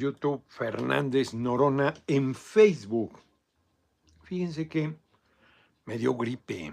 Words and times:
YouTube 0.00 0.42
Fernández 0.48 1.34
Norona 1.34 1.92
en 2.06 2.34
Facebook. 2.34 3.20
Fíjense 4.22 4.66
que 4.66 4.96
me 5.84 5.98
dio 5.98 6.14
gripe. 6.14 6.72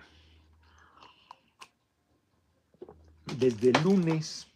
Desde 3.37 3.71
el 3.71 3.83
lunes 3.83 4.47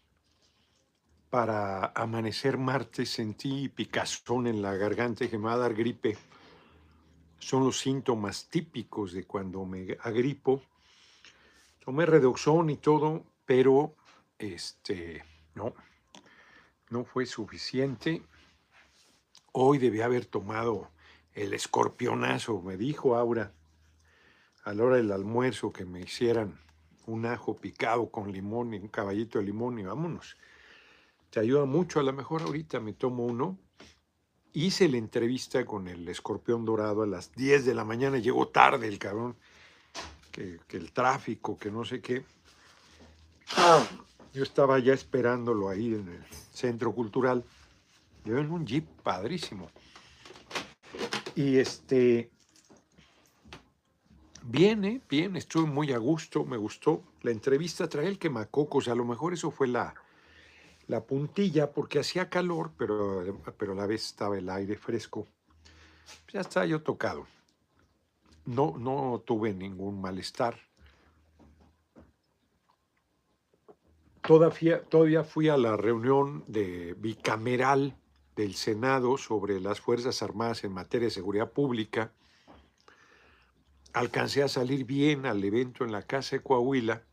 para 1.30 1.88
amanecer 1.88 2.58
martes 2.58 3.10
sentí 3.10 3.68
picazón 3.68 4.48
en 4.48 4.62
la 4.62 4.74
garganta 4.76 5.26
y 5.26 5.28
que 5.28 5.38
me 5.38 5.46
va 5.46 5.56
a 5.56 5.58
dar 5.58 5.74
gripe. 5.74 6.18
Son 7.40 7.66
los 7.66 7.78
síntomas 7.78 8.48
típicos 8.50 9.12
de 9.12 9.26
cuando 9.26 9.66
me 9.66 9.98
agripo. 10.02 10.62
Tomé 11.84 12.06
redoxón 12.06 12.70
y 12.70 12.78
todo, 12.78 13.26
pero 13.46 13.98
este, 14.40 15.26
no, 15.56 15.74
no 16.90 17.04
fue 17.04 17.26
suficiente. 17.26 18.22
Hoy 19.54 19.80
debía 19.80 20.06
haber 20.06 20.26
tomado 20.26 20.90
el 21.34 21.54
escorpionazo, 21.54 22.62
me 22.62 22.78
dijo 22.78 23.18
Aura, 23.18 23.52
a 24.64 24.74
la 24.74 24.84
hora 24.84 24.96
del 24.96 25.12
almuerzo 25.12 25.74
que 25.74 25.84
me 25.84 26.00
hicieran 26.00 26.58
un 27.06 27.26
ajo 27.26 27.58
picado 27.58 28.10
con 28.10 28.32
limón 28.32 28.74
y 28.74 28.78
un 28.78 28.88
caballito 28.88 29.40
de 29.40 29.46
limón 29.46 29.78
y 29.80 29.84
vámonos. 29.84 30.38
Te 31.30 31.42
ayuda 31.42 31.66
mucho, 31.66 32.00
a 32.00 32.04
lo 32.04 32.14
mejor 32.14 32.44
ahorita 32.44 32.80
me 32.80 32.94
tomo 32.94 33.26
uno. 33.26 33.58
Hice 34.54 34.88
la 34.88 34.98
entrevista 34.98 35.66
con 35.66 35.90
el 35.90 36.08
escorpión 36.08 36.64
dorado 36.64 37.04
a 37.04 37.08
las 37.08 37.34
10 37.34 37.66
de 37.66 37.74
la 37.74 37.84
mañana, 37.84 38.20
llegó 38.20 38.48
tarde 38.48 38.88
el 38.88 39.00
cabrón, 39.00 39.36
que, 40.32 40.60
que 40.68 40.78
el 40.78 40.94
tráfico, 40.94 41.58
que 41.58 41.72
no 41.72 41.84
sé 41.84 42.02
qué. 42.02 42.24
Yo 44.34 44.44
estaba 44.44 44.80
ya 44.80 44.94
esperándolo 44.94 45.68
ahí 45.68 45.94
en 45.94 46.08
el 46.08 46.24
centro 46.54 46.94
cultural. 46.94 47.44
Yo 48.26 48.38
en 48.38 48.52
un 48.52 48.66
jeep 48.66 48.88
padrísimo. 49.02 49.70
Y 51.36 51.58
este, 51.58 52.30
viene, 54.44 55.02
bien, 55.10 55.36
estuve 55.36 55.66
muy 55.66 55.92
a 55.92 55.98
gusto, 55.98 56.46
me 56.46 56.58
gustó. 56.58 57.04
La 57.22 57.32
entrevista 57.32 57.88
trae 57.88 58.08
el 58.08 58.20
quemacocos, 58.20 58.88
a 58.88 58.96
lo 58.96 59.06
mejor 59.06 59.34
eso 59.34 59.50
fue 59.50 59.68
la, 59.68 59.96
la 60.88 61.02
puntilla, 61.06 61.72
porque 61.72 62.00
hacía 62.00 62.30
calor, 62.30 62.72
pero, 62.78 63.42
pero 63.58 63.74
a 63.74 63.76
la 63.76 63.86
vez 63.86 64.06
estaba 64.06 64.38
el 64.38 64.50
aire 64.50 64.78
fresco. 64.78 65.28
Ya 66.34 66.42
estaba 66.42 66.66
yo 66.66 66.82
tocado. 66.82 67.28
No, 68.46 68.76
no 68.78 69.24
tuve 69.26 69.54
ningún 69.54 70.02
malestar. 70.02 70.58
Todavía, 74.22 74.84
todavía 74.84 75.24
fui 75.24 75.50
a 75.50 75.58
la 75.58 75.78
reunión 75.78 76.44
de 76.48 76.94
bicameral 76.98 77.96
del 78.36 78.56
Senado 78.56 79.18
sobre 79.18 79.60
las 79.60 79.80
Fuerzas 79.80 80.22
Armadas 80.24 80.64
en 80.64 80.74
materia 80.74 81.08
de 81.08 81.12
seguridad 81.12 81.52
pública. 81.52 82.12
Alcancé 83.94 84.44
a 84.44 84.48
salir 84.48 84.86
bien 84.86 85.26
al 85.26 85.44
evento 85.44 85.84
en 85.84 85.92
la 85.92 86.04
Casa 86.04 86.38
de 86.38 86.44
Coahuila, 86.44 87.04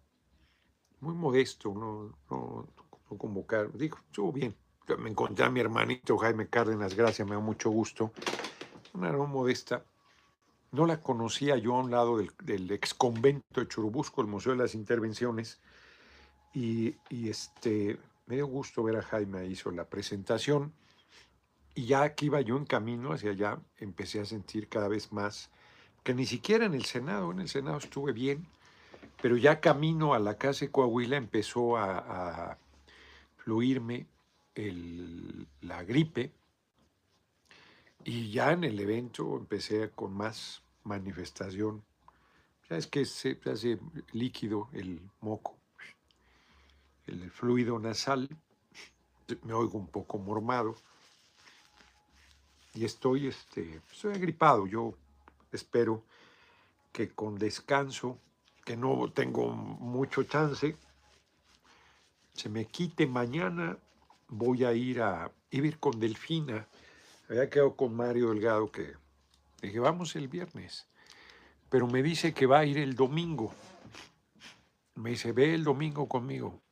muy 1.00 1.14
modesto, 1.14 1.74
no, 1.74 2.16
no, 2.30 2.68
no 3.10 3.18
convocar, 3.18 3.72
dijo, 3.72 3.98
estuvo 3.98 4.32
bien. 4.32 4.54
Me 4.98 5.10
encontré 5.10 5.44
a 5.44 5.50
mi 5.50 5.60
hermanito 5.60 6.16
Jaime 6.16 6.48
Cárdenas, 6.48 6.94
gracias, 6.94 7.28
me 7.28 7.34
da 7.34 7.40
mucho 7.40 7.70
gusto. 7.70 8.12
Una 8.94 9.08
gran 9.08 9.28
modesta. 9.28 9.84
No 10.70 10.86
la 10.86 11.00
conocía 11.00 11.56
yo 11.56 11.76
a 11.76 11.80
un 11.80 11.90
lado 11.90 12.18
del, 12.18 12.30
del 12.42 12.70
ex 12.70 12.94
convento 12.94 13.60
de 13.60 13.68
Churubusco, 13.68 14.20
el 14.20 14.28
Museo 14.28 14.52
de 14.52 14.58
las 14.58 14.74
Intervenciones, 14.74 15.60
y, 16.54 16.94
y 17.10 17.28
este, 17.28 17.98
me 18.26 18.36
dio 18.36 18.46
gusto 18.46 18.82
ver 18.82 18.96
a 18.96 19.02
Jaime, 19.02 19.46
hizo 19.46 19.70
la 19.70 19.84
presentación 19.84 20.72
y 21.78 21.86
ya 21.86 22.12
que 22.16 22.26
iba 22.26 22.40
yo 22.40 22.56
en 22.56 22.64
camino 22.64 23.12
hacia 23.12 23.30
allá, 23.30 23.60
empecé 23.76 24.18
a 24.18 24.24
sentir 24.24 24.68
cada 24.68 24.88
vez 24.88 25.12
más 25.12 25.48
que 26.02 26.12
ni 26.12 26.26
siquiera 26.26 26.66
en 26.66 26.74
el 26.74 26.84
Senado, 26.84 27.30
en 27.30 27.38
el 27.38 27.48
Senado 27.48 27.78
estuve 27.78 28.10
bien, 28.10 28.48
pero 29.22 29.36
ya 29.36 29.60
camino 29.60 30.12
a 30.12 30.18
la 30.18 30.36
casa 30.36 30.64
de 30.64 30.72
Coahuila 30.72 31.16
empezó 31.16 31.76
a, 31.76 32.58
fluirme 33.36 34.08
la 35.60 35.84
gripe 35.84 36.32
y 38.02 38.32
ya 38.32 38.50
en 38.50 38.64
el 38.64 38.80
evento 38.80 39.36
empecé 39.36 39.90
con 39.90 40.12
más 40.14 40.64
manifestación. 40.82 41.84
Ya 42.68 42.76
es 42.76 42.88
que 42.88 43.04
se 43.04 43.38
hace 43.44 43.78
líquido 44.10 44.68
el 44.72 45.00
moco, 45.20 45.56
el 47.06 47.30
fluido 47.30 47.78
nasal, 47.78 48.28
me 49.44 49.52
oigo 49.52 49.78
un 49.78 49.86
poco 49.86 50.18
mormado 50.18 50.74
y 52.78 52.84
estoy, 52.84 53.26
este, 53.26 53.80
estoy 53.90 54.14
agripado. 54.14 54.68
Yo 54.68 54.94
espero 55.50 56.04
que 56.92 57.08
con 57.08 57.36
descanso, 57.36 58.20
que 58.64 58.76
no 58.76 59.10
tengo 59.10 59.50
mucho 59.50 60.22
chance, 60.22 60.76
se 62.34 62.48
me 62.48 62.66
quite 62.66 63.08
mañana. 63.08 63.76
Voy 64.28 64.64
a 64.64 64.72
ir 64.74 65.02
a, 65.02 65.32
ir 65.50 65.80
con 65.80 65.98
Delfina. 65.98 66.68
Había 67.28 67.50
quedado 67.50 67.74
con 67.74 67.96
Mario 67.96 68.30
Delgado 68.30 68.70
que 68.70 68.94
dije, 69.60 69.80
vamos 69.80 70.14
el 70.14 70.28
viernes. 70.28 70.86
Pero 71.68 71.88
me 71.88 72.00
dice 72.00 72.32
que 72.32 72.46
va 72.46 72.60
a 72.60 72.64
ir 72.64 72.78
el 72.78 72.94
domingo. 72.94 73.52
Me 74.94 75.10
dice, 75.10 75.32
ve 75.32 75.52
el 75.52 75.64
domingo 75.64 76.06
conmigo. 76.06 76.62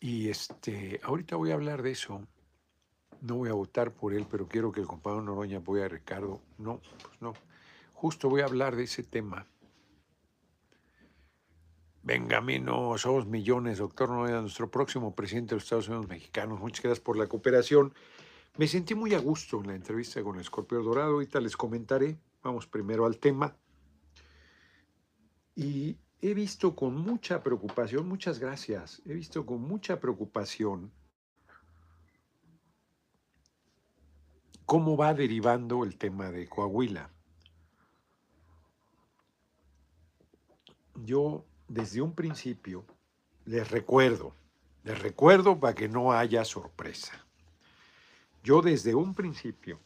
Y 0.00 0.28
este, 0.30 1.00
ahorita 1.04 1.36
voy 1.36 1.52
a 1.52 1.54
hablar 1.54 1.82
de 1.82 1.92
eso 1.92 2.26
no 3.20 3.36
voy 3.36 3.48
a 3.48 3.54
votar 3.54 3.92
por 3.92 4.14
él, 4.14 4.26
pero 4.30 4.48
quiero 4.48 4.72
que 4.72 4.80
el 4.80 4.86
compañero 4.86 5.22
Noroña 5.22 5.58
apoye 5.58 5.84
a 5.84 5.88
Ricardo. 5.88 6.40
No, 6.58 6.80
pues 7.02 7.20
no. 7.20 7.34
Justo 7.92 8.28
voy 8.28 8.42
a 8.42 8.44
hablar 8.44 8.76
de 8.76 8.84
ese 8.84 9.02
tema. 9.02 9.46
Venga, 12.02 12.40
no 12.40 12.96
somos 12.96 13.26
millones, 13.26 13.78
doctor 13.78 14.08
Noroña, 14.08 14.40
nuestro 14.40 14.70
próximo 14.70 15.14
presidente 15.14 15.50
de 15.50 15.56
los 15.56 15.64
Estados 15.64 15.88
Unidos 15.88 16.08
mexicanos. 16.08 16.60
Muchas 16.60 16.82
gracias 16.82 17.04
por 17.04 17.18
la 17.18 17.26
cooperación. 17.26 17.92
Me 18.56 18.66
sentí 18.66 18.94
muy 18.94 19.14
a 19.14 19.18
gusto 19.18 19.60
en 19.60 19.68
la 19.68 19.74
entrevista 19.74 20.22
con 20.22 20.36
el 20.36 20.42
Escorpio 20.42 20.82
Dorado. 20.82 21.14
Ahorita 21.14 21.40
les 21.40 21.56
comentaré. 21.56 22.18
Vamos 22.42 22.66
primero 22.66 23.04
al 23.04 23.18
tema. 23.18 23.56
Y 25.54 25.98
he 26.20 26.34
visto 26.34 26.74
con 26.74 26.94
mucha 26.94 27.42
preocupación, 27.42 28.08
muchas 28.08 28.38
gracias, 28.38 29.02
he 29.06 29.12
visto 29.12 29.46
con 29.46 29.60
mucha 29.60 30.00
preocupación 30.00 30.92
cómo 34.68 34.98
va 34.98 35.14
derivando 35.14 35.82
el 35.82 35.96
tema 35.96 36.30
de 36.30 36.46
Coahuila. 36.46 37.08
Yo 41.06 41.46
desde 41.68 42.02
un 42.02 42.14
principio 42.14 42.84
les 43.46 43.70
recuerdo, 43.70 44.34
les 44.84 44.98
recuerdo 44.98 45.58
para 45.58 45.74
que 45.74 45.88
no 45.88 46.12
haya 46.12 46.44
sorpresa. 46.44 47.14
Yo 48.44 48.60
desde 48.60 48.94
un 48.94 49.14
principio 49.14 49.80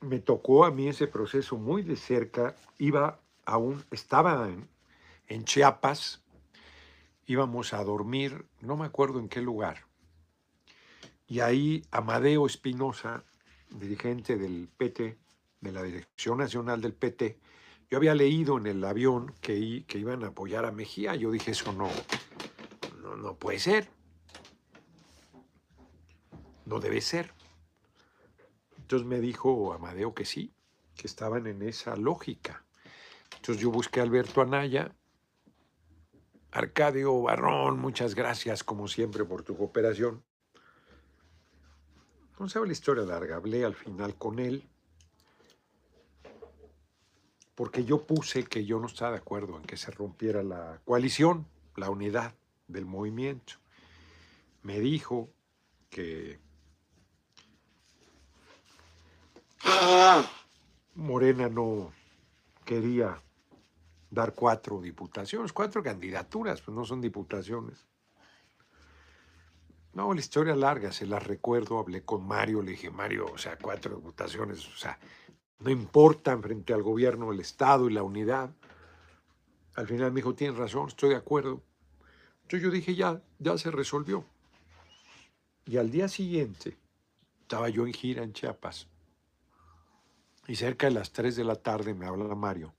me 0.00 0.20
tocó 0.20 0.64
a 0.64 0.70
mí 0.70 0.86
ese 0.86 1.08
proceso 1.08 1.56
muy 1.56 1.82
de 1.82 1.96
cerca, 1.96 2.54
iba 2.78 3.18
aún, 3.46 3.84
estaba 3.90 4.48
en, 4.48 4.68
en 5.26 5.44
Chiapas, 5.44 6.22
íbamos 7.26 7.74
a 7.74 7.82
dormir, 7.82 8.46
no 8.60 8.76
me 8.76 8.86
acuerdo 8.86 9.18
en 9.18 9.28
qué 9.28 9.40
lugar, 9.40 9.87
y 11.28 11.40
ahí 11.40 11.84
Amadeo 11.90 12.46
Espinosa, 12.46 13.22
dirigente 13.68 14.36
del 14.38 14.68
PT, 14.74 15.18
de 15.60 15.72
la 15.72 15.82
Dirección 15.82 16.38
Nacional 16.38 16.80
del 16.80 16.94
PT, 16.94 17.38
yo 17.90 17.98
había 17.98 18.14
leído 18.14 18.56
en 18.56 18.66
el 18.66 18.82
avión 18.82 19.34
que, 19.42 19.84
iban 19.94 20.24
a 20.24 20.28
apoyar 20.28 20.64
a 20.64 20.72
Mejía. 20.72 21.14
Yo 21.14 21.30
dije, 21.30 21.50
eso 21.50 21.72
no, 21.72 21.90
no, 23.02 23.16
no 23.16 23.34
puede 23.36 23.58
ser. 23.58 23.90
No 26.64 26.80
debe 26.80 27.00
ser. 27.02 27.32
Entonces 28.78 29.06
me 29.06 29.20
dijo 29.20 29.74
Amadeo 29.74 30.14
que 30.14 30.24
sí, 30.24 30.54
que 30.96 31.06
estaban 31.06 31.46
en 31.46 31.62
esa 31.62 31.94
lógica. 31.96 32.64
Entonces 33.36 33.62
yo 33.62 33.70
busqué 33.70 34.00
a 34.00 34.04
Alberto 34.04 34.40
Anaya. 34.40 34.94
Arcadio 36.50 37.20
Barrón, 37.20 37.78
muchas 37.78 38.14
gracias 38.14 38.64
como 38.64 38.88
siempre 38.88 39.24
por 39.26 39.42
tu 39.42 39.56
cooperación. 39.56 40.24
No 42.38 42.48
sabe 42.48 42.66
la 42.66 42.72
historia 42.72 43.04
larga, 43.04 43.36
hablé 43.36 43.64
al 43.64 43.74
final 43.74 44.14
con 44.14 44.38
él, 44.38 44.62
porque 47.56 47.84
yo 47.84 48.06
puse 48.06 48.44
que 48.44 48.64
yo 48.64 48.78
no 48.78 48.86
estaba 48.86 49.12
de 49.12 49.18
acuerdo 49.18 49.56
en 49.56 49.64
que 49.64 49.76
se 49.76 49.90
rompiera 49.90 50.44
la 50.44 50.80
coalición, 50.84 51.46
la 51.74 51.90
unidad 51.90 52.34
del 52.68 52.86
movimiento. 52.86 53.54
Me 54.62 54.78
dijo 54.78 55.28
que 55.90 56.38
Morena 60.94 61.48
no 61.48 61.92
quería 62.64 63.20
dar 64.10 64.34
cuatro 64.34 64.80
diputaciones, 64.80 65.52
cuatro 65.52 65.82
candidaturas, 65.82 66.62
pues 66.62 66.76
no 66.76 66.84
son 66.84 67.00
diputaciones. 67.00 67.87
No, 69.92 70.12
la 70.12 70.20
historia 70.20 70.54
larga, 70.54 70.92
se 70.92 71.06
la 71.06 71.18
recuerdo, 71.18 71.78
hablé 71.78 72.02
con 72.04 72.26
Mario, 72.26 72.62
le 72.62 72.72
dije, 72.72 72.90
Mario, 72.90 73.26
o 73.32 73.38
sea, 73.38 73.58
cuatro 73.58 73.96
diputaciones, 73.96 74.66
o 74.68 74.76
sea, 74.76 74.98
no 75.60 75.70
importan 75.70 76.42
frente 76.42 76.72
al 76.72 76.82
gobierno, 76.82 77.32
el 77.32 77.40
Estado 77.40 77.88
y 77.88 77.92
la 77.92 78.02
unidad. 78.02 78.50
Al 79.74 79.86
final 79.86 80.12
me 80.12 80.16
dijo, 80.16 80.34
tienes 80.34 80.56
razón, 80.56 80.88
estoy 80.88 81.10
de 81.10 81.16
acuerdo. 81.16 81.62
Entonces 82.42 82.62
yo 82.62 82.70
dije, 82.70 82.94
ya, 82.94 83.20
ya 83.38 83.58
se 83.58 83.70
resolvió. 83.70 84.24
Y 85.66 85.76
al 85.76 85.90
día 85.90 86.08
siguiente 86.08 86.76
estaba 87.40 87.68
yo 87.68 87.86
en 87.86 87.92
gira 87.92 88.22
en 88.22 88.32
Chiapas. 88.32 88.88
Y 90.46 90.56
cerca 90.56 90.86
de 90.86 90.94
las 90.94 91.12
3 91.12 91.36
de 91.36 91.44
la 91.44 91.56
tarde 91.56 91.92
me 91.92 92.06
habla 92.06 92.34
Mario 92.34 92.72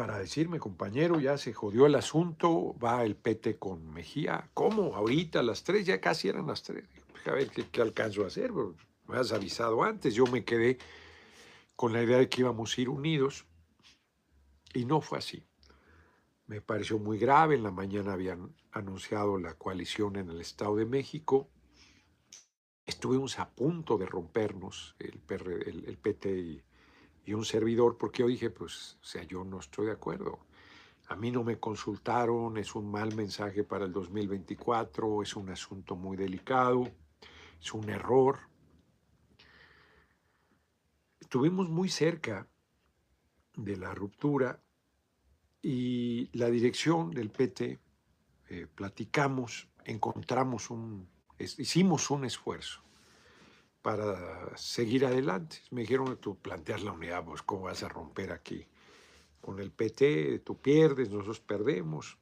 para 0.00 0.18
decirme, 0.18 0.58
compañero, 0.58 1.20
ya 1.20 1.36
se 1.36 1.52
jodió 1.52 1.84
el 1.84 1.94
asunto, 1.94 2.74
va 2.82 3.04
el 3.04 3.16
PT 3.16 3.58
con 3.58 3.92
Mejía. 3.92 4.48
¿Cómo? 4.54 4.96
Ahorita 4.96 5.42
las 5.42 5.62
3, 5.62 5.84
ya 5.84 6.00
casi 6.00 6.26
eran 6.26 6.46
las 6.46 6.62
3. 6.62 6.82
A 7.26 7.32
ver 7.32 7.50
qué, 7.50 7.82
alcanzo 7.82 8.24
a 8.24 8.28
hacer, 8.28 8.50
me 8.50 9.18
has 9.18 9.30
avisado 9.30 9.82
antes. 9.82 10.14
Yo 10.14 10.24
me 10.24 10.42
quedé 10.42 10.78
con 11.76 11.92
la 11.92 12.02
idea 12.02 12.16
de 12.16 12.30
que 12.30 12.40
íbamos 12.40 12.78
a 12.78 12.80
ir 12.80 12.88
unidos 12.88 13.44
y 14.72 14.86
no 14.86 15.02
fue 15.02 15.18
así. 15.18 15.44
Me 16.46 16.62
pareció 16.62 16.98
muy 16.98 17.18
grave, 17.18 17.56
en 17.56 17.62
la 17.62 17.70
mañana 17.70 18.14
habían 18.14 18.56
anunciado 18.72 19.36
la 19.36 19.52
coalición 19.52 20.16
en 20.16 20.30
el 20.30 20.40
Estado 20.40 20.76
de 20.76 20.86
México. 20.86 21.50
Estuvimos 22.86 23.38
a 23.38 23.50
punto 23.50 23.98
de 23.98 24.06
rompernos, 24.06 24.96
el, 24.98 25.20
el, 25.28 25.98
PT 25.98 26.38
y, 26.38 26.62
y, 27.30 27.34
un 27.34 27.44
servidor, 27.44 27.96
porque 27.96 28.22
yo 28.22 28.28
dije, 28.28 28.50
pues, 28.50 28.98
o 29.00 29.04
sea, 29.04 29.22
yo 29.22 29.44
no 29.44 29.60
estoy 29.60 29.86
de 29.86 29.92
acuerdo. 29.92 30.40
A 31.08 31.16
mí 31.16 31.30
no 31.30 31.44
me 31.44 31.58
consultaron, 31.58 32.56
es 32.56 32.74
un 32.74 32.90
mal 32.90 33.14
mensaje 33.14 33.64
para 33.64 33.84
el 33.84 33.92
2024, 33.92 35.22
es 35.22 35.36
un 35.36 35.48
asunto 35.50 35.96
muy 35.96 36.16
delicado, 36.16 36.90
es 37.60 37.72
un 37.72 37.88
error. 37.88 38.38
Estuvimos 41.20 41.68
muy 41.68 41.88
cerca 41.88 42.48
de 43.56 43.76
la 43.76 43.94
ruptura 43.94 44.60
y 45.62 46.30
la 46.36 46.50
dirección 46.50 47.10
del 47.10 47.30
PT, 47.30 47.78
eh, 48.48 48.66
platicamos, 48.74 49.68
encontramos 49.84 50.70
un, 50.70 51.08
hicimos 51.38 52.10
un 52.10 52.24
esfuerzo 52.24 52.82
para 53.82 54.56
seguir 54.56 55.06
adelante. 55.06 55.58
Me 55.70 55.82
dijeron, 55.82 56.16
tú 56.18 56.38
planteas 56.38 56.82
la 56.82 56.92
unidad, 56.92 57.24
pues 57.24 57.42
cómo 57.42 57.62
vas 57.62 57.82
a 57.82 57.88
romper 57.88 58.32
aquí. 58.32 58.66
Con 59.40 59.58
el 59.58 59.70
PT 59.70 60.40
tú 60.40 60.60
pierdes, 60.60 61.10
nosotros 61.10 61.40
perdemos. 61.40 62.18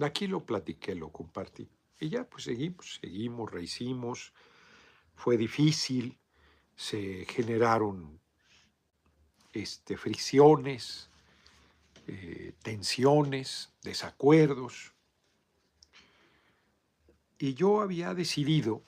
Aquí 0.00 0.26
lo 0.26 0.44
platiqué, 0.44 0.94
lo 0.94 1.10
compartí. 1.10 1.68
Y 2.00 2.10
ya, 2.10 2.28
pues 2.28 2.44
seguimos, 2.44 2.98
seguimos, 3.00 3.50
rehicimos. 3.50 4.32
Fue 5.14 5.36
difícil, 5.36 6.18
se 6.74 7.24
generaron 7.26 8.20
este, 9.52 9.96
fricciones, 9.96 11.08
eh, 12.06 12.52
tensiones, 12.62 13.72
desacuerdos. 13.82 14.92
Y 17.38 17.54
yo 17.54 17.80
había 17.80 18.12
decidido, 18.14 18.82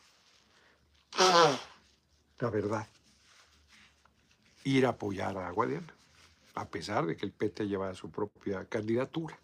la 1.18 2.50
verdad, 2.50 2.86
ir 4.64 4.86
a 4.86 4.90
apoyar 4.90 5.36
a 5.38 5.50
Guadiana, 5.50 5.94
a 6.54 6.68
pesar 6.68 7.06
de 7.06 7.16
que 7.16 7.26
el 7.26 7.32
PT 7.32 7.68
llevaba 7.68 7.94
su 7.94 8.10
propia 8.10 8.64
candidatura. 8.66 9.38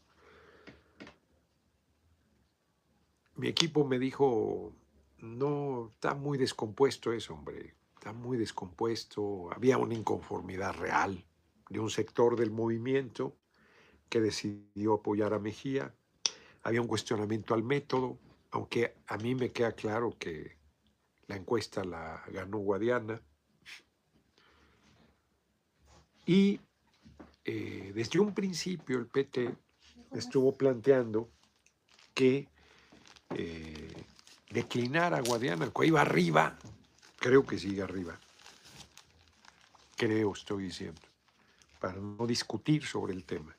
Mi 3.36 3.48
equipo 3.48 3.84
me 3.84 3.98
dijo, 3.98 4.72
no, 5.18 5.88
está 5.92 6.14
muy 6.14 6.38
descompuesto 6.38 7.12
eso, 7.12 7.34
hombre, 7.34 7.74
está 7.94 8.12
muy 8.12 8.36
descompuesto. 8.36 9.50
Había 9.52 9.78
una 9.78 9.94
inconformidad 9.94 10.74
real 10.74 11.24
de 11.68 11.80
un 11.80 11.90
sector 11.90 12.36
del 12.36 12.50
movimiento 12.50 13.34
que 14.08 14.20
decidió 14.20 14.94
apoyar 14.94 15.32
a 15.32 15.38
Mejía. 15.38 15.94
Había 16.62 16.82
un 16.82 16.86
cuestionamiento 16.86 17.54
al 17.54 17.62
método, 17.62 18.18
aunque 18.50 18.94
a 19.06 19.16
mí 19.16 19.34
me 19.34 19.52
queda 19.52 19.72
claro 19.72 20.14
que 20.18 20.61
la 21.32 21.38
encuesta 21.38 21.82
la 21.82 22.22
ganó 22.28 22.58
Guadiana. 22.58 23.18
Y 26.26 26.60
eh, 27.42 27.92
desde 27.94 28.20
un 28.20 28.34
principio 28.34 28.98
el 28.98 29.06
PT 29.06 29.54
estuvo 30.12 30.54
planteando 30.54 31.30
que 32.12 32.48
eh, 33.30 34.04
declinara 34.50 35.16
a 35.16 35.22
Guadiana, 35.22 35.64
el 35.64 35.72
iba 35.86 36.02
arriba, 36.02 36.58
creo 37.16 37.46
que 37.46 37.58
sigue 37.58 37.80
arriba, 37.80 38.20
creo 39.96 40.34
estoy 40.34 40.64
diciendo, 40.64 41.00
para 41.80 41.98
no 41.98 42.26
discutir 42.26 42.84
sobre 42.84 43.14
el 43.14 43.24
tema. 43.24 43.56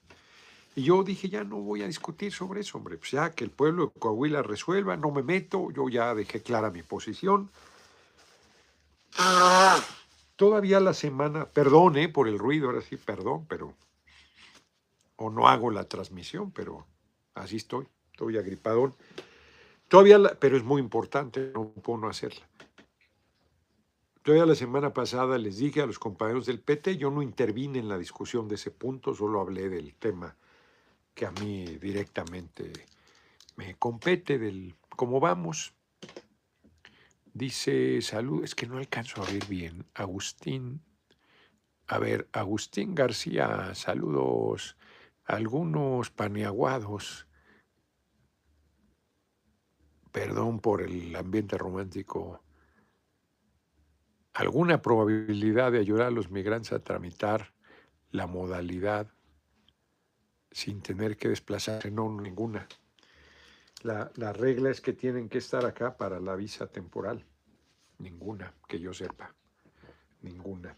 Y 0.76 0.84
yo 0.84 1.04
dije, 1.04 1.30
ya 1.30 1.44
no 1.44 1.58
voy 1.58 1.84
a 1.84 1.88
discutir 1.88 2.32
sobre 2.32 2.62
eso, 2.62 2.78
hombre, 2.78 2.98
pues 2.98 3.12
ya 3.12 3.32
que 3.32 3.44
el 3.44 3.52
pueblo 3.52 3.88
de 3.88 4.00
Coahuila 4.00 4.42
resuelva, 4.42 4.98
no 4.98 5.12
me 5.12 5.22
meto, 5.22 5.70
yo 5.72 5.88
ya 5.88 6.16
dejé 6.16 6.42
clara 6.42 6.72
mi 6.72 6.82
posición. 6.82 7.52
Todavía 10.36 10.80
la 10.80 10.96
semana, 10.96 11.46
perdón 11.46 11.98
eh, 11.98 12.10
por 12.10 12.28
el 12.28 12.40
ruido, 12.40 12.68
ahora 12.68 12.82
sí, 12.82 12.98
perdón, 12.98 13.46
pero, 13.48 13.76
o 15.18 15.30
no 15.30 15.48
hago 15.48 15.70
la 15.70 15.84
transmisión, 15.84 16.52
pero 16.52 16.88
así 17.36 17.58
estoy, 17.58 17.88
estoy 18.12 18.38
agripadón. 18.38 18.96
Todavía, 19.88 20.20
pero 20.40 20.58
es 20.58 20.64
muy 20.64 20.82
importante, 20.82 21.52
no 21.54 21.70
puedo 21.70 22.00
no 22.00 22.08
hacerla. 22.08 22.48
Todavía 24.24 24.48
la 24.48 24.56
semana 24.56 24.92
pasada 24.92 25.38
les 25.38 25.58
dije 25.58 25.82
a 25.82 25.86
los 25.86 26.00
compañeros 26.00 26.48
del 26.48 26.60
PT, 26.60 26.98
yo 26.98 27.12
no 27.12 27.22
intervine 27.22 27.78
en 27.78 27.90
la 27.90 28.00
discusión 28.00 28.48
de 28.48 28.56
ese 28.56 28.72
punto, 28.72 29.14
solo 29.14 29.40
hablé 29.40 29.70
del 29.70 29.94
tema 29.94 30.36
que 31.14 31.26
a 31.26 31.32
mí 31.32 31.66
directamente 31.78 32.72
me 33.56 33.76
compete 33.76 34.38
del 34.38 34.76
cómo 34.90 35.20
vamos. 35.20 35.74
Dice, 37.34 38.02
salud, 38.02 38.44
es 38.44 38.56
que 38.56 38.68
no 38.68 38.78
alcanzo 38.78 39.24
a 39.24 39.26
ver 39.26 39.46
bien. 39.48 39.86
Agustín, 39.94 40.82
a 41.88 42.00
ver, 42.00 42.28
Agustín 42.32 42.96
García, 42.96 43.74
saludos. 43.76 44.78
Algunos 45.26 46.10
paneaguados. 46.12 47.28
Perdón 50.12 50.60
por 50.60 50.82
el 50.82 51.16
ambiente 51.16 51.58
romántico. 51.58 52.44
¿Alguna 54.34 54.82
probabilidad 54.82 55.72
de 55.72 55.80
ayudar 55.80 56.08
a 56.08 56.12
los 56.12 56.30
migrantes 56.30 56.72
a 56.74 56.80
tramitar 56.80 57.54
la 58.12 58.28
modalidad 58.28 59.08
sin 60.54 60.82
tener 60.82 61.18
que 61.18 61.30
desplazarse, 61.30 61.92
no 61.92 62.10
ninguna. 62.22 62.68
La, 63.82 64.32
regla 64.32 64.70
es 64.70 64.80
que 64.80 64.94
tienen 64.94 65.28
que 65.28 65.40
estar 65.40 65.66
acá 65.66 65.98
para 65.98 66.20
la 66.20 66.36
visa 66.36 66.68
temporal. 66.68 67.26
Ninguna, 67.98 68.54
que 68.68 68.80
yo 68.80 68.94
sepa. 68.94 69.36
Ninguna. 70.22 70.78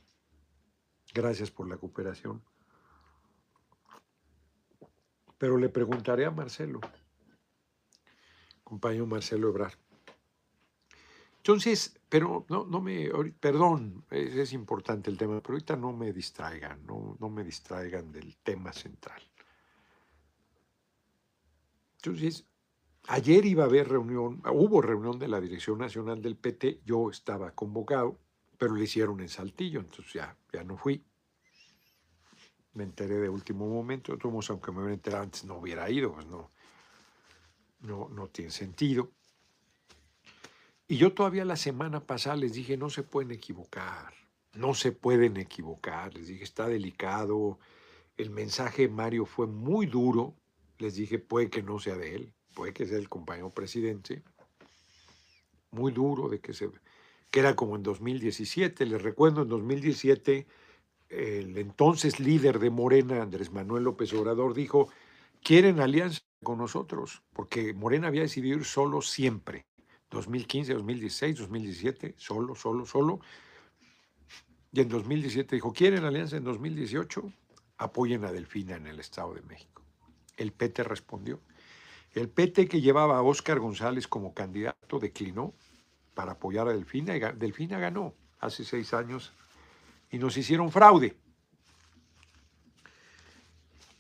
Gracias 1.13 1.51
por 1.51 1.67
la 1.67 1.77
cooperación. 1.77 2.41
Pero 5.37 5.57
le 5.57 5.69
preguntaré 5.69 6.25
a 6.25 6.31
Marcelo, 6.31 6.79
compañero 8.63 9.05
Marcelo 9.05 9.49
Ebrar. 9.49 9.73
Entonces, 11.37 11.99
pero 12.09 12.45
no, 12.49 12.65
no 12.65 12.81
me, 12.81 13.11
perdón, 13.39 14.03
es, 14.09 14.53
importante 14.53 15.11
el 15.11 15.17
tema, 15.17 15.41
pero 15.41 15.53
ahorita 15.53 15.75
no 15.75 15.93
me 15.93 16.11
distraigan, 16.11 16.83
no, 16.87 17.17
no 17.19 17.29
me 17.29 17.43
distraigan 17.43 18.11
del 18.11 18.37
tema 18.37 18.73
central. 18.73 19.21
Entonces, 22.05 22.45
ayer 23.07 23.45
iba 23.45 23.63
a 23.63 23.67
haber 23.67 23.89
reunión, 23.89 24.41
hubo 24.51 24.81
reunión 24.81 25.17
de 25.17 25.27
la 25.27 25.41
Dirección 25.41 25.79
Nacional 25.79 26.21
del 26.21 26.35
PT, 26.35 26.81
yo 26.85 27.09
estaba 27.09 27.51
convocado, 27.51 28.19
pero 28.59 28.75
le 28.75 28.83
hicieron 28.83 29.19
en 29.21 29.29
Saltillo, 29.29 29.79
entonces 29.79 30.13
ya, 30.13 30.37
ya 30.53 30.63
no 30.63 30.77
fui. 30.77 31.03
Me 32.73 32.83
enteré 32.83 33.15
de 33.15 33.29
último 33.29 33.67
momento, 33.67 34.15
todos, 34.17 34.49
aunque 34.51 34.71
me 34.71 34.79
hubiera 34.79 34.93
enterado 34.93 35.23
antes, 35.23 35.45
no 35.45 35.55
hubiera 35.55 35.89
ido, 35.89 36.13
pues 36.13 36.27
no, 36.27 36.51
no, 37.79 38.09
no 38.09 38.27
tiene 38.27 38.51
sentido. 38.51 39.11
Y 40.87 40.97
yo 40.97 41.13
todavía 41.13 41.43
la 41.43 41.55
semana 41.55 42.05
pasada 42.05 42.35
les 42.35 42.53
dije, 42.53 42.77
no 42.77 42.91
se 42.91 43.01
pueden 43.01 43.31
equivocar, 43.31 44.13
no 44.53 44.75
se 44.75 44.91
pueden 44.91 45.37
equivocar, 45.37 46.13
les 46.13 46.27
dije, 46.27 46.43
está 46.43 46.67
delicado, 46.67 47.57
el 48.15 48.29
mensaje 48.29 48.83
de 48.83 48.89
Mario 48.89 49.25
fue 49.25 49.47
muy 49.47 49.87
duro, 49.87 50.35
les 50.79 50.95
dije, 50.95 51.19
puede 51.19 51.49
que 51.49 51.63
no 51.63 51.79
sea 51.79 51.95
de 51.95 52.15
él, 52.15 52.33
puede 52.53 52.73
que 52.73 52.85
sea 52.85 52.97
el 52.97 53.09
compañero 53.09 53.51
presidente, 53.51 54.23
muy 55.71 55.91
duro 55.91 56.29
de 56.29 56.39
que 56.39 56.53
se 56.53 56.69
que 57.29 57.41
era 57.41 57.55
como 57.55 57.75
en 57.75 57.83
2017, 57.83 58.85
les 58.85 59.01
recuerdo 59.01 59.41
en 59.41 59.49
2017 59.49 60.47
el 61.09 61.57
entonces 61.57 62.19
líder 62.19 62.59
de 62.59 62.69
Morena, 62.69 63.21
Andrés 63.21 63.51
Manuel 63.51 63.83
López 63.83 64.13
Obrador, 64.13 64.53
dijo, 64.53 64.89
quieren 65.43 65.79
alianza 65.79 66.21
con 66.43 66.57
nosotros, 66.57 67.23
porque 67.33 67.73
Morena 67.73 68.07
había 68.07 68.21
decidido 68.21 68.57
ir 68.57 68.65
solo 68.65 69.01
siempre. 69.01 69.65
2015, 70.11 70.73
2016, 70.73 71.37
2017, 71.39 72.15
solo, 72.17 72.55
solo, 72.55 72.85
solo. 72.85 73.19
Y 74.71 74.81
en 74.81 74.89
2017 74.89 75.55
dijo, 75.55 75.73
¿quieren 75.73 76.05
alianza 76.05 76.37
en 76.37 76.43
2018? 76.43 77.21
Apoyen 77.77 78.23
a 78.23 78.31
Delfina 78.31 78.75
en 78.75 78.87
el 78.87 78.99
Estado 78.99 79.33
de 79.33 79.41
México. 79.41 79.84
El 80.37 80.51
PT 80.51 80.83
respondió. 80.83 81.41
El 82.13 82.29
PT 82.29 82.67
que 82.67 82.81
llevaba 82.81 83.17
a 83.17 83.21
Óscar 83.21 83.59
González 83.59 84.07
como 84.07 84.33
candidato 84.33 84.99
declinó 84.99 85.53
para 86.13 86.33
apoyar 86.33 86.67
a 86.67 86.73
Delfina 86.73 87.15
y 87.15 87.19
Delfina 87.19 87.77
ganó 87.77 88.13
hace 88.39 88.63
seis 88.63 88.93
años 88.93 89.33
y 90.09 90.17
nos 90.17 90.37
hicieron 90.37 90.71
fraude. 90.71 91.17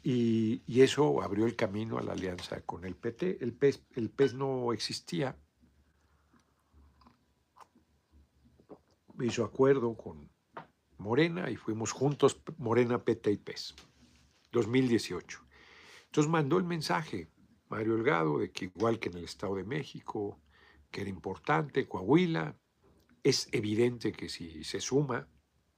Y, 0.01 0.61
eso 0.81 1.23
abrió 1.23 1.45
el 1.47 1.55
camino 1.55 1.97
a 1.97 2.03
la 2.03 2.13
alianza 2.13 2.61
con 2.61 2.85
el 2.85 2.95
PT. 2.95 3.39
El 3.41 3.53
PES, 3.53 3.81
el 3.95 4.11
PES 4.11 4.35
no 4.35 4.71
existía. 4.71 5.35
Hizo 9.19 9.43
acuerdo 9.43 9.97
con 9.97 10.29
Morena 10.99 11.49
y 11.49 11.55
fuimos 11.55 11.91
juntos 11.91 12.39
Morena, 12.57 13.03
PT 13.03 13.31
y 13.31 13.37
PES. 13.37 13.75
2018. 14.51 15.44
Entonces 16.15 16.31
mandó 16.31 16.57
el 16.57 16.63
mensaje 16.63 17.27
Mario 17.67 17.95
Elgado 17.95 18.39
de 18.39 18.49
que 18.49 18.71
igual 18.73 18.99
que 18.99 19.09
en 19.09 19.17
el 19.17 19.25
Estado 19.25 19.55
de 19.55 19.65
México, 19.65 20.39
que 20.89 21.01
era 21.01 21.09
importante, 21.09 21.89
Coahuila, 21.89 22.57
es 23.21 23.49
evidente 23.51 24.13
que 24.13 24.29
si 24.29 24.63
se 24.63 24.79
suma, 24.79 25.27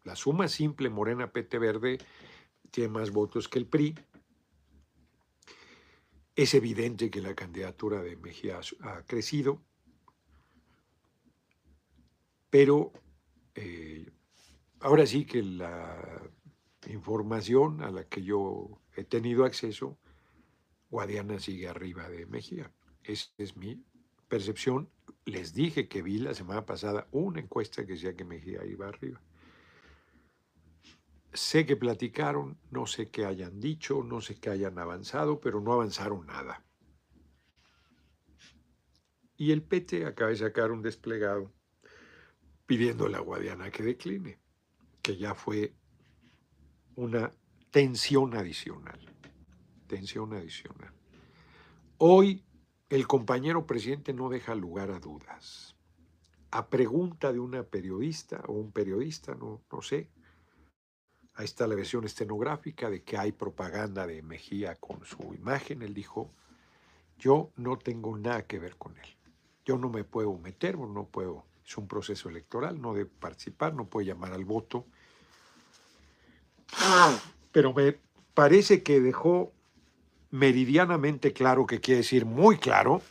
la 0.03 0.15
suma 0.15 0.47
simple 0.47 0.91
Morena 0.91 1.31
PT 1.31 1.57
Verde 1.57 1.97
tiene 2.69 2.87
más 2.87 3.09
votos 3.09 3.49
que 3.49 3.57
el 3.57 3.65
PRI, 3.65 3.95
es 6.35 6.53
evidente 6.53 7.09
que 7.09 7.19
la 7.19 7.33
candidatura 7.33 8.03
de 8.03 8.15
Mejía 8.15 8.59
ha 8.81 9.01
crecido, 9.07 9.63
pero 12.51 12.91
eh, 13.55 14.11
ahora 14.81 15.07
sí 15.07 15.25
que 15.25 15.41
la 15.41 16.21
información 16.85 17.81
a 17.81 17.89
la 17.89 18.03
que 18.03 18.21
yo 18.21 18.79
he 18.95 19.03
tenido 19.03 19.43
acceso, 19.43 19.97
Guadiana 20.89 21.39
sigue 21.39 21.67
arriba 21.67 22.09
de 22.09 22.25
Mejía. 22.25 22.71
Esa 23.03 23.29
es 23.37 23.55
mi 23.57 23.83
percepción. 24.27 24.89
Les 25.25 25.53
dije 25.53 25.87
que 25.87 26.01
vi 26.01 26.19
la 26.19 26.33
semana 26.33 26.65
pasada 26.65 27.07
una 27.11 27.39
encuesta 27.39 27.85
que 27.85 27.93
decía 27.93 28.15
que 28.15 28.25
Mejía 28.25 28.65
iba 28.65 28.87
arriba. 28.87 29.21
Sé 31.33 31.65
que 31.65 31.75
platicaron, 31.75 32.57
no 32.71 32.87
sé 32.87 33.11
qué 33.11 33.25
hayan 33.25 33.59
dicho, 33.59 34.03
no 34.03 34.21
sé 34.21 34.39
qué 34.39 34.49
hayan 34.49 34.79
avanzado, 34.79 35.39
pero 35.39 35.61
no 35.61 35.73
avanzaron 35.73 36.25
nada. 36.25 36.65
Y 39.35 39.51
el 39.51 39.61
PT 39.61 40.05
acaba 40.05 40.31
de 40.31 40.37
sacar 40.37 40.71
un 40.71 40.81
desplegado 40.81 41.53
pidiendo 42.65 43.05
a 43.05 43.09
la 43.09 43.19
Guadiana 43.19 43.69
que 43.69 43.83
decline, 43.83 44.39
que 45.01 45.15
ya 45.15 45.35
fue 45.35 45.75
una 46.95 47.31
tensión 47.69 48.35
adicional. 48.35 49.16
Tensión 49.87 50.33
adicional. 50.33 50.93
Hoy 51.97 52.43
el 52.89 53.07
compañero 53.07 53.65
presidente 53.65 54.13
no 54.13 54.29
deja 54.29 54.55
lugar 54.55 54.91
a 54.91 54.99
dudas. 54.99 55.75
A 56.51 56.67
pregunta 56.67 57.33
de 57.33 57.39
una 57.39 57.63
periodista 57.63 58.43
o 58.47 58.53
un 58.53 58.71
periodista, 58.71 59.35
no, 59.35 59.61
no 59.71 59.81
sé, 59.81 60.09
Ahí 61.37 61.45
está 61.45 61.67
la 61.67 61.75
versión 61.75 62.03
estenográfica 62.03 62.89
de 62.89 63.03
que 63.03 63.15
hay 63.15 63.31
propaganda 63.31 64.07
de 64.07 64.23
Mejía 64.23 64.73
con 64.73 65.05
su 65.05 65.35
imagen. 65.35 65.83
Él 65.83 65.93
dijo, 65.93 66.31
yo 67.19 67.51
no 67.55 67.77
tengo 67.77 68.17
nada 68.17 68.47
que 68.47 68.57
ver 68.57 68.75
con 68.75 68.97
él. 68.97 69.15
Yo 69.63 69.77
no 69.77 69.87
me 69.89 70.03
puedo 70.03 70.35
meter, 70.39 70.79
no 70.79 71.05
puedo, 71.05 71.45
es 71.63 71.77
un 71.77 71.87
proceso 71.87 72.27
electoral, 72.27 72.81
no 72.81 72.95
debe 72.95 73.07
participar, 73.07 73.75
no 73.75 73.85
puede 73.85 74.07
llamar 74.07 74.33
al 74.33 74.45
voto. 74.45 74.87
Pero 77.51 77.71
me 77.71 77.99
parece 78.33 78.81
que 78.81 78.99
dejó 78.99 79.53
meridianamente 80.31 81.33
claro, 81.33 81.65
que 81.65 81.79
quiere 81.79 81.99
decir 81.99 82.25
muy 82.25 82.57
claro, 82.57 83.01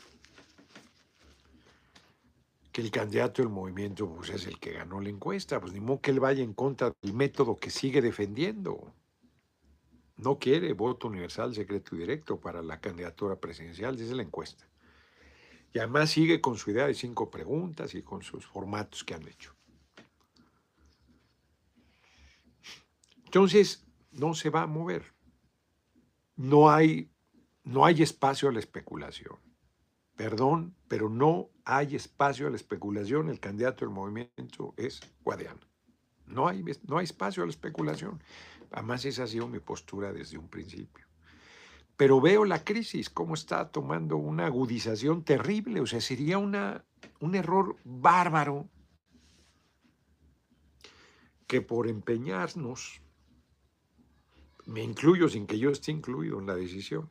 que 2.73 2.83
el 2.83 2.91
candidato 2.91 3.41
del 3.41 3.51
movimiento 3.51 4.07
pues, 4.07 4.31
es 4.31 4.47
el 4.47 4.59
que 4.59 4.73
ganó 4.73 5.01
la 5.01 5.09
encuesta, 5.09 5.61
pues 5.61 5.73
ni 5.73 5.81
modo 5.81 6.01
que 6.01 6.11
él 6.11 6.21
vaya 6.21 6.45
en 6.45 6.53
contra 6.53 6.93
del 7.01 7.15
método 7.15 7.57
que 7.57 7.71
sigue 7.71 8.03
defendiendo. 8.03 8.93
No 10.19 10.39
quiere 10.39 10.73
voto 10.75 11.09
universal, 11.09 11.55
secreto 11.55 11.97
y 11.97 12.01
directo 12.01 12.39
para 12.39 12.63
la 12.63 12.81
candidatura 12.81 13.37
presidencial, 13.37 13.97
dice 13.97 14.15
la 14.15 14.23
encuesta. 14.23 14.69
Y 15.73 15.79
además 15.79 16.11
sigue 16.11 16.41
con 16.41 16.57
su 16.57 16.71
idea 16.71 16.87
de 16.87 16.95
cinco 16.95 17.31
preguntas 17.31 17.95
y 17.95 18.03
con 18.03 18.23
sus 18.23 18.47
formatos 18.47 19.05
que 19.05 19.15
han 19.15 19.27
hecho. 19.27 19.55
Entonces, 23.25 23.87
no 24.13 24.35
se 24.35 24.51
va 24.51 24.63
a 24.63 24.67
mover. 24.67 25.16
No 26.37 26.71
hay, 26.71 27.11
no 27.65 27.85
hay 27.85 28.03
espacio 28.03 28.49
a 28.49 28.53
la 28.53 28.59
especulación. 28.59 29.39
Perdón, 30.17 30.75
pero 30.89 31.11
no 31.11 31.51
hay 31.65 31.97
espacio 31.97 32.47
a 32.47 32.51
la 32.51 32.57
especulación. 32.57 33.29
El 33.29 33.41
candidato 33.41 33.85
del 33.85 33.95
movimiento 33.95 34.75
es 34.77 35.01
Guadiana. 35.23 35.61
No 36.27 36.49
hay, 36.49 36.65
no 36.87 36.99
hay 36.99 37.05
espacio 37.05 37.43
a 37.43 37.47
la 37.47 37.51
especulación. 37.51 38.23
Además, 38.71 39.05
esa 39.05 39.25
ha 39.25 39.27
sido 39.27 39.47
mi 39.49 39.61
postura 39.61 40.13
desde 40.13 40.39
un 40.39 40.49
principio. 40.49 41.07
Pero 41.97 42.21
veo 42.21 42.45
la 42.45 42.63
crisis, 42.63 43.09
cómo 43.09 43.35
está 43.35 43.71
tomando 43.71 44.17
una 44.17 44.47
agudización 44.47 45.23
terrible. 45.23 45.81
O 45.81 45.87
sea, 45.87 46.01
sería 46.01 46.39
una, 46.39 46.85
un 47.21 47.35
error 47.35 47.77
bárbaro 47.85 48.69
que 51.47 51.63
por 51.63 51.89
empeñarnos, 51.89 53.01
me 54.67 54.83
incluyo 54.83 55.29
sin 55.29 55.47
que 55.47 55.59
yo 55.59 55.71
esté 55.71 55.93
incluido 55.93 56.39
en 56.39 56.47
la 56.47 56.55
decisión, 56.55 57.11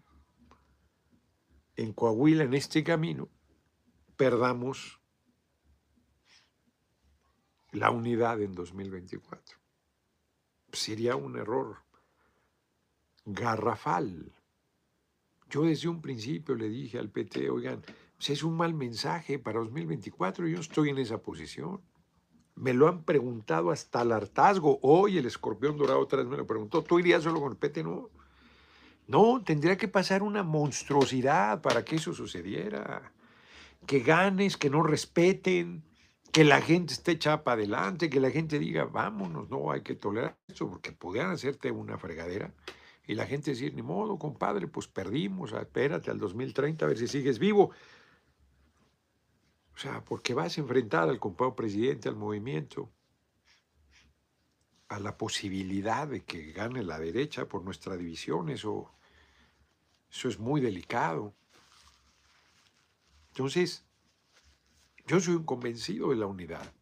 en 1.76 1.94
Coahuila, 1.94 2.44
en 2.44 2.54
este 2.54 2.84
camino, 2.84 3.30
perdamos 4.16 5.02
la 7.72 7.92
unidad 7.92 8.42
en 8.42 8.54
2024. 8.54 9.58
Sería 10.72 11.16
un 11.16 11.38
error 11.38 11.84
garrafal. 13.26 14.34
Yo 15.50 15.64
desde 15.64 15.90
un 15.90 16.02
principio 16.02 16.56
le 16.56 16.70
dije 16.70 16.98
al 16.98 17.10
PT, 17.10 17.50
oigan, 17.50 17.82
pues 18.16 18.30
es 18.30 18.44
un 18.44 18.56
mal 18.56 18.74
mensaje 18.74 19.40
para 19.40 19.60
2024, 19.60 20.48
yo 20.48 20.60
estoy 20.60 20.90
en 20.90 20.98
esa 20.98 21.22
posición. 21.22 21.82
Me 22.56 22.74
lo 22.74 22.88
han 22.88 23.04
preguntado 23.04 23.72
hasta 23.72 24.02
el 24.02 24.12
hartazgo. 24.12 24.80
Hoy 24.82 25.18
el 25.18 25.26
escorpión 25.26 25.78
dorado 25.78 26.00
otra 26.00 26.20
vez 26.20 26.28
me 26.28 26.38
lo 26.38 26.48
preguntó, 26.48 26.84
¿tú 26.84 27.00
irías 27.00 27.24
solo 27.24 27.42
con 27.42 27.52
el 27.52 27.58
PT? 27.58 27.84
No. 27.84 28.10
No, 29.08 29.42
tendría 29.46 29.78
que 29.78 29.88
pasar 29.88 30.24
una 30.24 30.42
monstruosidad 30.42 31.62
para 31.62 31.86
que 31.86 31.98
eso 31.98 32.14
sucediera. 32.14 33.12
Que 33.86 34.00
ganes, 34.00 34.58
que 34.58 34.70
no 34.70 34.82
respeten, 34.82 35.84
que 36.32 36.44
la 36.44 36.62
gente 36.62 36.94
esté 36.94 37.18
chapa 37.20 37.54
adelante, 37.54 38.10
que 38.10 38.20
la 38.20 38.32
gente 38.32 38.58
diga, 38.60 38.86
vámonos, 38.86 39.50
no 39.50 39.72
hay 39.72 39.82
que 39.82 39.96
tolerar 39.96 40.36
eso, 40.48 40.70
porque 40.70 40.92
podrían 40.92 41.32
hacerte 41.32 41.72
una 41.72 41.98
fregadera. 41.98 42.52
Y 43.08 43.14
la 43.14 43.26
gente 43.26 43.52
decir, 43.52 43.74
ni 43.74 43.84
modo, 43.84 44.18
compadre, 44.18 44.68
pues 44.68 44.88
perdimos, 44.88 45.54
espérate 45.54 46.10
al 46.10 46.18
2030 46.18 46.84
a 46.84 46.88
ver 46.88 46.98
si 46.98 47.08
sigues 47.08 47.38
vivo. 47.40 47.72
O 49.75 49.77
sea, 49.77 50.03
porque 50.03 50.34
vas 50.34 50.58
a 50.58 50.62
enfrentar 50.62 51.10
al 51.10 51.20
compadre 51.20 51.53
presidente, 51.55 52.08
al 52.08 52.15
movimiento, 52.15 52.89
a 54.88 55.00
la 55.00 55.17
posibilidad 55.17 56.08
de 56.08 56.24
que 56.24 56.53
gane 56.53 56.82
la 56.82 56.98
derecha 56.98 57.48
por 57.48 57.63
nuestra 57.63 57.98
división, 57.98 58.50
eso, 58.50 58.94
eso 60.10 60.29
es 60.29 60.39
muy 60.39 60.62
delicado. 60.62 61.36
Entonces, 63.29 63.86
yo 65.08 65.20
soy 65.20 65.36
un 65.36 65.44
convencido 65.44 66.10
de 66.12 66.15
la 66.15 66.27
unidad. 66.27 66.74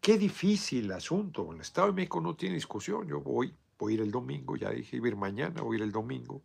Qué 0.00 0.18
difícil 0.18 0.92
asunto. 0.92 1.52
El 1.52 1.60
Estado 1.60 1.88
de 1.88 1.94
México 1.94 2.20
no 2.20 2.36
tiene 2.36 2.54
discusión. 2.54 3.08
Yo 3.08 3.20
voy, 3.20 3.56
voy 3.76 3.92
a 3.92 3.94
ir 3.94 4.00
el 4.02 4.10
domingo, 4.10 4.56
ya 4.56 4.70
dije, 4.70 4.96
iba 4.96 5.06
a 5.06 5.10
ir 5.10 5.16
mañana, 5.16 5.62
voy 5.62 5.74
a 5.74 5.78
ir 5.78 5.82
el 5.82 5.92
domingo. 5.92 6.42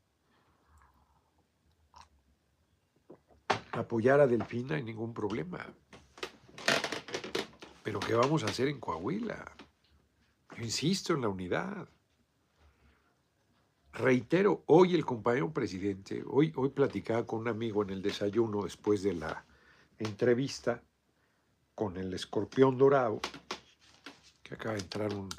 Apoyar 3.77 4.19
a 4.19 4.27
Delfina, 4.27 4.75
hay 4.75 4.83
ningún 4.83 5.13
problema. 5.13 5.65
Pero 7.83 7.99
¿qué 7.99 8.15
vamos 8.15 8.43
a 8.43 8.47
hacer 8.47 8.67
en 8.67 8.79
Coahuila? 8.79 9.55
Yo 10.57 10.63
insisto 10.63 11.13
en 11.13 11.21
la 11.21 11.29
unidad. 11.29 11.87
Reitero, 13.93 14.63
hoy 14.67 14.95
el 14.95 15.05
compañero 15.05 15.51
presidente, 15.51 16.23
hoy, 16.27 16.51
hoy 16.55 16.69
platicaba 16.69 17.25
con 17.25 17.39
un 17.39 17.47
amigo 17.47 17.83
en 17.83 17.91
el 17.91 18.01
desayuno 18.01 18.63
después 18.63 19.03
de 19.03 19.13
la 19.13 19.45
entrevista 19.97 20.81
con 21.73 21.97
el 21.97 22.13
escorpión 22.13 22.77
dorado, 22.77 23.19
que 24.43 24.55
acaba 24.55 24.73
de 24.73 24.81
entrar 24.81 25.13
un... 25.13 25.29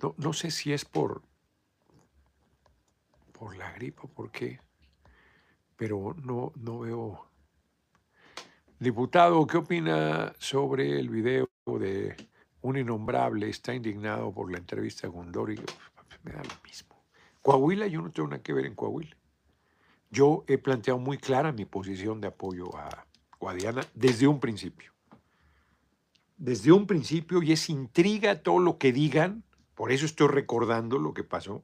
No, 0.00 0.14
no 0.18 0.32
sé 0.32 0.50
si 0.50 0.72
es 0.72 0.84
por, 0.84 1.22
por 3.32 3.56
la 3.56 3.72
gripa 3.72 4.02
por 4.02 4.30
qué, 4.30 4.60
pero 5.76 6.14
no, 6.22 6.52
no 6.56 6.78
veo. 6.78 7.29
Diputado, 8.80 9.46
¿qué 9.46 9.58
opina 9.58 10.32
sobre 10.38 10.98
el 10.98 11.10
video 11.10 11.50
de 11.66 12.16
un 12.62 12.78
innombrable? 12.78 13.50
Está 13.50 13.74
indignado 13.74 14.32
por 14.32 14.50
la 14.50 14.56
entrevista 14.56 15.10
con 15.10 15.30
Dori. 15.30 15.60
Me 16.22 16.32
da 16.32 16.42
lo 16.42 16.54
mismo. 16.64 16.96
Coahuila, 17.42 17.88
yo 17.88 18.00
no 18.00 18.10
tengo 18.10 18.30
nada 18.30 18.42
que 18.42 18.54
ver 18.54 18.64
en 18.64 18.74
Coahuila. 18.74 19.14
Yo 20.10 20.44
he 20.46 20.56
planteado 20.56 20.98
muy 20.98 21.18
clara 21.18 21.52
mi 21.52 21.66
posición 21.66 22.22
de 22.22 22.28
apoyo 22.28 22.74
a 22.74 23.04
Guadiana 23.38 23.86
desde 23.92 24.26
un 24.26 24.40
principio. 24.40 24.94
Desde 26.38 26.72
un 26.72 26.86
principio, 26.86 27.42
y 27.42 27.52
es 27.52 27.68
intriga 27.68 28.42
todo 28.42 28.60
lo 28.60 28.78
que 28.78 28.94
digan, 28.94 29.44
por 29.74 29.92
eso 29.92 30.06
estoy 30.06 30.28
recordando 30.28 30.96
lo 30.96 31.12
que 31.12 31.22
pasó, 31.22 31.62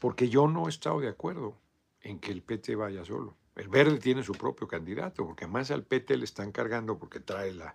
porque 0.00 0.28
yo 0.28 0.48
no 0.48 0.66
he 0.66 0.70
estado 0.70 0.98
de 0.98 1.08
acuerdo 1.08 1.56
en 2.00 2.18
que 2.18 2.32
el 2.32 2.42
PT 2.42 2.74
vaya 2.74 3.04
solo. 3.04 3.36
El 3.56 3.68
verde 3.68 3.98
tiene 3.98 4.22
su 4.22 4.34
propio 4.34 4.68
candidato, 4.68 5.24
porque 5.26 5.46
más 5.46 5.70
al 5.70 5.82
PT 5.82 6.18
le 6.18 6.24
están 6.24 6.52
cargando 6.52 6.98
porque 6.98 7.20
trae 7.20 7.54
la 7.54 7.74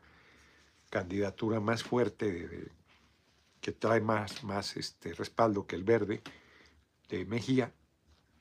candidatura 0.92 1.60
más 1.60 1.84
fuerte, 1.84 2.70
que 3.60 3.72
trae 3.72 4.00
más, 4.00 4.44
más 4.44 4.78
este, 4.78 5.14
respaldo 5.14 5.66
que 5.66 5.76
el 5.76 5.84
verde 5.84 6.22
de 7.10 7.26
Mejía. 7.26 7.74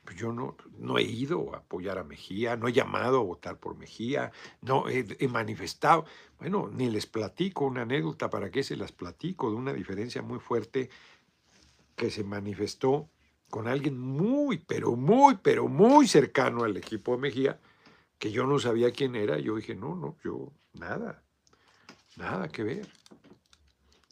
Pues 0.05 0.17
yo 0.17 0.33
no, 0.33 0.57
no 0.79 0.99
he 0.99 1.03
ido 1.03 1.55
a 1.55 1.59
apoyar 1.59 1.99
a 1.99 2.05
Mejía, 2.05 2.57
no 2.57 2.69
he 2.69 2.73
llamado 2.73 3.21
a 3.21 3.25
votar 3.25 3.59
por 3.59 3.75
Mejía, 3.75 4.33
no 4.61 4.89
he, 4.89 5.07
he, 5.19 5.29
manifestado, 5.29 6.05
bueno, 6.39 6.69
ni 6.71 6.91
les 6.91 7.07
platico 7.07 7.65
una 7.65 7.83
anécdota, 7.83 8.29
¿para 8.29 8.51
qué 8.51 8.63
se 8.63 8.77
las 8.77 8.93
platico? 8.93 9.51
De 9.51 9.57
una 9.57 9.73
diferencia 9.73 10.21
muy 10.21 10.41
fuerte 10.41 10.91
que 11.97 12.11
se 12.11 12.25
manifestó 12.25 13.09
con 13.50 13.69
alguien 13.69 13.99
muy, 13.99 14.59
pero 14.59 14.97
muy, 14.97 15.37
pero 15.42 15.69
muy 15.69 16.07
cercano 16.09 16.64
al 16.64 16.76
equipo 16.76 17.12
de 17.12 17.23
Mejía, 17.23 17.61
que 18.19 18.30
yo 18.30 18.47
no 18.47 18.59
sabía 18.59 18.92
quién 18.92 19.16
era, 19.16 19.38
yo 19.38 19.57
dije, 19.57 19.75
no, 19.75 19.97
no, 19.97 20.16
yo, 20.25 20.52
nada, 20.75 21.23
nada 22.16 22.49
que 22.49 22.62
ver. 22.62 22.88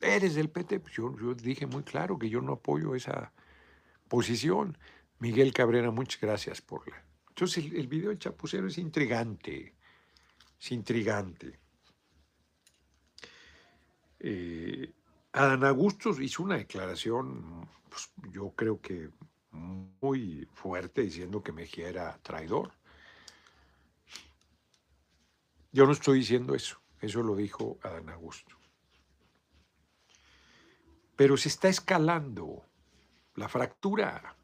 Eres 0.01 0.35
del 0.35 0.51
PT, 0.51 0.81
pues 0.81 0.95
yo, 0.95 1.17
yo 1.19 1.35
dije 1.35 1.67
muy 1.67 1.83
claro 1.83 2.19
que 2.19 2.29
yo 2.29 2.41
no 2.41 2.55
apoyo 2.55 2.95
esa 2.95 3.33
posición. 4.09 4.77
Miguel 5.19 5.53
Cabrera, 5.53 5.91
muchas 5.91 6.21
gracias 6.21 6.61
por 6.61 6.89
la... 6.89 7.03
Entonces 7.29 7.65
el, 7.73 7.87
video 7.87 8.09
del 8.11 8.19
chapucero 8.19 8.67
es 8.67 8.79
intrigante, 8.79 9.75
es 10.61 10.73
intrigante. 10.73 11.59
Eh, 14.21 14.93
Adán 15.33 15.65
Augusto 15.65 16.11
hizo 16.21 16.43
una 16.43 16.57
declaración, 16.57 17.69
pues, 17.89 18.11
yo 18.33 18.51
creo 18.51 18.81
que 18.81 19.11
muy 19.51 20.49
fuerte, 20.53 21.03
diciendo 21.03 21.43
que 21.43 21.53
Mejía 21.53 21.89
era 21.89 22.19
traidor. 22.19 22.73
Yo 25.73 25.87
no 25.87 25.93
estoy 25.93 26.21
diciendo 26.21 26.55
eso, 26.55 26.81
eso 27.01 27.23
lo 27.23 27.37
dijo 27.37 27.79
Adán 27.83 28.09
Augusto. 28.11 28.57
Pero 31.17 31.37
se 31.37 31.49
está 31.49 31.69
escalando 31.69 32.65
la 33.35 33.49
fractura. 33.49 34.37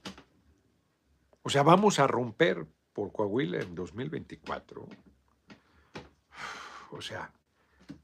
O 1.43 1.51
sea, 1.51 1.63
vamos 1.63 1.99
a 1.99 2.07
romper 2.07 2.67
por 2.93 3.13
Coahuila 3.13 3.61
en 3.61 3.75
2024. 3.75 4.87
O 6.91 7.01
sea, 7.01 7.33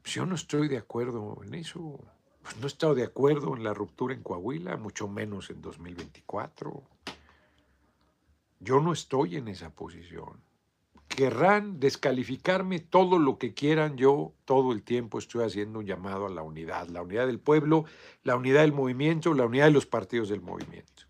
yo 0.03 0.25
no 0.25 0.35
estoy 0.35 0.67
de 0.67 0.77
acuerdo 0.77 1.41
en 1.43 1.55
eso. 1.55 1.99
Pues 2.41 2.57
no 2.57 2.63
he 2.63 2.67
estado 2.67 2.95
de 2.95 3.03
acuerdo 3.03 3.55
en 3.55 3.63
la 3.63 3.73
ruptura 3.73 4.13
en 4.13 4.23
Coahuila, 4.23 4.77
mucho 4.77 5.07
menos 5.07 5.49
en 5.49 5.61
2024. 5.61 6.83
Yo 8.59 8.79
no 8.79 8.93
estoy 8.93 9.37
en 9.37 9.47
esa 9.47 9.73
posición. 9.73 10.41
Querrán 11.07 11.79
descalificarme 11.79 12.79
todo 12.79 13.19
lo 13.19 13.37
que 13.37 13.53
quieran, 13.53 13.97
yo 13.97 14.33
todo 14.45 14.71
el 14.71 14.81
tiempo 14.81 15.19
estoy 15.19 15.43
haciendo 15.43 15.79
un 15.79 15.85
llamado 15.85 16.25
a 16.25 16.29
la 16.29 16.41
unidad, 16.41 16.87
la 16.87 17.01
unidad 17.01 17.27
del 17.27 17.39
pueblo, 17.39 17.85
la 18.23 18.35
unidad 18.35 18.61
del 18.61 18.71
movimiento, 18.71 19.33
la 19.33 19.45
unidad 19.45 19.65
de 19.65 19.71
los 19.71 19.85
partidos 19.85 20.29
del 20.29 20.41
movimiento. 20.41 21.03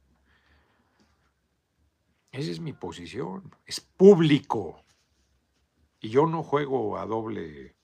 Esa 2.32 2.52
es 2.52 2.60
mi 2.60 2.74
posición, 2.74 3.54
es 3.66 3.80
público. 3.80 4.84
Y 6.00 6.10
yo 6.10 6.26
no 6.26 6.42
juego 6.42 6.98
a 6.98 7.06
doble, 7.06 7.76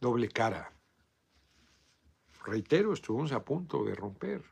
doble 0.00 0.28
cara. 0.28 0.77
Reitero, 2.48 2.94
estuvimos 2.94 3.32
a 3.32 3.44
punto 3.44 3.84
de 3.84 3.94
romper. 3.94 4.42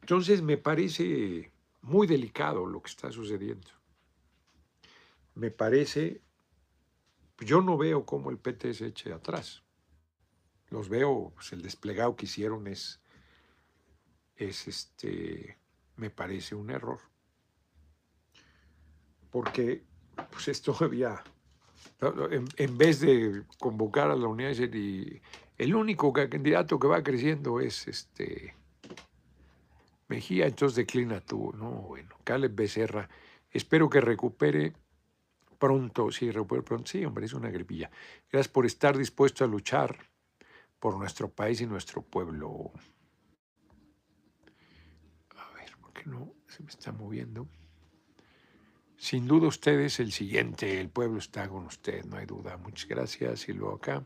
Entonces 0.00 0.42
me 0.42 0.56
parece 0.56 1.50
muy 1.82 2.06
delicado 2.06 2.64
lo 2.64 2.80
que 2.80 2.90
está 2.90 3.10
sucediendo. 3.10 3.68
Me 5.34 5.50
parece, 5.50 6.22
yo 7.40 7.62
no 7.62 7.76
veo 7.76 8.06
cómo 8.06 8.30
el 8.30 8.38
PT 8.38 8.74
se 8.74 8.86
eche 8.86 9.12
atrás. 9.12 9.64
Los 10.68 10.88
veo, 10.88 11.32
pues 11.34 11.52
el 11.52 11.60
desplegado 11.60 12.14
que 12.14 12.26
hicieron 12.26 12.68
es, 12.68 13.00
es 14.36 14.68
este, 14.68 15.58
me 15.96 16.10
parece 16.10 16.54
un 16.54 16.70
error. 16.70 17.00
Porque 19.32 19.82
pues 20.30 20.46
esto 20.46 20.76
había 20.80 21.24
en, 22.56 22.78
vez 22.78 23.00
de 23.00 23.42
convocar 23.58 24.10
a 24.10 24.16
la 24.16 24.26
unidad 24.26 24.52
y 24.52 25.20
el 25.58 25.74
único 25.74 26.12
candidato 26.12 26.78
que 26.78 26.86
va 26.86 27.02
creciendo 27.02 27.60
es 27.60 27.88
este 27.88 28.54
Mejía, 30.08 30.46
entonces 30.46 30.76
declina 30.76 31.20
tú. 31.20 31.52
No, 31.56 31.70
bueno, 31.70 32.16
Caleb 32.24 32.54
Becerra, 32.54 33.08
espero 33.50 33.88
que 33.88 34.00
recupere 34.00 34.74
pronto, 35.58 36.10
sí, 36.10 36.30
recupere 36.30 36.62
pronto, 36.62 36.86
sí, 36.90 37.04
hombre, 37.04 37.26
es 37.26 37.32
una 37.32 37.50
gripilla. 37.50 37.90
Gracias 38.30 38.52
por 38.52 38.66
estar 38.66 38.98
dispuesto 38.98 39.44
a 39.44 39.48
luchar 39.48 39.96
por 40.78 40.98
nuestro 40.98 41.30
país 41.30 41.60
y 41.62 41.66
nuestro 41.66 42.02
pueblo. 42.02 42.72
A 45.36 45.54
ver, 45.54 45.74
¿por 45.80 45.92
qué 45.92 46.02
no 46.04 46.34
se 46.48 46.62
me 46.62 46.68
está 46.68 46.92
moviendo? 46.92 47.48
Sin 49.04 49.26
duda 49.26 49.48
usted 49.48 49.80
es 49.80 50.00
el 50.00 50.12
siguiente, 50.12 50.80
el 50.80 50.88
pueblo 50.88 51.18
está 51.18 51.46
con 51.46 51.66
usted, 51.66 52.06
no 52.06 52.16
hay 52.16 52.24
duda. 52.24 52.56
Muchas 52.56 52.88
gracias. 52.88 53.46
Y 53.50 53.52
luego 53.52 53.74
acá. 53.74 54.02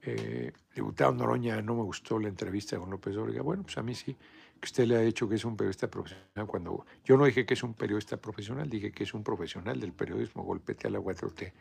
Eh, 0.00 0.50
diputado 0.74 1.12
Noroña, 1.12 1.60
no 1.60 1.74
me 1.74 1.82
gustó 1.82 2.18
la 2.18 2.28
entrevista 2.28 2.78
con 2.78 2.88
López 2.88 3.14
Obrador. 3.18 3.42
Bueno, 3.42 3.62
pues 3.64 3.76
a 3.76 3.82
mí 3.82 3.94
sí, 3.94 4.14
que 4.14 4.64
usted 4.64 4.86
le 4.86 4.96
ha 4.96 5.00
dicho 5.00 5.28
que 5.28 5.34
es 5.34 5.44
un 5.44 5.54
periodista 5.54 5.90
profesional. 5.90 6.46
Cuando 6.46 6.86
yo 7.04 7.18
no 7.18 7.26
dije 7.26 7.44
que 7.44 7.52
es 7.52 7.62
un 7.62 7.74
periodista 7.74 8.16
profesional, 8.16 8.70
dije 8.70 8.90
que 8.90 9.04
es 9.04 9.12
un 9.12 9.22
profesional 9.22 9.78
del 9.78 9.92
periodismo. 9.92 10.44
Golpete 10.44 10.86
a 10.86 10.90
la 10.90 11.00
4T. 11.00 11.52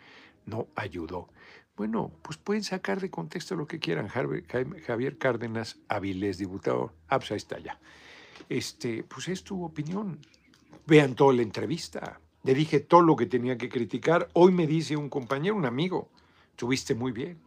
No 0.45 0.69
ayudó. 0.76 1.28
Bueno, 1.76 2.10
pues 2.21 2.38
pueden 2.38 2.63
sacar 2.63 3.02
de 3.02 3.10
contexto 3.10 3.58
lo 3.58 3.67
que 3.67 3.80
quieran. 3.80 4.08
Javier 4.08 5.17
Cárdenas 5.17 5.78
Avilés, 5.89 6.38
diputado. 6.38 6.93
Ah, 7.10 7.19
pues 7.19 7.32
ahí 7.32 7.38
está 7.38 7.60
ya. 7.60 7.82
Este, 8.47 9.04
pues 9.04 9.28
es 9.28 9.43
tu 9.43 9.62
opinión 9.65 10.21
Vean 10.86 11.15
toda 11.15 11.33
la 11.33 11.41
entrevista. 11.41 12.19
Le 12.43 12.53
dije 12.53 12.79
todo 12.79 13.01
lo 13.01 13.15
que 13.15 13.25
tenía 13.25 13.57
que 13.57 13.69
criticar. 13.69 14.29
Hoy 14.33 14.51
me 14.51 14.67
dice 14.67 14.97
un 14.97 15.09
compañero, 15.09 15.55
un 15.55 15.65
amigo, 15.65 16.09
estuviste 16.51 16.93
muy 16.93 17.12
bien. 17.12 17.39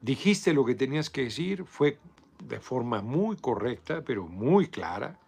Dijiste 0.00 0.52
lo 0.52 0.64
que 0.64 0.74
tenías 0.74 1.08
que 1.08 1.24
decir, 1.24 1.64
fue 1.64 1.98
de 2.42 2.60
forma 2.60 3.00
muy 3.00 3.36
correcta, 3.36 4.02
pero 4.04 4.26
muy 4.26 4.68
clara. 4.68 5.18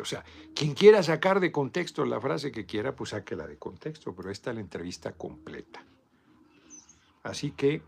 O 0.00 0.04
sea, 0.04 0.22
quien 0.54 0.74
quiera 0.74 1.02
sacar 1.02 1.40
de 1.40 1.50
contexto 1.50 2.04
la 2.04 2.20
frase 2.20 2.52
que 2.52 2.66
quiera, 2.66 2.94
pues 2.94 3.10
sáquela 3.10 3.46
de 3.46 3.56
contexto, 3.56 4.14
pero 4.14 4.30
esta 4.30 4.50
es 4.50 4.56
la 4.56 4.60
entrevista 4.60 5.12
completa. 5.12 5.82
Así 7.22 7.52
que 7.52 7.82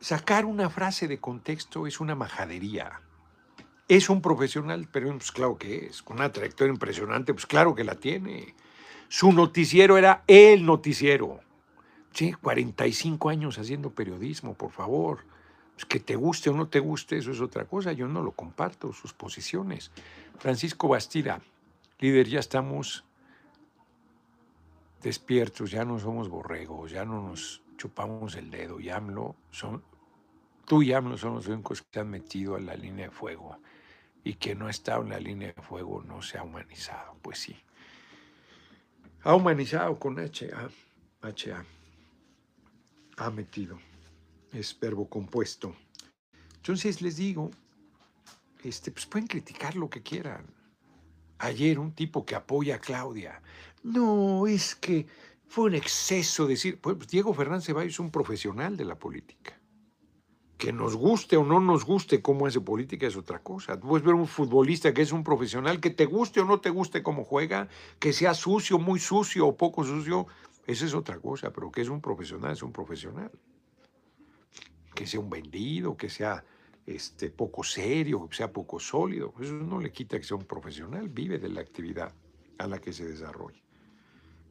sacar 0.00 0.44
una 0.44 0.70
frase 0.70 1.08
de 1.08 1.18
contexto 1.18 1.86
es 1.86 2.00
una 2.00 2.14
majadería. 2.14 3.00
¿Es 3.92 4.08
un 4.08 4.22
profesional? 4.22 4.88
Pero 4.90 5.10
pues 5.10 5.30
claro 5.30 5.58
que 5.58 5.84
es, 5.84 6.02
con 6.02 6.16
una 6.16 6.32
trayectoria 6.32 6.72
impresionante, 6.72 7.34
pues 7.34 7.44
claro 7.44 7.74
que 7.74 7.84
la 7.84 7.94
tiene. 7.94 8.54
Su 9.10 9.32
noticiero 9.32 9.98
era 9.98 10.24
el 10.26 10.64
noticiero. 10.64 11.40
Sí, 12.10 12.32
45 12.32 13.28
años 13.28 13.58
haciendo 13.58 13.90
periodismo, 13.90 14.54
por 14.54 14.70
favor. 14.70 15.26
Pues 15.74 15.84
que 15.84 16.00
te 16.00 16.16
guste 16.16 16.48
o 16.48 16.54
no 16.54 16.68
te 16.68 16.80
guste, 16.80 17.18
eso 17.18 17.32
es 17.32 17.42
otra 17.42 17.66
cosa. 17.66 17.92
Yo 17.92 18.08
no 18.08 18.22
lo 18.22 18.32
comparto, 18.32 18.94
sus 18.94 19.12
posiciones. 19.12 19.90
Francisco 20.38 20.88
Bastida, 20.88 21.42
líder, 21.98 22.28
ya 22.28 22.40
estamos 22.40 23.04
despiertos, 25.02 25.70
ya 25.70 25.84
no 25.84 25.98
somos 25.98 26.30
borregos, 26.30 26.92
ya 26.92 27.04
no 27.04 27.28
nos 27.28 27.60
chupamos 27.76 28.36
el 28.36 28.50
dedo. 28.50 28.80
Y 28.80 28.88
AMLO 28.88 29.36
son, 29.50 29.82
tú 30.64 30.82
y 30.82 30.94
AMLO 30.94 31.18
son 31.18 31.34
los 31.34 31.46
únicos 31.46 31.82
que 31.82 31.88
se 31.92 32.00
han 32.00 32.08
metido 32.08 32.56
a 32.56 32.60
la 32.60 32.74
línea 32.74 33.08
de 33.08 33.12
fuego 33.12 33.58
y 34.24 34.34
que 34.34 34.54
no 34.54 34.68
está 34.68 34.96
en 34.96 35.10
la 35.10 35.18
línea 35.18 35.52
de 35.52 35.62
fuego 35.62 36.02
no 36.02 36.22
se 36.22 36.38
ha 36.38 36.42
humanizado. 36.42 37.16
Pues 37.22 37.38
sí. 37.38 37.56
Ha 39.22 39.34
humanizado 39.34 39.98
con 39.98 40.18
HA. 40.18 40.70
HA. 41.22 41.64
Ha 43.16 43.30
metido. 43.30 43.78
Es 44.52 44.78
verbo 44.78 45.08
compuesto. 45.08 45.74
Entonces 46.56 47.02
les 47.02 47.16
digo, 47.16 47.50
este, 48.62 48.90
pues 48.90 49.06
pueden 49.06 49.26
criticar 49.26 49.76
lo 49.76 49.90
que 49.90 50.02
quieran. 50.02 50.46
Ayer 51.38 51.78
un 51.78 51.92
tipo 51.92 52.24
que 52.24 52.36
apoya 52.36 52.76
a 52.76 52.80
Claudia. 52.80 53.42
No, 53.82 54.46
es 54.46 54.76
que 54.76 55.06
fue 55.48 55.64
un 55.64 55.74
exceso 55.74 56.46
decir. 56.46 56.80
Pues 56.80 57.08
Diego 57.08 57.34
Fernández 57.34 57.66
Ceballos 57.66 57.94
es 57.94 58.00
un 58.00 58.10
profesional 58.10 58.76
de 58.76 58.84
la 58.84 58.96
política. 58.96 59.58
Que 60.62 60.72
nos 60.72 60.94
guste 60.94 61.36
o 61.36 61.42
no 61.44 61.58
nos 61.58 61.84
guste 61.84 62.22
cómo 62.22 62.46
hace 62.46 62.60
política 62.60 63.08
es 63.08 63.16
otra 63.16 63.40
cosa. 63.40 63.80
Tú 63.80 63.88
puedes 63.88 64.06
ver 64.06 64.14
un 64.14 64.28
futbolista 64.28 64.94
que 64.94 65.02
es 65.02 65.10
un 65.10 65.24
profesional, 65.24 65.80
que 65.80 65.90
te 65.90 66.06
guste 66.06 66.38
o 66.38 66.44
no 66.44 66.60
te 66.60 66.70
guste 66.70 67.02
cómo 67.02 67.24
juega, 67.24 67.66
que 67.98 68.12
sea 68.12 68.32
sucio, 68.32 68.78
muy 68.78 69.00
sucio 69.00 69.48
o 69.48 69.56
poco 69.56 69.82
sucio, 69.82 70.28
esa 70.64 70.86
es 70.86 70.94
otra 70.94 71.18
cosa, 71.18 71.52
pero 71.52 71.72
que 71.72 71.80
es 71.80 71.88
un 71.88 72.00
profesional, 72.00 72.52
es 72.52 72.62
un 72.62 72.70
profesional. 72.70 73.32
Que 74.94 75.04
sea 75.04 75.18
un 75.18 75.30
vendido, 75.30 75.96
que 75.96 76.08
sea 76.08 76.44
este, 76.86 77.30
poco 77.30 77.64
serio, 77.64 78.28
que 78.28 78.36
sea 78.36 78.52
poco 78.52 78.78
sólido. 78.78 79.34
Eso 79.40 79.54
no 79.54 79.80
le 79.80 79.90
quita 79.90 80.16
que 80.16 80.24
sea 80.24 80.36
un 80.36 80.44
profesional, 80.44 81.08
vive 81.08 81.40
de 81.40 81.48
la 81.48 81.60
actividad 81.60 82.14
a 82.58 82.68
la 82.68 82.78
que 82.78 82.92
se 82.92 83.04
desarrolla. 83.04 83.60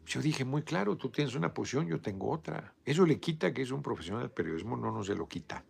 Yo 0.06 0.22
dije 0.22 0.44
muy 0.44 0.64
claro, 0.64 0.98
tú 0.98 1.08
tienes 1.08 1.36
una 1.36 1.54
posición, 1.54 1.88
yo 1.88 2.02
tengo 2.02 2.32
otra. 2.32 2.74
Eso 2.84 3.06
le 3.06 3.18
quita 3.18 3.54
que 3.54 3.62
es 3.62 3.72
un 3.72 3.82
profesional 3.82 4.24
del 4.24 4.32
periodismo, 4.32 4.76
no 4.76 4.92
nos 4.92 5.08
se 5.08 5.16
lo 5.16 5.26
quita. 5.30 5.64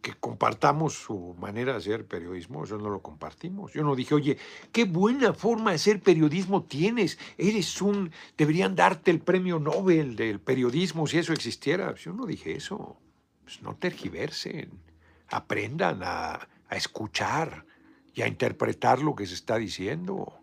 Que 0.00 0.14
compartamos 0.14 0.94
su 0.94 1.34
manera 1.38 1.72
de 1.72 1.78
hacer 1.78 2.06
periodismo, 2.06 2.64
eso 2.64 2.78
no 2.78 2.88
lo 2.88 3.02
compartimos. 3.02 3.72
Yo 3.72 3.82
no 3.82 3.96
dije, 3.96 4.14
oye, 4.14 4.38
qué 4.72 4.84
buena 4.84 5.34
forma 5.34 5.70
de 5.70 5.76
hacer 5.76 6.00
periodismo 6.00 6.62
tienes, 6.62 7.18
eres 7.36 7.82
un, 7.82 8.12
deberían 8.36 8.76
darte 8.76 9.10
el 9.10 9.20
premio 9.20 9.58
Nobel 9.58 10.14
del 10.16 10.40
periodismo 10.40 11.06
si 11.06 11.18
eso 11.18 11.32
existiera. 11.32 11.94
Yo 11.96 12.12
no 12.12 12.26
dije 12.26 12.56
eso. 12.56 12.96
Pues 13.44 13.62
no 13.62 13.74
tergiversen 13.76 14.88
aprendan 15.28 16.00
a, 16.02 16.48
escuchar 16.70 17.64
y 18.12 18.20
a 18.20 18.28
interpretar 18.28 19.00
lo 19.00 19.14
que 19.14 19.26
se 19.26 19.32
está 19.32 19.56
diciendo 19.56 20.38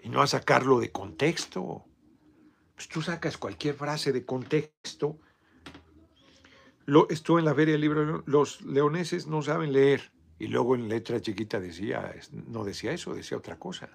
y 0.00 0.08
no 0.08 0.22
a 0.22 0.28
sacarlo 0.28 0.78
de 0.78 0.92
contexto. 0.92 1.84
Pues 2.76 2.86
tú 2.86 3.02
sacas 3.02 3.36
cualquier 3.36 3.74
frase 3.74 4.12
de 4.12 4.24
contexto. 4.24 5.18
Lo, 6.88 7.06
estuvo 7.10 7.38
en 7.38 7.44
la 7.44 7.54
feria 7.54 7.72
del 7.72 7.82
libro, 7.82 8.22
los 8.24 8.62
leoneses 8.62 9.26
no 9.26 9.42
saben 9.42 9.72
leer. 9.72 10.10
Y 10.38 10.46
luego 10.46 10.74
en 10.74 10.88
letra 10.88 11.20
chiquita 11.20 11.60
decía, 11.60 12.14
no 12.46 12.64
decía 12.64 12.92
eso, 12.92 13.14
decía 13.14 13.36
otra 13.36 13.58
cosa. 13.58 13.90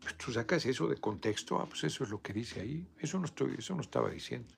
Pues 0.00 0.16
tú 0.18 0.30
sacas 0.30 0.66
eso 0.66 0.88
de 0.88 0.96
contexto, 0.96 1.58
ah, 1.58 1.66
pues 1.66 1.84
eso 1.84 2.04
es 2.04 2.10
lo 2.10 2.20
que 2.20 2.32
dice 2.32 2.60
ahí. 2.60 2.86
Eso 2.98 3.18
no, 3.18 3.24
estoy, 3.24 3.54
eso 3.58 3.74
no 3.74 3.80
estaba 3.80 4.10
diciendo. 4.10 4.52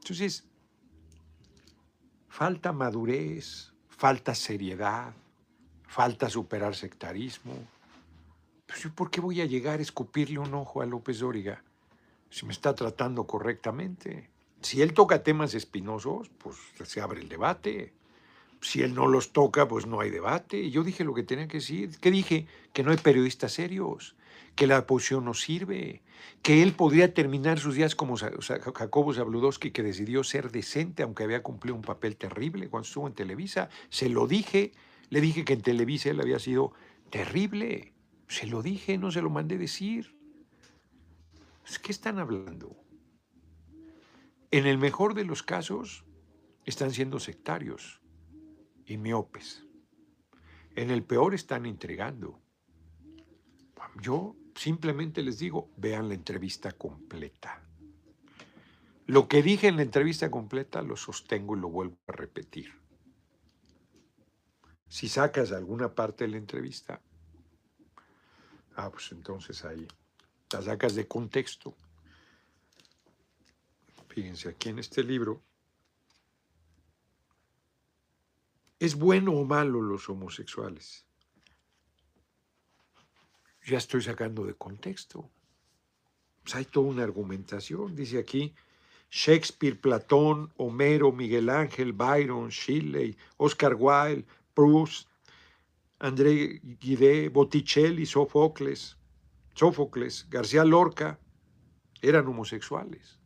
Entonces, 0.00 0.44
Falta 2.34 2.72
madurez, 2.72 3.72
falta 3.86 4.34
seriedad, 4.34 5.14
falta 5.86 6.28
superar 6.28 6.74
sectarismo. 6.74 7.54
Pues 8.66 8.88
¿por 8.92 9.08
qué 9.08 9.20
voy 9.20 9.40
a 9.40 9.44
llegar 9.44 9.78
a 9.78 9.82
escupirle 9.82 10.40
un 10.40 10.52
ojo 10.52 10.82
a 10.82 10.86
López 10.86 11.20
Dóriga 11.20 11.62
si 12.30 12.44
me 12.44 12.52
está 12.52 12.74
tratando 12.74 13.24
correctamente? 13.24 14.33
Si 14.64 14.80
él 14.82 14.94
toca 14.94 15.22
temas 15.22 15.54
espinosos, 15.54 16.30
pues 16.38 16.56
se 16.84 17.00
abre 17.00 17.20
el 17.20 17.28
debate. 17.28 17.92
Si 18.60 18.80
él 18.80 18.94
no 18.94 19.06
los 19.06 19.32
toca, 19.32 19.68
pues 19.68 19.86
no 19.86 20.00
hay 20.00 20.10
debate. 20.10 20.58
Y 20.58 20.70
yo 20.70 20.82
dije 20.82 21.04
lo 21.04 21.12
que 21.12 21.22
tenía 21.22 21.46
que 21.46 21.58
decir. 21.58 21.90
¿Qué 22.00 22.10
dije? 22.10 22.46
Que 22.72 22.82
no 22.82 22.90
hay 22.90 22.96
periodistas 22.96 23.52
serios 23.52 24.16
que 24.54 24.66
la 24.66 24.78
oposición 24.78 25.24
no 25.24 25.34
sirve, 25.34 26.02
que 26.42 26.62
él 26.62 26.72
podría 26.72 27.12
terminar 27.12 27.58
sus 27.58 27.74
días 27.74 27.94
como 27.94 28.16
Jacobo 28.16 29.12
Zabludowski, 29.12 29.72
que 29.72 29.82
decidió 29.82 30.22
ser 30.22 30.50
decente, 30.50 31.02
aunque 31.02 31.24
había 31.24 31.42
cumplido 31.42 31.74
un 31.74 31.82
papel 31.82 32.16
terrible 32.16 32.68
cuando 32.68 32.86
estuvo 32.86 33.06
en 33.06 33.14
Televisa. 33.14 33.68
Se 33.88 34.08
lo 34.08 34.26
dije, 34.26 34.72
le 35.10 35.20
dije 35.20 35.44
que 35.44 35.54
en 35.54 35.62
Televisa 35.62 36.10
él 36.10 36.20
había 36.20 36.38
sido 36.38 36.72
terrible. 37.10 37.92
Se 38.28 38.46
lo 38.46 38.62
dije, 38.62 38.96
no 38.96 39.10
se 39.10 39.22
lo 39.22 39.30
mandé 39.30 39.58
decir. 39.58 40.14
¿Qué 41.82 41.92
están 41.92 42.18
hablando? 42.18 42.83
En 44.54 44.68
el 44.68 44.78
mejor 44.78 45.14
de 45.14 45.24
los 45.24 45.42
casos, 45.42 46.04
están 46.64 46.92
siendo 46.92 47.18
sectarios 47.18 48.00
y 48.86 48.98
miopes. 48.98 49.66
En 50.76 50.92
el 50.92 51.02
peor 51.02 51.34
están 51.34 51.66
entregando. 51.66 52.40
Yo 54.00 54.36
simplemente 54.54 55.24
les 55.24 55.40
digo, 55.40 55.72
vean 55.76 56.06
la 56.06 56.14
entrevista 56.14 56.70
completa. 56.70 57.64
Lo 59.06 59.26
que 59.26 59.42
dije 59.42 59.66
en 59.66 59.74
la 59.74 59.82
entrevista 59.82 60.30
completa 60.30 60.82
lo 60.82 60.96
sostengo 60.96 61.56
y 61.56 61.60
lo 61.60 61.68
vuelvo 61.68 61.98
a 62.06 62.12
repetir. 62.12 62.72
Si 64.86 65.08
sacas 65.08 65.50
alguna 65.50 65.96
parte 65.96 66.26
de 66.26 66.30
la 66.30 66.36
entrevista, 66.36 67.00
ah, 68.76 68.88
pues 68.88 69.10
entonces 69.10 69.64
ahí 69.64 69.88
la 70.52 70.62
sacas 70.62 70.94
de 70.94 71.08
contexto. 71.08 71.76
Fíjense, 74.14 74.48
aquí 74.48 74.68
en 74.68 74.78
este 74.78 75.02
libro, 75.02 75.42
¿es 78.78 78.94
bueno 78.94 79.32
o 79.32 79.44
malo 79.44 79.82
los 79.82 80.08
homosexuales? 80.08 81.04
ya 83.66 83.78
estoy 83.78 84.02
sacando 84.02 84.44
de 84.44 84.54
contexto. 84.54 85.28
Pues 86.44 86.54
hay 86.54 86.64
toda 86.66 86.90
una 86.90 87.02
argumentación. 87.02 87.96
Dice 87.96 88.18
aquí, 88.18 88.54
Shakespeare, 89.10 89.80
Platón, 89.80 90.52
Homero, 90.58 91.10
Miguel 91.10 91.48
Ángel, 91.48 91.92
Byron, 91.92 92.50
Shelley, 92.50 93.16
Oscar 93.38 93.74
Wilde, 93.74 94.26
Proust, 94.54 95.08
André 95.98 96.60
Guidé, 96.62 97.30
Botticelli, 97.30 98.06
Sófocles, 98.06 98.96
Sófocles, 99.54 100.30
García 100.30 100.64
Lorca, 100.64 101.18
eran 102.00 102.28
homosexuales. 102.28 103.23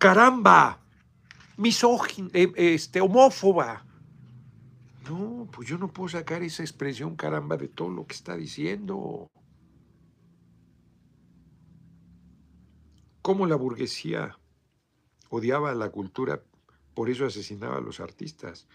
¡Caramba! 0.00 0.80
Misógina, 1.58 2.30
eh, 2.32 2.50
este, 2.56 3.02
homófoba. 3.02 3.84
No, 5.06 5.46
pues 5.52 5.68
yo 5.68 5.76
no 5.76 5.92
puedo 5.92 6.08
sacar 6.08 6.42
esa 6.42 6.62
expresión 6.62 7.16
caramba 7.16 7.58
de 7.58 7.68
todo 7.68 7.90
lo 7.90 8.06
que 8.06 8.14
está 8.14 8.34
diciendo. 8.34 9.30
¿Cómo 13.20 13.44
la 13.44 13.56
burguesía 13.56 14.38
odiaba 15.28 15.74
la 15.74 15.90
cultura, 15.90 16.40
por 16.94 17.10
eso 17.10 17.26
asesinaba 17.26 17.76
a 17.76 17.82
los 17.82 18.00
artistas? 18.00 18.66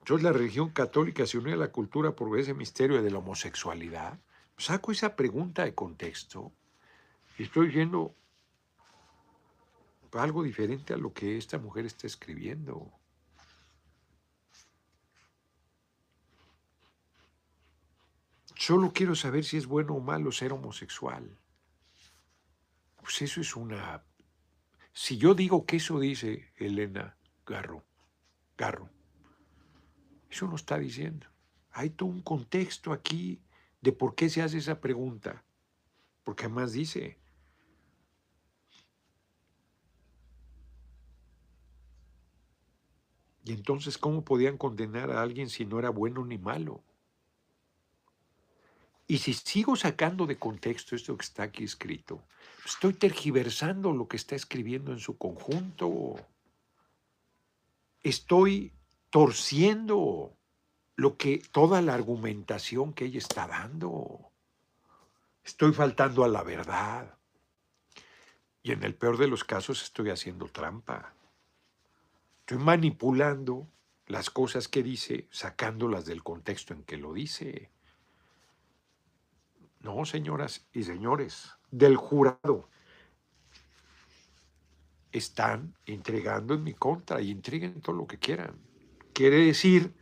Entonces 0.00 0.24
la 0.24 0.32
religión 0.32 0.70
católica 0.70 1.24
se 1.24 1.38
unió 1.38 1.54
a 1.54 1.58
la 1.58 1.70
cultura 1.70 2.16
por 2.16 2.36
ese 2.36 2.52
misterio 2.52 3.00
de 3.00 3.12
la 3.12 3.18
homosexualidad. 3.18 4.18
Saco 4.58 4.90
esa 4.90 5.14
pregunta 5.14 5.62
de 5.62 5.76
contexto 5.76 6.50
y 7.38 7.44
estoy 7.44 7.68
viendo 7.68 8.16
algo 10.12 10.42
diferente 10.42 10.94
a 10.94 10.96
lo 10.96 11.12
que 11.12 11.36
esta 11.36 11.58
mujer 11.58 11.86
está 11.86 12.06
escribiendo. 12.06 12.92
Solo 18.54 18.92
quiero 18.92 19.14
saber 19.14 19.44
si 19.44 19.58
es 19.58 19.66
bueno 19.66 19.94
o 19.94 20.00
malo 20.00 20.32
ser 20.32 20.52
homosexual. 20.52 21.38
Pues 22.96 23.22
eso 23.22 23.40
es 23.40 23.54
una... 23.54 24.02
Si 24.92 25.18
yo 25.18 25.34
digo 25.34 25.66
que 25.66 25.76
eso 25.76 26.00
dice 26.00 26.52
Elena 26.56 27.16
Garro, 27.44 27.84
Garro, 28.56 28.88
eso 30.30 30.46
no 30.48 30.56
está 30.56 30.78
diciendo. 30.78 31.26
Hay 31.70 31.90
todo 31.90 32.08
un 32.08 32.22
contexto 32.22 32.92
aquí 32.92 33.42
de 33.82 33.92
por 33.92 34.14
qué 34.14 34.30
se 34.30 34.42
hace 34.42 34.58
esa 34.58 34.80
pregunta. 34.80 35.44
Porque 36.24 36.46
además 36.46 36.72
dice, 36.72 37.18
Y 43.46 43.52
entonces, 43.52 43.96
¿cómo 43.96 44.24
podían 44.24 44.58
condenar 44.58 45.12
a 45.12 45.22
alguien 45.22 45.48
si 45.48 45.64
no 45.64 45.78
era 45.78 45.90
bueno 45.90 46.24
ni 46.26 46.36
malo? 46.36 46.82
Y 49.06 49.18
si 49.18 49.34
sigo 49.34 49.76
sacando 49.76 50.26
de 50.26 50.36
contexto 50.36 50.96
esto 50.96 51.16
que 51.16 51.24
está 51.24 51.44
aquí 51.44 51.62
escrito, 51.62 52.24
estoy 52.64 52.94
tergiversando 52.94 53.92
lo 53.92 54.08
que 54.08 54.16
está 54.16 54.34
escribiendo 54.34 54.90
en 54.90 54.98
su 54.98 55.16
conjunto. 55.16 56.16
Estoy 58.02 58.72
torciendo 59.10 60.36
lo 60.96 61.16
que 61.16 61.40
toda 61.52 61.80
la 61.82 61.94
argumentación 61.94 62.92
que 62.94 63.04
ella 63.04 63.18
está 63.18 63.46
dando. 63.46 64.32
Estoy 65.44 65.72
faltando 65.72 66.24
a 66.24 66.28
la 66.28 66.42
verdad. 66.42 67.16
Y 68.64 68.72
en 68.72 68.82
el 68.82 68.96
peor 68.96 69.18
de 69.18 69.28
los 69.28 69.44
casos 69.44 69.84
estoy 69.84 70.10
haciendo 70.10 70.46
trampa. 70.48 71.15
Estoy 72.48 72.62
manipulando 72.62 73.66
las 74.06 74.30
cosas 74.30 74.68
que 74.68 74.84
dice, 74.84 75.26
sacándolas 75.32 76.04
del 76.06 76.22
contexto 76.22 76.74
en 76.74 76.84
que 76.84 76.96
lo 76.96 77.12
dice. 77.12 77.72
No, 79.80 80.04
señoras 80.04 80.64
y 80.72 80.84
señores, 80.84 81.50
del 81.72 81.96
jurado. 81.96 82.68
están 85.10 85.74
entregando 85.86 86.54
en 86.54 86.62
mi 86.62 86.72
contra 86.72 87.20
y 87.20 87.32
entreguen 87.32 87.80
todo 87.80 87.96
lo 87.96 88.06
que 88.06 88.18
quieran. 88.18 88.54
Quiere 89.12 89.38
decir 89.38 89.92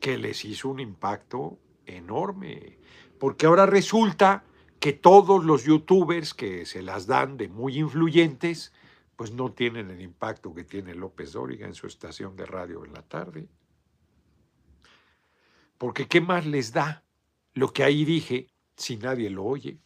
que 0.00 0.18
les 0.18 0.44
hizo 0.44 0.70
un 0.70 0.80
impacto 0.80 1.60
enorme, 1.86 2.76
porque 3.20 3.46
ahora 3.46 3.66
resulta 3.66 4.42
que 4.80 4.94
todos 4.94 5.44
los 5.44 5.62
youtubers 5.62 6.34
que 6.34 6.66
se 6.66 6.82
las 6.82 7.06
dan 7.06 7.36
de 7.36 7.46
muy 7.46 7.78
influyentes, 7.78 8.72
pues 9.16 9.32
no 9.32 9.52
tienen 9.52 9.90
el 9.90 10.00
impacto 10.00 10.54
que 10.54 10.64
tiene 10.64 10.94
López 10.94 11.32
Dóriga 11.32 11.66
en 11.66 11.74
su 11.74 11.86
estación 11.86 12.36
de 12.36 12.46
radio 12.46 12.84
en 12.84 12.92
la 12.92 13.02
tarde. 13.02 13.48
Porque 15.78 16.08
¿qué 16.08 16.20
más 16.20 16.46
les 16.46 16.72
da 16.72 17.04
lo 17.52 17.72
que 17.72 17.84
ahí 17.84 18.04
dije 18.04 18.48
si 18.76 18.96
nadie 18.96 19.30
lo 19.30 19.44
oye, 19.44 19.78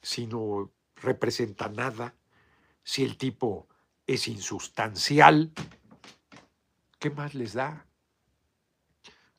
si 0.00 0.26
no 0.26 0.72
representa 0.96 1.68
nada, 1.68 2.14
si 2.82 3.04
el 3.04 3.18
tipo 3.18 3.68
es 4.06 4.28
insustancial? 4.28 5.52
¿Qué 6.98 7.10
más 7.10 7.34
les 7.34 7.54
da? 7.54 7.86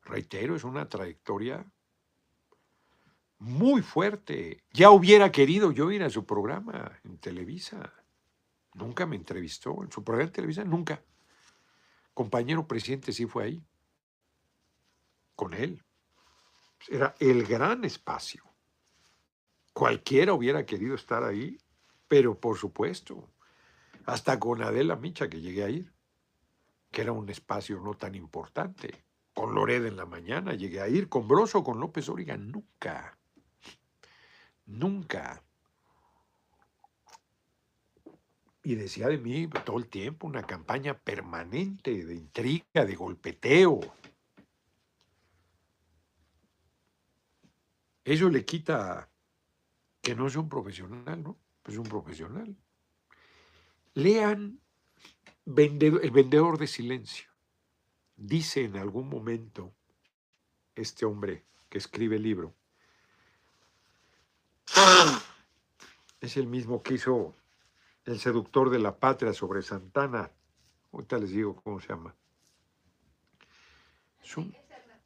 Reitero, 0.04 0.56
es 0.56 0.64
una 0.64 0.88
trayectoria 0.88 1.66
muy 3.40 3.82
fuerte. 3.82 4.64
Ya 4.74 4.92
hubiera 4.92 5.32
querido 5.32 5.72
yo 5.72 5.92
ir 5.92 6.04
a 6.04 6.10
su 6.10 6.26
programa 6.26 7.00
en 7.04 7.18
Televisa. 7.18 7.94
Nunca 8.78 9.06
me 9.06 9.16
entrevistó. 9.16 9.84
En 9.84 9.92
su 9.92 10.04
programa 10.04 10.28
de 10.28 10.34
Televisa, 10.36 10.64
nunca. 10.64 11.04
Compañero 12.14 12.68
presidente 12.68 13.12
sí 13.12 13.26
fue 13.26 13.44
ahí. 13.46 13.64
Con 15.36 15.54
él. 15.54 15.84
Era 16.88 17.16
el 17.20 17.46
gran 17.46 17.84
espacio. 17.86 18.44
Cualquiera 19.74 20.34
hubiera 20.34 20.66
querido 20.66 20.96
estar 20.96 21.24
ahí, 21.24 21.60
pero 22.08 22.40
por 22.40 22.58
supuesto, 22.58 23.30
hasta 24.06 24.40
con 24.40 24.62
Adela 24.62 24.96
Micha 24.96 25.30
que 25.30 25.42
llegué 25.42 25.64
a 25.64 25.70
ir, 25.70 25.94
que 26.92 27.02
era 27.02 27.12
un 27.12 27.30
espacio 27.30 27.80
no 27.80 27.96
tan 27.96 28.16
importante. 28.16 29.06
Con 29.34 29.54
Loreda 29.54 29.88
en 29.88 29.98
la 29.98 30.06
mañana 30.06 30.54
llegué 30.54 30.82
a 30.82 30.88
ir, 30.88 31.10
con 31.10 31.28
Broso, 31.28 31.64
con 31.64 31.80
López 31.80 32.10
Origa, 32.10 32.38
nunca. 32.38 33.18
Nunca. 34.66 35.44
Y 38.68 38.76
decía 38.76 39.08
de 39.08 39.18
mí 39.18 39.48
todo 39.64 39.78
el 39.78 39.88
tiempo 39.88 40.28
una 40.28 40.44
campaña 40.44 40.94
permanente 40.94 42.04
de 42.04 42.14
intriga, 42.14 42.84
de 42.84 42.96
golpeteo. 42.96 43.80
Eso 48.04 48.30
le 48.30 48.44
quita 48.44 49.10
que 50.02 50.16
no 50.16 50.28
es 50.28 50.36
un 50.36 50.50
profesional, 50.50 51.24
¿no? 51.24 51.38
Es 51.66 51.78
un 51.78 51.86
profesional. 51.86 52.54
Lean 53.94 54.60
El 55.46 56.12
vendedor 56.12 56.58
de 56.58 56.68
silencio. 56.68 57.30
Dice 58.18 58.66
en 58.66 58.76
algún 58.76 59.08
momento 59.08 59.74
este 60.76 61.06
hombre 61.06 61.46
que 61.70 61.78
escribe 61.78 62.18
el 62.18 62.24
libro, 62.24 62.54
es 66.20 66.36
el 66.36 66.48
mismo 66.48 66.84
que 66.84 66.96
hizo 66.96 67.34
El 68.08 68.20
seductor 68.20 68.70
de 68.70 68.80
la 68.80 68.98
patria 68.98 69.34
sobre 69.34 69.62
Santana. 69.62 70.32
Ahorita 70.94 71.18
les 71.18 71.32
digo 71.32 71.62
cómo 71.62 71.82
se 71.82 71.90
llama. 71.90 72.16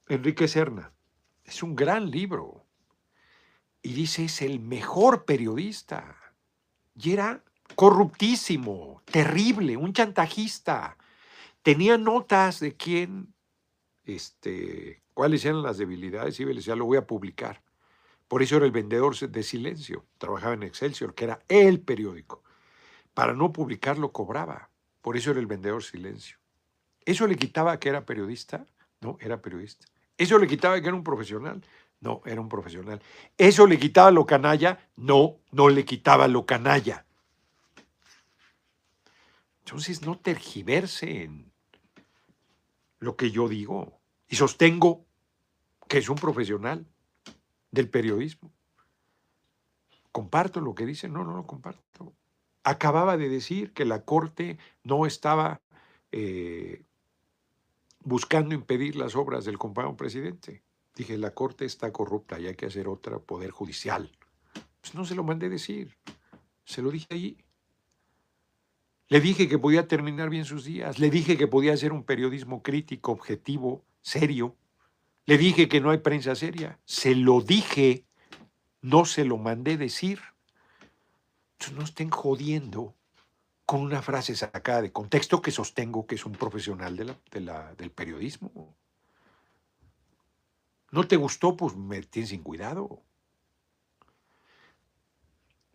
Enrique 0.07 0.47
Serna. 0.47 0.93
Es 1.43 1.63
un 1.63 1.75
gran 1.75 2.11
libro. 2.11 2.63
Y 3.81 3.93
dice, 3.93 4.25
es 4.25 4.43
el 4.43 4.59
mejor 4.59 5.25
periodista. 5.25 6.15
Y 6.95 7.13
era 7.13 7.43
corruptísimo, 7.75 9.01
terrible, 9.05 9.77
un 9.77 9.93
chantajista. 9.93 10.95
Tenía 11.63 11.97
notas 11.97 12.59
de 12.59 12.77
quién, 12.77 13.33
este, 14.03 15.01
cuáles 15.15 15.43
eran 15.43 15.63
las 15.63 15.79
debilidades 15.79 16.39
y 16.39 16.45
le 16.45 16.53
decía, 16.53 16.75
lo 16.75 16.85
voy 16.85 16.97
a 16.97 17.07
publicar. 17.07 17.63
Por 18.27 18.43
eso 18.43 18.57
era 18.57 18.67
el 18.67 18.71
vendedor 18.71 19.17
de 19.17 19.41
silencio. 19.41 20.05
Trabajaba 20.19 20.53
en 20.53 20.61
Excelsior, 20.61 21.15
que 21.15 21.23
era 21.23 21.39
el 21.47 21.81
periódico. 21.81 22.43
Para 23.13 23.33
no 23.33 23.51
publicarlo 23.51 24.11
cobraba. 24.11 24.69
Por 25.01 25.17
eso 25.17 25.31
era 25.31 25.39
el 25.39 25.47
vendedor 25.47 25.83
silencio. 25.83 26.37
¿Eso 27.05 27.27
le 27.27 27.35
quitaba 27.35 27.79
que 27.79 27.89
era 27.89 28.05
periodista? 28.05 28.65
No, 29.01 29.17
era 29.19 29.41
periodista. 29.41 29.87
¿Eso 30.17 30.37
le 30.37 30.47
quitaba 30.47 30.79
que 30.79 30.87
era 30.87 30.95
un 30.95 31.03
profesional? 31.03 31.63
No, 31.99 32.21
era 32.25 32.41
un 32.41 32.49
profesional. 32.49 33.01
¿Eso 33.37 33.65
le 33.67 33.79
quitaba 33.79 34.11
lo 34.11 34.25
canalla? 34.25 34.89
No, 34.95 35.39
no 35.51 35.69
le 35.69 35.85
quitaba 35.85 36.27
lo 36.27 36.45
canalla. 36.45 37.05
Entonces 39.65 40.01
no 40.01 40.19
tergiverse 40.19 41.23
en 41.23 41.51
lo 42.99 43.15
que 43.15 43.31
yo 43.31 43.47
digo 43.47 43.99
y 44.27 44.35
sostengo 44.35 45.05
que 45.87 45.97
es 45.97 46.09
un 46.09 46.15
profesional 46.15 46.85
del 47.71 47.89
periodismo. 47.89 48.51
¿Comparto 50.11 50.59
lo 50.59 50.75
que 50.75 50.85
dice? 50.85 51.07
No, 51.07 51.23
no 51.23 51.35
lo 51.35 51.47
comparto. 51.47 52.13
Acababa 52.63 53.17
de 53.17 53.29
decir 53.29 53.73
que 53.73 53.85
la 53.85 54.03
Corte 54.03 54.57
no 54.83 55.05
estaba 55.05 55.61
eh, 56.11 56.83
buscando 58.03 58.53
impedir 58.53 58.95
las 58.95 59.15
obras 59.15 59.45
del 59.45 59.57
compañero 59.57 59.97
presidente. 59.97 60.63
Dije, 60.95 61.17
la 61.17 61.33
Corte 61.33 61.65
está 61.65 61.91
corrupta 61.91 62.39
y 62.39 62.47
hay 62.47 62.55
que 62.55 62.65
hacer 62.67 62.87
otra 62.87 63.19
poder 63.19 63.51
judicial. 63.51 64.11
Pues 64.81 64.93
no 64.95 65.05
se 65.05 65.15
lo 65.15 65.23
mandé 65.23 65.49
decir, 65.49 65.97
se 66.65 66.81
lo 66.81 66.91
dije 66.91 67.07
allí. 67.09 67.37
Le 69.07 69.19
dije 69.19 69.47
que 69.47 69.59
podía 69.59 69.87
terminar 69.87 70.29
bien 70.29 70.45
sus 70.45 70.63
días, 70.63 70.99
le 70.99 71.09
dije 71.09 71.37
que 71.37 71.47
podía 71.47 71.73
hacer 71.73 71.91
un 71.91 72.03
periodismo 72.03 72.63
crítico, 72.63 73.11
objetivo, 73.11 73.83
serio, 74.01 74.55
le 75.25 75.37
dije 75.37 75.67
que 75.67 75.81
no 75.81 75.91
hay 75.91 75.99
prensa 75.99 76.35
seria. 76.35 76.79
Se 76.85 77.15
lo 77.15 77.41
dije, 77.41 78.05
no 78.81 79.05
se 79.05 79.25
lo 79.25 79.37
mandé 79.37 79.77
decir. 79.77 80.19
No 81.69 81.83
estén 81.83 82.09
jodiendo 82.09 82.95
con 83.65 83.81
una 83.81 84.01
frase 84.01 84.35
sacada 84.35 84.81
de 84.81 84.91
contexto 84.91 85.41
que 85.41 85.51
sostengo 85.51 86.05
que 86.05 86.15
es 86.15 86.25
un 86.25 86.33
profesional 86.33 86.97
del 86.97 87.91
periodismo. 87.91 88.75
¿No 90.91 91.07
te 91.07 91.15
gustó? 91.15 91.55
Pues 91.55 91.75
me 91.75 92.01
tienes 92.01 92.31
sin 92.31 92.43
cuidado. 92.43 93.01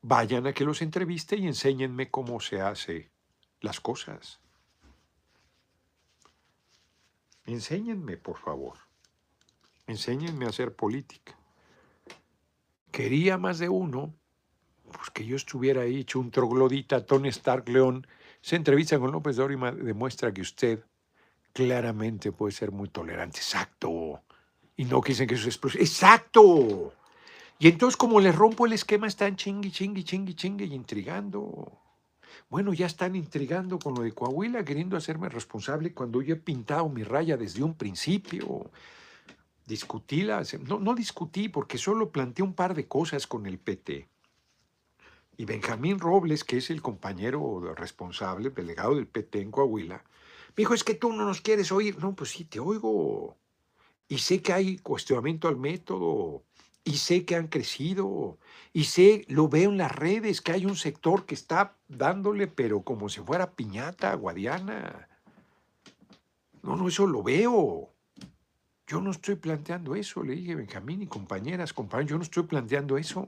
Vayan 0.03 0.47
a 0.47 0.53
que 0.53 0.65
los 0.65 0.83
entreviste 0.83 1.37
y 1.37 1.47
enséñenme 1.47 2.11
cómo 2.11 2.39
se 2.41 2.61
hace 2.61 3.11
las 3.61 3.81
cosas. 3.81 4.41
Enséñenme, 7.47 8.17
por 8.17 8.39
favor. 8.39 8.77
Enséñenme 9.87 10.47
a 10.47 10.51
hacer 10.51 10.77
política. 10.77 11.39
Quería 12.91 13.39
más 13.39 13.59
de 13.59 13.69
uno, 13.69 14.15
pues 14.93 15.11
que 15.11 15.27
yo 15.27 15.37
estuviera 15.37 15.83
ahí 15.83 16.01
hecho 16.01 16.21
un 16.21 16.31
troglodita, 16.31 17.05
Tony 17.05 17.29
Stark 17.29 17.69
León, 17.69 18.07
se 18.41 18.57
entrevista 18.57 18.99
con 18.99 19.13
López 19.13 19.37
Dóriga, 19.37 19.73
demuestra 19.73 20.33
que 20.33 20.43
usted 20.43 20.85
claramente 21.53 22.33
puede 22.33 22.53
ser 22.53 22.71
muy 22.71 22.89
tolerante. 22.89 23.39
Exacto. 23.39 24.21
Y 24.77 24.85
no 24.85 25.01
quisen 25.01 25.27
que 25.27 25.35
eso 25.35 25.49
explosión. 25.49 25.83
¡Exacto! 25.83 26.93
Y 27.59 27.69
entonces, 27.69 27.97
como 27.97 28.21
les 28.21 28.35
rompo 28.35 28.67
el 28.67 28.75
esquema, 28.75 29.07
están 29.07 29.37
chingui, 29.37 29.71
chingui, 29.71 30.05
chingui, 30.05 30.35
chingui 30.35 30.67
y 30.67 30.75
intrigando. 30.75 31.73
Bueno, 32.51 32.75
ya 32.75 32.87
están 32.87 33.17
intrigando 33.17 33.79
con 33.79 33.95
lo 33.95 34.03
de 34.03 34.13
Coahuila, 34.13 34.65
queriendo 34.65 34.97
hacerme 34.97 35.29
responsable 35.29 35.95
cuando 35.95 36.21
yo 36.21 36.35
he 36.35 36.39
pintado 36.39 36.89
mi 36.89 37.03
raya 37.03 37.37
desde 37.37 37.63
un 37.63 37.75
principio. 37.75 38.71
Discutíla, 39.65 40.43
no 40.69 40.95
discutí 40.95 41.49
porque 41.49 41.79
solo 41.79 42.11
planteé 42.11 42.45
un 42.45 42.55
par 42.55 42.75
de 42.75 42.87
cosas 42.87 43.27
con 43.27 43.47
el 43.47 43.59
PT. 43.59 44.07
Y 45.37 45.45
Benjamín 45.45 45.99
Robles, 45.99 46.45
que 46.45 46.59
es 46.59 46.71
el 46.71 46.83
compañero 46.83 47.75
responsable, 47.75 48.51
delegado 48.51 48.95
del 48.95 49.07
PT 49.07 49.41
en 49.41 49.51
Coahuila, 49.51 50.03
me 50.57 50.63
dijo, 50.63 50.75
es 50.75 50.85
que 50.85 50.95
tú 50.95 51.13
no 51.13 51.27
nos 51.27 51.43
quieres 51.43 51.71
oír. 51.73 51.99
No, 51.99 52.15
pues 52.15 52.31
sí, 52.31 52.45
te 52.45 52.59
oigo. 52.59 53.37
Y 54.09 54.19
sé 54.19 54.41
que 54.41 54.53
hay 54.53 54.79
cuestionamiento 54.79 55.49
al 55.49 55.57
método, 55.57 56.45
y 56.87 56.99
sé 56.99 57.25
que 57.25 57.35
han 57.35 57.49
crecido, 57.49 58.39
y 58.73 58.85
sé, 58.85 59.25
lo 59.27 59.49
veo 59.49 59.71
en 59.71 59.77
las 59.77 59.91
redes, 59.91 60.41
que 60.41 60.53
hay 60.53 60.67
un 60.67 60.77
sector 60.77 61.27
que 61.27 61.35
está 61.35 61.77
dándole, 61.89 62.47
pero 62.47 62.83
como 62.83 63.09
si 63.09 63.21
fuera 63.21 63.51
piñata 63.51 64.15
guadiana. 64.15 65.09
No, 66.63 66.77
no, 66.77 66.87
eso 66.87 67.09
lo 67.09 67.25
veo. 67.25 67.91
Yo 68.87 69.01
no 69.01 69.11
estoy 69.11 69.35
planteando 69.35 69.97
eso, 69.97 70.23
le 70.23 70.37
dije 70.37 70.55
Benjamín 70.55 71.03
y 71.03 71.09
compañeras, 71.09 71.73
compañeros, 71.73 72.11
yo 72.11 72.17
no 72.19 72.23
estoy 72.23 72.45
planteando 72.45 72.97
eso. 72.97 73.27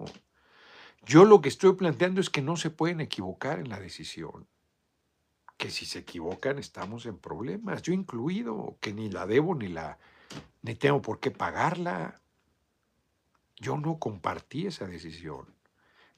Yo 1.09 1.25
lo 1.25 1.41
que 1.41 1.49
estoy 1.49 1.73
planteando 1.73 2.21
es 2.21 2.29
que 2.29 2.43
no 2.43 2.59
se 2.59 2.69
pueden 2.69 3.01
equivocar 3.01 3.61
en 3.61 3.71
la 3.71 3.81
decisión. 3.81 4.47
Que 5.57 5.71
si 5.71 5.87
se 5.87 6.01
equivocan 6.01 6.59
estamos 6.59 7.07
en 7.07 7.17
problemas, 7.17 7.81
yo 7.81 7.95
incluido, 7.95 8.77
que 8.83 8.93
ni 8.93 9.09
la 9.09 9.27
debo 9.27 9.55
ni 9.55 9.69
la 9.69 9.99
ni 10.61 10.75
tengo 10.75 11.01
por 11.01 11.19
qué 11.19 11.31
pagarla. 11.31 12.21
Yo 13.57 13.79
no 13.79 13.99
compartí 13.99 14.67
esa 14.67 14.87
decisión. 14.87 15.47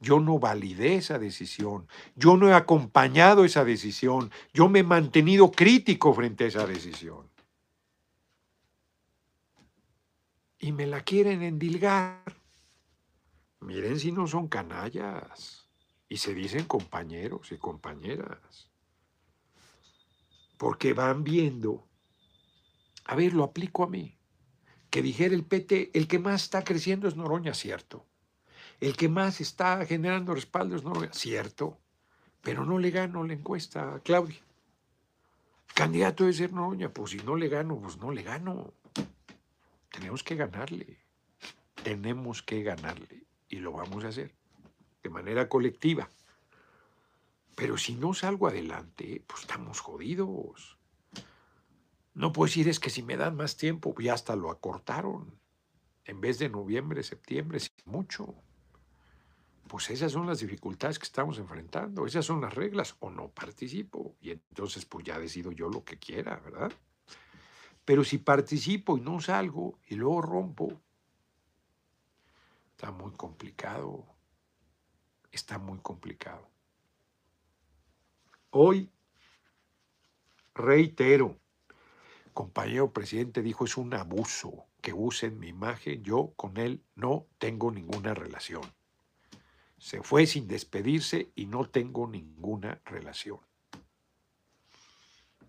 Yo 0.01 0.19
no 0.19 0.41
validé 0.41 0.97
esa 0.97 1.21
decisión. 1.21 1.87
Yo 2.17 2.37
no 2.37 2.49
he 2.49 2.55
acompañado 2.55 3.45
esa 3.45 3.65
decisión. 3.65 4.33
Yo 4.53 4.69
me 4.69 4.81
he 4.81 4.83
mantenido 4.83 5.53
crítico 5.53 6.13
frente 6.13 6.45
a 6.45 6.49
esa 6.49 6.67
decisión. 6.67 7.31
Y 10.59 10.73
me 10.73 10.87
la 10.87 11.03
quieren 11.03 11.43
endilgar. 11.43 12.40
Miren 13.61 13.99
si 13.99 14.11
no 14.13 14.27
son 14.27 14.49
canallas. 14.49 15.69
Y 16.09 16.17
se 16.17 16.35
dicen 16.35 16.65
compañeros 16.65 17.53
y 17.53 17.57
compañeras. 17.57 18.69
Porque 20.57 20.93
van 20.93 21.23
viendo. 21.23 21.87
A 23.05 23.15
ver, 23.15 23.33
lo 23.33 23.45
aplico 23.45 23.85
a 23.85 23.89
mí. 23.89 24.19
Que 24.91 25.03
dijera 25.03 25.35
el 25.35 25.45
PT, 25.45 25.91
el 25.95 26.09
que 26.09 26.19
más 26.19 26.43
está 26.43 26.65
creciendo 26.65 27.07
es 27.07 27.17
Noroña, 27.17 27.55
cierto. 27.55 28.07
El 28.81 28.97
que 28.97 29.09
más 29.09 29.41
está 29.41 29.87
generando 29.87 30.35
respaldo 30.35 30.75
es 30.75 30.83
Noroña, 30.83 31.13
cierto. 31.13 31.79
Pero 32.43 32.65
no 32.65 32.79
le 32.79 32.91
gano 32.91 33.23
la 33.25 33.35
encuesta 33.35 33.95
a 33.95 34.01
Claudia. 34.01 34.41
candidato 35.75 36.25
debe 36.25 36.35
ser 36.35 36.53
Noroña, 36.53 36.93
pues 36.93 37.13
si 37.13 37.19
no 37.19 37.37
le 37.37 37.49
gano, 37.49 37.79
pues 37.81 37.99
no 37.99 38.11
le 38.11 38.23
gano. 38.23 38.75
Tenemos 39.91 40.25
que 40.25 40.35
ganarle. 40.35 40.99
Tenemos 41.85 42.43
que 42.43 42.63
ganarle. 42.63 43.30
Y 43.51 43.57
lo 43.57 43.73
vamos 43.73 44.05
a 44.05 44.09
hacer 44.09 44.35
de 45.03 45.11
manera 45.11 45.49
colectiva. 45.49 46.09
Pero 47.55 47.77
si 47.77 47.95
no 47.95 48.15
salgo 48.15 48.47
adelante, 48.49 49.23
pues 49.27 49.43
estamos 49.43 49.81
jodidos. 49.81 50.79
No 52.15 52.33
puedo 52.33 52.47
decir 52.47 52.69
es 52.69 52.81
que 52.81 52.91
si 52.91 53.03
me 53.03 53.17
dan 53.17 53.37
más 53.37 53.57
tiempo, 53.57 53.95
ya 53.99 54.15
hasta 54.15 54.37
lo 54.37 54.51
acortaron. 54.51 55.39
En 56.05 56.21
vez 56.21 56.39
de 56.39 56.49
noviembre, 56.49 57.03
septiembre, 57.03 57.61
mucho. 57.85 58.35
Pues 59.69 59.91
esas 59.91 60.13
son 60.13 60.27
las 60.27 60.41
dificultades 60.41 60.99
que 60.99 61.05
estamos 61.05 61.39
enfrentando, 61.39 62.07
esas 62.07 62.27
son 62.27 62.41
las 62.41 62.55
reglas, 62.55 62.97
o 62.99 63.11
no 63.11 63.29
participo. 63.29 64.17
Y 64.21 64.31
entonces 64.31 64.85
pues 64.85 65.05
ya 65.05 65.19
decido 65.19 65.53
yo 65.53 65.69
lo 65.69 65.85
que 65.85 65.99
quiera, 65.99 66.37
¿verdad? 66.41 66.73
Pero 67.85 68.05
si 68.05 68.19
participo 68.19 68.99
y 68.99 69.01
no 69.01 69.21
salgo 69.21 69.79
y 69.87 69.95
luego 69.95 70.23
rompo, 70.23 70.81
está 72.81 72.93
muy 72.93 73.13
complicado. 73.13 74.07
Está 75.31 75.59
muy 75.59 75.79
complicado. 75.81 76.49
Hoy, 78.49 78.91
reitero, 80.55 81.37
compañero 82.33 82.91
presidente 82.91 83.43
dijo 83.43 83.67
es 83.67 83.77
un 83.77 83.93
abuso 83.93 84.65
que 84.81 84.95
usen 84.95 85.39
mi 85.39 85.49
imagen, 85.49 86.03
yo 86.03 86.33
con 86.37 86.57
él 86.57 86.83
no 86.95 87.27
tengo 87.37 87.71
ninguna 87.71 88.15
relación. 88.15 88.63
Se 89.77 90.03
fue 90.03 90.27
sin 90.27 90.49
despedirse 90.49 91.31
y 91.35 91.45
no 91.45 91.69
tengo 91.69 92.07
ninguna 92.07 92.81
relación. 92.87 93.41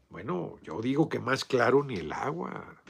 Bueno, 0.10 0.60
yo 0.63 0.82
digo 0.82 1.08
que 1.08 1.20
más 1.20 1.46
claro 1.46 1.82
ni 1.82 1.96
el 1.96 2.12
agua. 2.12 2.84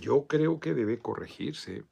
Yo 0.00 0.26
creo 0.26 0.60
que 0.60 0.74
debe 0.74 0.98
corregirse. 0.98 1.84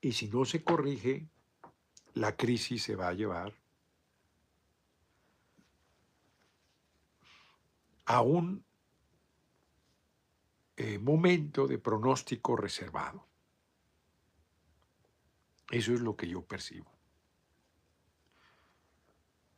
Y 0.00 0.12
si 0.12 0.28
no 0.28 0.44
se 0.44 0.62
corrige, 0.62 1.28
la 2.14 2.36
crisis 2.36 2.82
se 2.82 2.96
va 2.96 3.08
a 3.08 3.14
llevar 3.14 3.54
a 8.06 8.22
un 8.22 8.64
eh, 10.76 10.98
momento 10.98 11.66
de 11.66 11.78
pronóstico 11.78 12.56
reservado. 12.56 13.26
Eso 15.70 15.92
es 15.92 16.00
lo 16.00 16.16
que 16.16 16.28
yo 16.28 16.42
percibo. 16.42 16.90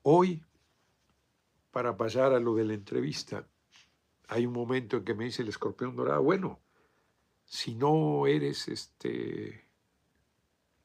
Hoy, 0.02 0.42
para 1.70 1.96
pasar 1.96 2.32
a 2.32 2.40
lo 2.40 2.54
de 2.54 2.64
la 2.64 2.74
entrevista, 2.74 3.46
hay 4.28 4.46
un 4.46 4.52
momento 4.52 4.98
en 4.98 5.04
que 5.04 5.14
me 5.14 5.24
dice 5.24 5.42
el 5.42 5.48
escorpión 5.48 5.96
dorado, 5.96 6.22
bueno, 6.22 6.60
si 7.44 7.74
no 7.74 8.26
eres 8.26 8.68
este 8.68 9.68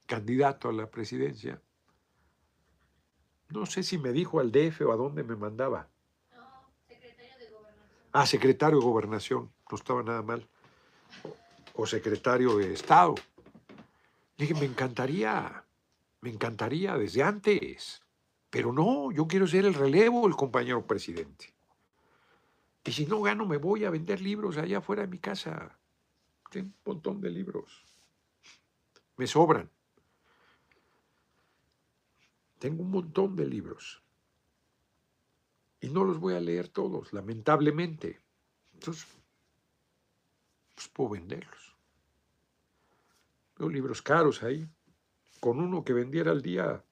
candidato 0.06 0.70
a 0.70 0.74
la 0.74 0.90
presidencia. 0.90 1.62
No 3.50 3.66
sé 3.66 3.84
si 3.84 3.98
me 3.98 4.12
dijo 4.12 4.40
al 4.40 4.52
DF 4.52 4.82
o 4.82 4.92
a 4.92 4.96
dónde 4.96 5.24
me 5.24 5.36
mandaba. 5.36 5.88
No, 6.34 6.72
secretario 6.88 7.38
de 7.38 7.52
gobernación. 7.52 8.10
Ah, 8.12 8.26
secretario 8.26 8.80
de 8.80 8.86
gobernación, 8.86 9.54
no 9.70 9.78
estaba 9.78 10.04
nada 10.04 10.22
mal. 10.22 10.48
O, 11.76 11.86
secretario 11.86 12.58
de 12.58 12.74
Estado. 12.74 13.16
dije, 14.38 14.54
me 14.56 14.66
encantaría, 14.66 15.64
me 16.22 16.30
encantaría 16.30 16.98
desde 16.98 17.22
antes. 17.22 18.02
Pero 18.56 18.72
no, 18.72 19.12
yo 19.12 19.28
quiero 19.28 19.46
ser 19.48 19.66
el 19.66 19.74
relevo 19.74 20.26
el 20.26 20.34
compañero 20.34 20.88
presidente. 20.88 21.54
Y 22.86 22.94
si 22.94 23.06
no 23.06 23.22
gano, 23.22 23.46
me 23.46 23.58
voy 23.58 23.84
a 23.84 23.90
vender 23.90 24.22
libros 24.22 24.56
allá 24.56 24.78
afuera 24.78 25.02
de 25.02 25.10
mi 25.10 25.20
casa. 25.20 25.78
Tengo 26.50 26.70
un 26.70 26.94
montón 26.94 27.20
de 27.20 27.32
libros. 27.32 27.84
Me 29.18 29.28
sobran. 29.28 29.70
Tengo 32.58 32.84
un 32.84 32.92
montón 32.92 33.36
de 33.36 33.46
libros. 33.46 34.02
Y 35.82 35.90
no 35.90 36.06
los 36.06 36.18
voy 36.18 36.36
a 36.36 36.40
leer 36.40 36.70
todos, 36.70 37.12
lamentablemente. 37.12 38.22
Entonces, 38.74 39.06
pues 40.76 40.88
puedo 40.88 41.10
venderlos. 41.10 41.76
Veo 43.58 43.68
libros 43.68 44.02
caros 44.02 44.44
ahí. 44.44 44.66
Con 45.42 45.60
uno 45.60 45.84
que 45.84 45.92
vendiera 45.92 46.32
al 46.32 46.42
día, 46.42 46.85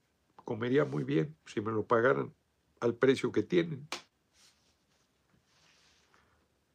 comería 0.43 0.86
muy 0.86 1.03
bien 1.03 1.36
si 1.45 1.62
me 1.62 1.71
lo 1.71 1.86
pagaran 1.86 2.34
al 2.79 2.95
precio 2.95 3.32
que 3.32 3.43
tienen. 3.43 3.88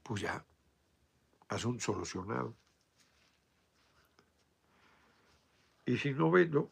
Pues 0.02 0.22
ya, 0.22 0.44
asunto 1.48 1.84
solucionado. 1.84 2.54
Y 5.84 5.96
si 5.96 6.12
no 6.12 6.30
vendo, 6.30 6.70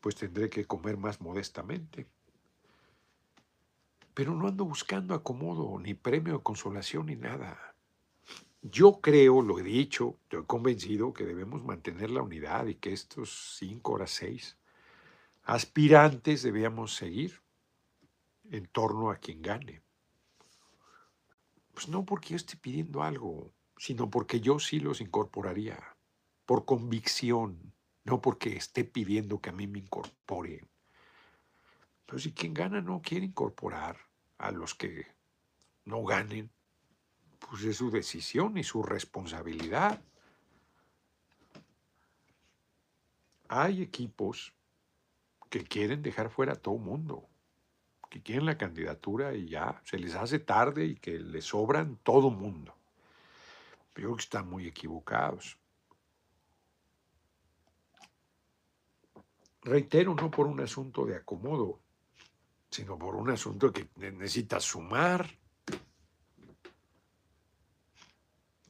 pues 0.00 0.16
tendré 0.16 0.48
que 0.48 0.64
comer 0.64 0.96
más 0.96 1.20
modestamente. 1.20 2.06
Pero 4.14 4.34
no 4.34 4.48
ando 4.48 4.64
buscando 4.64 5.14
acomodo, 5.14 5.78
ni 5.78 5.92
premio 5.92 6.38
de 6.38 6.42
consolación, 6.42 7.06
ni 7.06 7.16
nada. 7.16 7.75
Yo 8.70 9.00
creo, 9.00 9.42
lo 9.42 9.60
he 9.60 9.62
dicho, 9.62 10.18
estoy 10.24 10.44
convencido 10.44 11.12
que 11.12 11.24
debemos 11.24 11.62
mantener 11.62 12.10
la 12.10 12.22
unidad 12.22 12.66
y 12.66 12.74
que 12.74 12.92
estos 12.92 13.56
cinco 13.58 13.92
horas 13.92 14.10
seis 14.10 14.56
aspirantes 15.44 16.42
debíamos 16.42 16.96
seguir 16.96 17.40
en 18.50 18.66
torno 18.66 19.10
a 19.10 19.16
quien 19.16 19.40
gane. 19.40 19.82
Pues 21.74 21.88
no 21.88 22.04
porque 22.04 22.30
yo 22.30 22.36
esté 22.36 22.56
pidiendo 22.56 23.04
algo, 23.04 23.52
sino 23.76 24.10
porque 24.10 24.40
yo 24.40 24.58
sí 24.58 24.80
los 24.80 25.00
incorporaría, 25.00 25.96
por 26.44 26.64
convicción, 26.64 27.72
no 28.02 28.20
porque 28.20 28.56
esté 28.56 28.82
pidiendo 28.82 29.40
que 29.40 29.50
a 29.50 29.52
mí 29.52 29.68
me 29.68 29.78
incorpore. 29.78 30.66
Pero 32.06 32.18
si 32.18 32.32
quien 32.32 32.52
gana 32.52 32.80
no 32.80 33.00
quiere 33.00 33.26
incorporar 33.26 33.96
a 34.38 34.50
los 34.50 34.74
que 34.74 35.06
no 35.84 36.02
ganen, 36.04 36.50
pues 37.48 37.62
es 37.64 37.76
su 37.76 37.90
decisión 37.90 38.56
y 38.58 38.64
su 38.64 38.82
responsabilidad. 38.82 40.00
Hay 43.48 43.82
equipos 43.82 44.52
que 45.48 45.62
quieren 45.62 46.02
dejar 46.02 46.30
fuera 46.30 46.54
a 46.54 46.56
todo 46.56 46.76
mundo, 46.78 47.28
que 48.10 48.22
quieren 48.22 48.46
la 48.46 48.58
candidatura 48.58 49.34
y 49.34 49.48
ya 49.48 49.80
se 49.84 49.98
les 49.98 50.14
hace 50.14 50.38
tarde 50.38 50.86
y 50.86 50.96
que 50.96 51.18
les 51.18 51.44
sobran 51.44 51.96
todo 52.02 52.30
mundo. 52.30 52.74
Pero 53.92 54.14
que 54.16 54.22
están 54.22 54.48
muy 54.48 54.66
equivocados. 54.66 55.58
reitero, 59.66 60.14
no 60.14 60.30
por 60.30 60.46
un 60.46 60.60
asunto 60.60 61.04
de 61.04 61.16
acomodo, 61.16 61.80
sino 62.70 62.96
por 62.96 63.16
un 63.16 63.30
asunto 63.30 63.72
que 63.72 63.88
necesitas 63.96 64.64
sumar. 64.64 65.28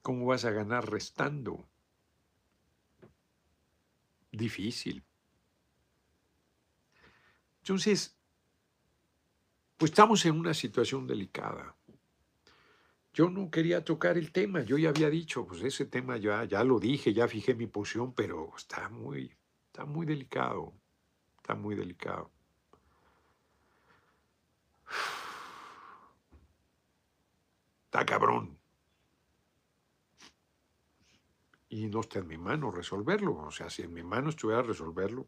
¿Cómo 0.06 0.26
vas 0.26 0.44
a 0.44 0.52
ganar 0.52 0.88
restando? 0.88 1.68
Difícil. 4.30 5.02
Entonces, 7.58 8.16
pues 9.76 9.90
estamos 9.90 10.24
en 10.24 10.38
una 10.38 10.54
situación 10.54 11.08
delicada. 11.08 11.74
Yo 13.14 13.30
no 13.30 13.50
quería 13.50 13.84
tocar 13.84 14.16
el 14.16 14.30
tema, 14.30 14.62
yo 14.62 14.78
ya 14.78 14.90
había 14.90 15.10
dicho, 15.10 15.44
pues 15.44 15.62
ese 15.62 15.86
tema 15.86 16.18
ya, 16.18 16.44
ya 16.44 16.62
lo 16.62 16.78
dije, 16.78 17.12
ya 17.12 17.26
fijé 17.26 17.56
mi 17.56 17.66
posición, 17.66 18.14
pero 18.14 18.52
está 18.56 18.88
muy, 18.88 19.36
está 19.66 19.86
muy 19.86 20.06
delicado. 20.06 20.72
Está 21.38 21.56
muy 21.56 21.74
delicado. 21.74 22.30
Está 27.86 28.06
cabrón. 28.06 28.56
Y 31.76 31.88
no 31.88 32.00
está 32.00 32.20
en 32.20 32.26
mi 32.26 32.38
mano 32.38 32.70
resolverlo. 32.70 33.36
O 33.36 33.50
sea, 33.50 33.68
si 33.68 33.82
en 33.82 33.92
mi 33.92 34.02
mano 34.02 34.30
estuviera 34.30 34.62
resolverlo, 34.62 35.26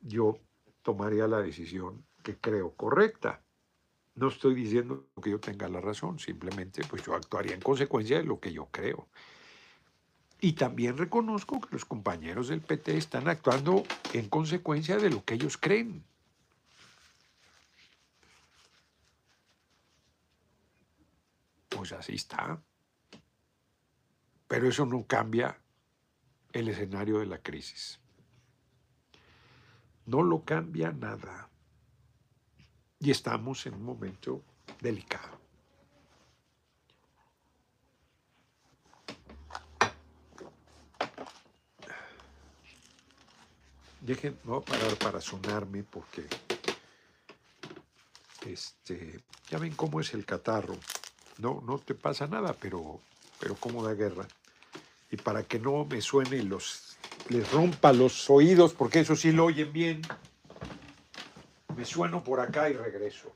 yo 0.00 0.40
tomaría 0.82 1.28
la 1.28 1.40
decisión 1.40 2.04
que 2.24 2.36
creo 2.36 2.74
correcta. 2.74 3.40
No 4.16 4.26
estoy 4.26 4.56
diciendo 4.56 5.06
que 5.22 5.30
yo 5.30 5.38
tenga 5.38 5.68
la 5.68 5.80
razón, 5.80 6.18
simplemente 6.18 6.82
pues 6.90 7.04
yo 7.04 7.14
actuaría 7.14 7.54
en 7.54 7.60
consecuencia 7.60 8.18
de 8.18 8.24
lo 8.24 8.40
que 8.40 8.52
yo 8.52 8.66
creo. 8.72 9.06
Y 10.40 10.54
también 10.54 10.98
reconozco 10.98 11.60
que 11.60 11.68
los 11.70 11.84
compañeros 11.84 12.48
del 12.48 12.60
PT 12.60 12.96
están 12.96 13.28
actuando 13.28 13.84
en 14.12 14.28
consecuencia 14.28 14.96
de 14.96 15.10
lo 15.10 15.24
que 15.24 15.34
ellos 15.34 15.56
creen. 15.56 16.04
Pues 21.68 21.92
así 21.92 22.16
está. 22.16 22.60
Pero 24.48 24.68
eso 24.68 24.86
no 24.86 25.06
cambia 25.06 25.58
el 26.52 26.68
escenario 26.68 27.18
de 27.18 27.26
la 27.26 27.38
crisis. 27.38 28.00
No 30.06 30.22
lo 30.22 30.42
cambia 30.42 30.90
nada. 30.90 31.50
Y 32.98 33.10
estamos 33.10 33.66
en 33.66 33.74
un 33.74 33.84
momento 33.84 34.42
delicado. 34.80 35.38
Dejen, 44.00 44.38
no 44.44 44.62
parar 44.62 44.96
para 44.96 45.20
sonarme 45.20 45.82
porque 45.82 46.26
este, 48.46 49.20
ya 49.50 49.58
ven 49.58 49.74
cómo 49.74 50.00
es 50.00 50.14
el 50.14 50.24
catarro. 50.24 50.76
No, 51.36 51.60
no 51.60 51.78
te 51.78 51.94
pasa 51.94 52.26
nada, 52.26 52.54
pero, 52.54 53.00
pero 53.38 53.54
cómo 53.54 53.82
da 53.84 53.94
guerra. 53.94 54.26
Y 55.10 55.16
para 55.16 55.42
que 55.42 55.58
no 55.58 55.84
me 55.84 56.00
suene 56.00 56.42
los, 56.42 56.96
les 57.28 57.50
rompa 57.50 57.92
los 57.92 58.28
oídos, 58.28 58.74
porque 58.74 59.00
eso 59.00 59.16
sí 59.16 59.32
lo 59.32 59.46
oyen 59.46 59.72
bien, 59.72 60.02
me 61.76 61.84
sueno 61.84 62.22
por 62.22 62.40
acá 62.40 62.68
y 62.68 62.74
regreso. 62.74 63.32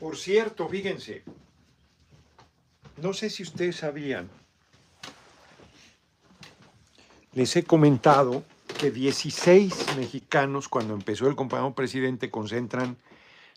Por 0.00 0.16
cierto, 0.16 0.66
fíjense, 0.66 1.22
no 2.96 3.12
sé 3.12 3.28
si 3.28 3.42
ustedes 3.42 3.76
sabían, 3.76 4.30
les 7.32 7.54
he 7.56 7.64
comentado 7.64 8.44
que 8.78 8.90
16 8.90 9.96
mexicanos 9.96 10.68
cuando 10.68 10.94
empezó 10.94 11.28
el 11.28 11.36
compañero 11.36 11.74
presidente 11.74 12.30
concentran 12.30 12.96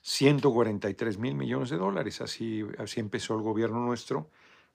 143 0.02 1.18
mil 1.18 1.36
millones 1.36 1.70
de 1.70 1.78
dólares, 1.78 2.22
así, 2.22 2.64
así 2.78 3.00
empezó 3.00 3.36
el 3.36 3.42
gobierno 3.42 3.80
nuestro, 3.80 4.30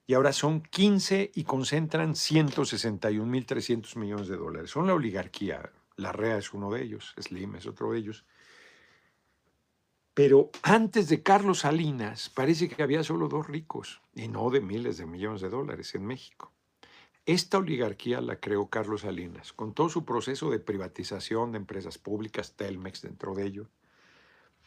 y 0.07 0.15
ahora 0.15 0.33
son 0.33 0.61
15 0.61 1.31
y 1.35 1.43
concentran 1.43 2.15
161 2.15 3.25
mil 3.25 3.45
300 3.45 3.95
millones 3.95 4.27
de 4.27 4.37
dólares. 4.37 4.71
Son 4.71 4.87
la 4.87 4.95
oligarquía, 4.95 5.71
la 5.97 6.11
REA 6.11 6.39
es 6.39 6.53
uno 6.53 6.71
de 6.71 6.81
ellos, 6.81 7.13
Slim 7.19 7.55
es 7.55 7.67
otro 7.67 7.91
de 7.91 7.99
ellos. 7.99 8.25
Pero 10.15 10.49
antes 10.63 11.09
de 11.09 11.21
Carlos 11.21 11.59
Salinas, 11.59 12.29
parece 12.29 12.67
que 12.67 12.81
había 12.81 13.03
solo 13.03 13.27
dos 13.27 13.47
ricos, 13.47 14.01
y 14.15 14.27
no 14.27 14.49
de 14.49 14.61
miles 14.61 14.97
de 14.97 15.05
millones 15.05 15.41
de 15.41 15.49
dólares 15.49 15.93
en 15.93 16.05
México. 16.05 16.51
Esta 17.29 17.59
oligarquía 17.59 18.21
la 18.21 18.39
creó 18.39 18.71
Carlos 18.71 19.01
Salinas, 19.01 19.53
con 19.53 19.75
todo 19.75 19.87
su 19.87 20.03
proceso 20.03 20.49
de 20.49 20.57
privatización 20.57 21.51
de 21.51 21.59
empresas 21.59 21.99
públicas, 21.99 22.55
Telmex 22.55 23.03
dentro 23.03 23.35
de 23.35 23.45
ello, 23.45 23.69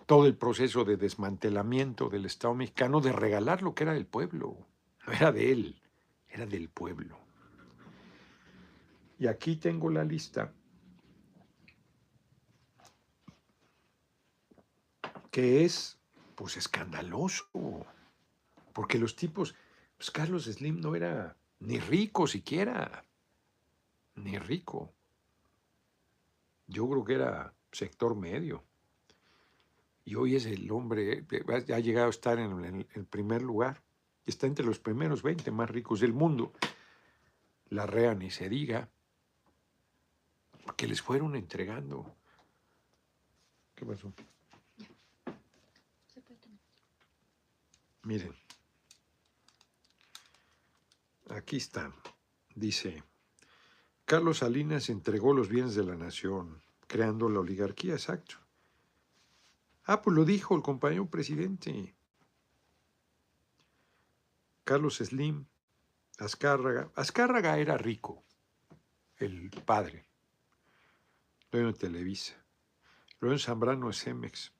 todo 0.06 0.26
el 0.26 0.36
proceso 0.36 0.84
de 0.84 0.96
desmantelamiento 0.96 2.08
del 2.08 2.24
Estado 2.24 2.54
mexicano, 2.54 3.00
de 3.00 3.10
regalar 3.10 3.62
lo 3.62 3.74
que 3.74 3.82
era 3.82 3.94
del 3.94 4.06
pueblo. 4.06 4.56
No 5.04 5.12
era 5.12 5.32
de 5.32 5.50
él, 5.50 5.82
era 6.28 6.46
del 6.46 6.68
pueblo. 6.68 7.18
Y 9.18 9.26
aquí 9.26 9.56
tengo 9.56 9.90
la 9.90 10.04
lista 10.04 10.52
que 15.32 15.64
es 15.64 15.98
pues 16.36 16.56
escandaloso, 16.56 17.44
porque 18.72 19.00
los 19.00 19.16
tipos, 19.16 19.56
pues 19.96 20.12
Carlos 20.12 20.44
Slim 20.44 20.80
no 20.80 20.94
era 20.94 21.36
ni 21.62 21.78
rico 21.78 22.26
siquiera, 22.26 23.04
ni 24.16 24.38
rico. 24.38 24.92
Yo 26.66 26.88
creo 26.88 27.04
que 27.04 27.14
era 27.14 27.54
sector 27.70 28.16
medio. 28.16 28.64
Y 30.04 30.16
hoy 30.16 30.34
es 30.34 30.46
el 30.46 30.70
hombre, 30.72 31.24
ha 31.48 31.78
llegado 31.78 32.08
a 32.08 32.10
estar 32.10 32.38
en 32.38 32.86
el 32.94 33.06
primer 33.06 33.42
lugar. 33.42 33.80
Está 34.26 34.46
entre 34.46 34.64
los 34.64 34.80
primeros 34.80 35.22
20 35.22 35.50
más 35.52 35.70
ricos 35.70 36.00
del 36.00 36.12
mundo. 36.12 36.52
La 37.68 37.86
REA 37.86 38.14
ni 38.14 38.30
se 38.30 38.48
diga. 38.48 38.88
Que 40.76 40.88
les 40.88 41.00
fueron 41.00 41.36
entregando. 41.36 42.16
¿Qué 43.76 43.86
pasó? 43.86 44.12
Miren, 48.02 48.34
aquí 51.32 51.56
está. 51.56 51.92
Dice, 52.54 53.02
Carlos 54.04 54.38
Salinas 54.38 54.88
entregó 54.88 55.32
los 55.32 55.48
bienes 55.48 55.74
de 55.74 55.84
la 55.84 55.96
nación, 55.96 56.62
creando 56.86 57.28
la 57.28 57.40
oligarquía, 57.40 57.94
exacto. 57.94 58.36
Ah, 59.84 60.02
pues 60.02 60.14
lo 60.16 60.24
dijo 60.24 60.54
el 60.54 60.62
compañero 60.62 61.06
presidente. 61.06 61.94
Carlos 64.64 64.98
Slim, 64.98 65.46
Azcárraga. 66.18 66.90
Azcárraga 66.94 67.58
era 67.58 67.76
rico, 67.76 68.22
el 69.16 69.50
padre. 69.64 70.06
De 71.50 71.72
Televisa. 71.74 72.34
Luego 73.20 73.38
Zambrano 73.38 73.90
es 73.90 74.02
Cemex. 74.02 74.52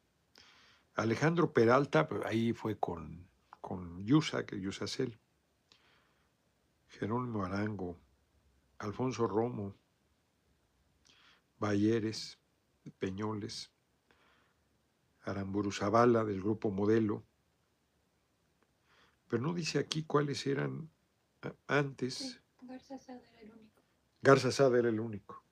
Alejandro 0.94 1.52
Peralta, 1.52 2.06
pues, 2.06 2.22
ahí 2.26 2.52
fue 2.52 2.78
con 2.78 3.32
con 3.62 4.04
Yusa, 4.04 4.44
que 4.44 4.60
Yusacel, 4.60 5.18
Jerónimo 6.98 7.44
Arango, 7.44 7.98
Alfonso 8.78 9.26
Romo, 9.26 9.74
Bayeres, 11.58 12.38
Peñoles, 12.98 13.70
Aramburu 15.24 15.72
Zavala 15.72 16.24
del 16.24 16.40
grupo 16.40 16.70
Modelo, 16.70 17.24
pero 19.28 19.42
no 19.42 19.54
dice 19.54 19.78
aquí 19.78 20.02
cuáles 20.02 20.46
eran 20.46 20.90
antes. 21.66 22.40
Garza 22.60 22.98
Sada 22.98 23.22
era 23.30 23.40
el 23.40 23.50
único. 23.52 23.82
Garza 24.20 24.52
Sada 24.52 24.78
era 24.78 24.88
el 24.88 25.00
único. 25.00 25.42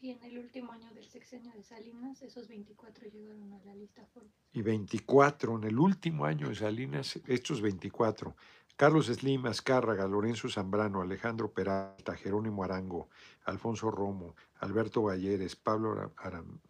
Y 0.00 0.10
en 0.10 0.22
el 0.22 0.38
último 0.38 0.72
año 0.72 0.92
del 0.92 1.08
sexenio 1.08 1.52
de 1.52 1.62
Salinas, 1.62 2.22
esos 2.22 2.46
24 2.46 3.08
llegaron 3.08 3.52
a 3.52 3.58
la 3.64 3.74
lista 3.74 4.06
Forbes. 4.06 4.32
Y 4.52 4.62
24, 4.62 5.56
en 5.56 5.64
el 5.64 5.78
último 5.78 6.24
año 6.24 6.48
de 6.48 6.54
Salinas, 6.54 7.18
estos 7.26 7.60
24. 7.60 8.34
Carlos 8.78 9.06
Slim, 9.06 9.44
Azcárraga, 9.46 10.06
Lorenzo 10.06 10.48
Zambrano, 10.48 11.00
Alejandro 11.00 11.50
Peralta, 11.50 12.14
Jerónimo 12.14 12.62
Arango, 12.62 13.08
Alfonso 13.44 13.90
Romo, 13.90 14.36
Alberto 14.60 15.02
Valleres, 15.02 15.56
Pablo 15.56 16.12
Aram, 16.16 16.60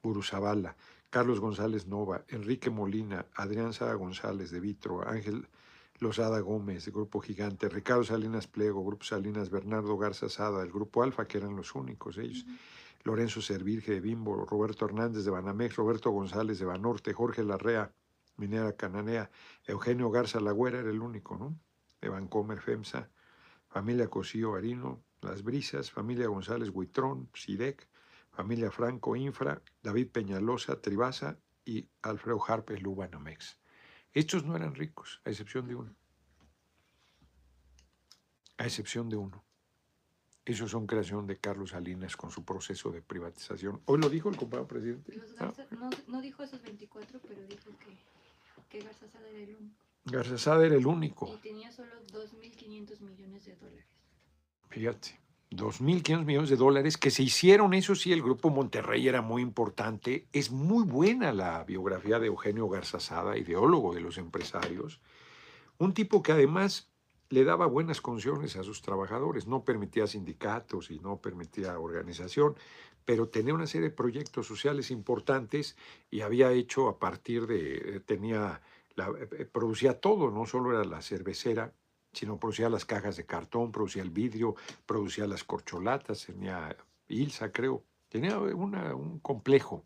Buruzabala, 0.00 0.76
Carlos 1.10 1.40
González 1.40 1.88
Nova, 1.88 2.24
Enrique 2.28 2.70
Molina, 2.70 3.26
Adrián 3.34 3.72
Sada 3.72 3.94
González 3.94 4.52
de 4.52 4.60
Vitro, 4.60 5.02
Ángel 5.04 5.48
Lozada 5.98 6.38
Gómez, 6.38 6.86
Grupo 6.92 7.18
Gigante, 7.20 7.68
Ricardo 7.68 8.04
Salinas 8.04 8.46
Pliego, 8.46 8.84
Grupo 8.84 9.04
Salinas, 9.04 9.50
Bernardo 9.50 9.98
Garza 9.98 10.28
Sada, 10.28 10.62
el 10.62 10.70
Grupo 10.70 11.02
Alfa, 11.02 11.26
que 11.26 11.38
eran 11.38 11.56
los 11.56 11.74
únicos 11.74 12.18
ellos, 12.18 12.46
Lorenzo 13.02 13.42
Servirge 13.42 13.94
de 13.94 14.00
Bimbo, 14.00 14.44
Roberto 14.44 14.84
Hernández 14.84 15.24
de 15.24 15.32
Banamex, 15.32 15.74
Roberto 15.74 16.12
González 16.12 16.60
de 16.60 16.66
Banorte, 16.66 17.12
Jorge 17.12 17.42
Larrea, 17.42 17.92
Minera 18.38 18.72
Cananea, 18.76 19.30
Eugenio 19.66 20.10
Garza 20.10 20.40
Lagüera 20.40 20.78
era 20.78 20.90
el 20.90 21.00
único, 21.00 21.36
¿no? 21.36 21.58
De 22.00 22.08
Bancomer, 22.08 22.60
FEMSA, 22.60 23.10
Familia 23.68 24.08
Cosío 24.08 24.54
Arino, 24.54 25.02
Las 25.20 25.42
Brisas, 25.42 25.90
Familia 25.90 26.28
González 26.28 26.70
Huitrón, 26.72 27.28
SIDEC, 27.34 27.88
Familia 28.30 28.70
Franco 28.70 29.16
Infra, 29.16 29.60
David 29.82 30.08
Peñalosa, 30.12 30.80
Tribasa 30.80 31.38
y 31.64 31.88
Alfredo 32.02 32.40
Harpe 32.46 32.78
Lubanamex. 32.78 33.58
Estos 34.12 34.44
no 34.44 34.56
eran 34.56 34.74
ricos, 34.74 35.20
a 35.24 35.30
excepción 35.30 35.66
de 35.66 35.74
uno. 35.74 35.94
A 38.56 38.64
excepción 38.64 39.08
de 39.08 39.16
uno. 39.16 39.44
Esos 40.44 40.70
son 40.70 40.86
creación 40.86 41.26
de 41.26 41.36
Carlos 41.38 41.70
Salinas 41.70 42.16
con 42.16 42.30
su 42.30 42.42
proceso 42.44 42.90
de 42.90 43.02
privatización. 43.02 43.82
Hoy 43.84 44.00
lo 44.00 44.08
dijo 44.08 44.30
el 44.30 44.36
compañero 44.36 44.66
presidente. 44.66 45.12
Garza- 45.36 45.66
no, 45.72 45.90
no 46.06 46.20
dijo 46.22 46.42
esos 46.42 46.62
24, 46.62 47.20
pero 47.28 47.42
dijo 47.46 47.70
que, 47.78 47.98
que 48.68 48.80
Garza 48.80 49.06
Sada 49.08 49.28
era 49.28 49.38
el 49.38 49.56
único. 49.56 49.84
Garzazada 50.04 50.66
era 50.66 50.74
el 50.76 50.86
único. 50.86 51.34
Y 51.34 51.36
tenía 51.38 51.70
solo 51.70 51.92
2.500 52.12 53.00
millones 53.00 53.44
de 53.44 53.56
dólares. 53.56 53.86
Fíjate, 54.68 55.20
2.500 55.50 56.24
millones 56.24 56.50
de 56.50 56.56
dólares 56.56 56.96
que 56.96 57.10
se 57.10 57.22
hicieron, 57.22 57.74
eso 57.74 57.94
sí, 57.94 58.12
el 58.12 58.22
Grupo 58.22 58.50
Monterrey 58.50 59.08
era 59.08 59.22
muy 59.22 59.42
importante. 59.42 60.26
Es 60.32 60.50
muy 60.50 60.84
buena 60.84 61.32
la 61.32 61.64
biografía 61.64 62.18
de 62.18 62.26
Eugenio 62.26 62.68
Garzazada, 62.68 63.36
ideólogo 63.38 63.94
de 63.94 64.00
los 64.00 64.18
empresarios. 64.18 65.00
Un 65.78 65.94
tipo 65.94 66.22
que 66.22 66.32
además 66.32 66.87
le 67.30 67.44
daba 67.44 67.66
buenas 67.66 68.00
condiciones 68.00 68.56
a 68.56 68.62
sus 68.62 68.82
trabajadores, 68.82 69.46
no 69.46 69.64
permitía 69.64 70.06
sindicatos 70.06 70.90
y 70.90 70.98
no 71.00 71.20
permitía 71.20 71.78
organización, 71.78 72.56
pero 73.04 73.28
tenía 73.28 73.54
una 73.54 73.66
serie 73.66 73.90
de 73.90 73.94
proyectos 73.94 74.46
sociales 74.46 74.90
importantes 74.90 75.76
y 76.10 76.20
había 76.22 76.50
hecho 76.52 76.88
a 76.88 76.98
partir 76.98 77.46
de, 77.46 78.00
tenía, 78.06 78.60
la, 78.94 79.10
eh, 79.18 79.46
producía 79.46 80.00
todo, 80.00 80.30
no 80.30 80.46
solo 80.46 80.72
era 80.72 80.84
la 80.84 81.02
cervecera, 81.02 81.72
sino 82.12 82.38
producía 82.38 82.68
las 82.68 82.84
cajas 82.84 83.16
de 83.16 83.26
cartón, 83.26 83.72
producía 83.72 84.02
el 84.02 84.10
vidrio, 84.10 84.56
producía 84.86 85.26
las 85.26 85.44
corcholatas, 85.44 86.26
tenía 86.26 86.76
Ilsa, 87.08 87.52
creo, 87.52 87.84
tenía 88.08 88.38
un 88.38 89.18
complejo 89.20 89.84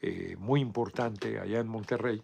eh, 0.00 0.34
muy 0.38 0.60
importante 0.60 1.38
allá 1.38 1.60
en 1.60 1.68
Monterrey 1.68 2.22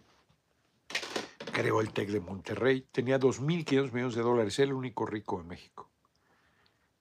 creó 1.51 1.81
el 1.81 1.91
TEC 1.91 2.09
de 2.09 2.19
Monterrey, 2.19 2.87
tenía 2.91 3.19
2.500 3.19 3.91
millones 3.91 4.15
de 4.15 4.21
dólares, 4.21 4.59
el 4.59 4.73
único 4.73 5.05
rico 5.05 5.37
de 5.37 5.43
México. 5.45 5.89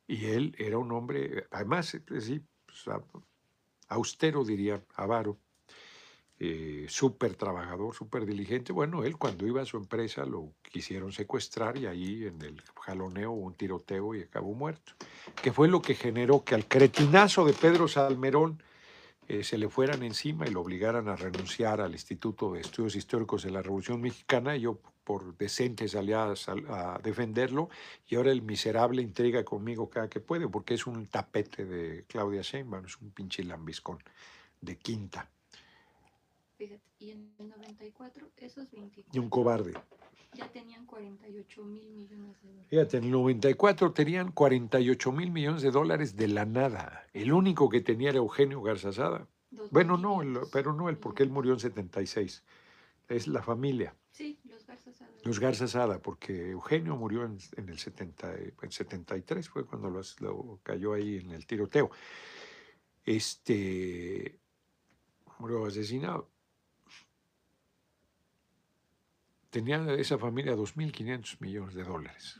Y 0.07 0.27
él 0.27 0.55
era 0.59 0.79
un 0.79 0.93
hombre, 0.93 1.47
además, 1.51 1.95
eh, 1.95 2.03
sí, 2.21 2.41
pues, 2.65 2.85
austero 3.89 4.45
diría, 4.45 4.83
avaro, 4.95 5.39
eh, 6.39 6.85
súper 6.91 7.35
trabajador, 7.35 7.95
súper 7.95 8.27
diligente. 8.27 8.73
Bueno, 8.73 9.05
él 9.05 9.17
cuando 9.17 9.47
iba 9.47 9.63
a 9.63 9.65
su 9.65 9.79
empresa 9.79 10.27
lo 10.27 10.53
quisieron 10.63 11.11
secuestrar 11.11 11.79
y 11.79 11.87
ahí 11.87 12.25
en 12.27 12.43
el 12.43 12.63
jaloneo 12.75 13.33
hubo 13.33 13.47
un 13.47 13.55
tiroteo 13.55 14.15
y 14.15 14.23
acabó 14.23 14.53
muerto. 14.55 14.93
Que 15.43 15.51
fue 15.51 15.67
lo 15.69 15.81
que 15.81 15.95
generó 15.95 16.45
que 16.45 16.55
al 16.55 16.67
cretinazo 16.67 17.47
de 17.47 17.55
Pedro 17.55 17.89
Salmerón 17.89 18.63
eh, 19.29 19.43
se 19.45 19.59
le 19.59 19.69
fueran 19.69 20.03
encima 20.03 20.47
y 20.47 20.51
lo 20.51 20.61
obligaran 20.61 21.09
a 21.09 21.17
renunciar 21.17 21.81
al 21.81 21.93
Instituto 21.93 22.53
de 22.53 22.61
Estudios 22.61 22.95
Históricos 22.95 23.43
de 23.43 23.51
la 23.51 23.63
Revolución 23.63 24.01
Mexicana. 24.01 24.57
Yo, 24.57 24.79
por 25.05 25.37
decente, 25.37 25.89
salí 25.89 26.13
a, 26.13 26.35
defenderlo 27.03 27.69
y 28.07 28.17
ahora 28.17 28.31
el 28.31 28.43
miserable 28.43 29.03
intriga 29.03 29.45
conmigo 29.45 29.91
cada 29.91 30.09
que 30.09 30.21
puede, 30.21 30.49
porque 30.49 30.75
es 30.75 30.87
un 30.87 31.07
tapete 31.07 31.65
de 31.65 32.05
Claudia 32.07 32.43
Sheinbaum, 32.43 32.87
es 32.87 32.97
un 33.01 33.11
pinche 33.11 33.43
lambiscón 33.43 33.99
de 34.61 34.77
quinta. 34.79 35.29
Fíjate, 36.57 36.83
y 36.99 37.11
en 37.11 37.35
el 37.39 37.49
94, 37.49 38.31
esos 38.39 38.71
24. 38.71 39.11
Y 39.13 39.23
un 39.23 39.29
cobarde. 39.29 39.75
Ya 40.33 40.51
tenían 40.51 40.87
48 40.87 41.65
mil 41.65 41.91
millones 41.91 42.41
de 42.43 42.49
dólares. 42.49 42.67
Fíjate, 42.69 42.97
en 42.99 43.05
el 43.05 43.11
94 43.11 43.93
tenían 43.93 44.33
48 44.33 45.13
mil 45.13 45.31
millones 45.31 45.63
de 45.63 45.71
dólares 45.71 46.17
de 46.17 46.29
la 46.29 46.45
nada. 46.45 47.07
El 47.13 47.33
único 47.33 47.69
que 47.69 47.81
tenía 47.81 48.11
era 48.11 48.19
Eugenio 48.19 48.63
Garzazada. 48.63 49.27
Bueno, 49.71 49.97
no, 49.97 50.21
pero 50.53 50.73
no 50.73 50.89
él, 50.89 50.99
porque 50.99 51.23
él 51.23 51.31
murió 51.31 51.53
en 51.53 51.61
76. 51.61 52.43
Es 53.09 53.29
la 53.29 53.43
familia. 53.43 53.95
Sí, 54.11 54.39
los 54.45 54.67
Garzazada. 54.67 55.11
Los 55.25 55.41
Garzazada, 55.41 55.99
porque 56.01 56.51
Eugenio 56.51 56.97
murió 56.97 57.25
en, 57.25 57.39
el 57.69 57.79
70, 57.79 58.35
en 58.63 58.71
73, 58.71 59.49
fue 59.49 59.65
cuando 59.65 59.91
lo 59.91 60.61
cayó 60.63 60.95
ahí 60.95 61.19
en 61.19 61.33
el 61.33 61.47
tiroteo. 61.47 61.91
Este 63.05 64.39
murió 65.39 65.67
asesinado. 65.67 66.29
Tenía 69.57 69.79
esa 69.95 70.19
familia 70.19 70.55
2.500 70.55 71.41
millones 71.41 71.75
de 71.75 71.83
dólares. 71.83 72.39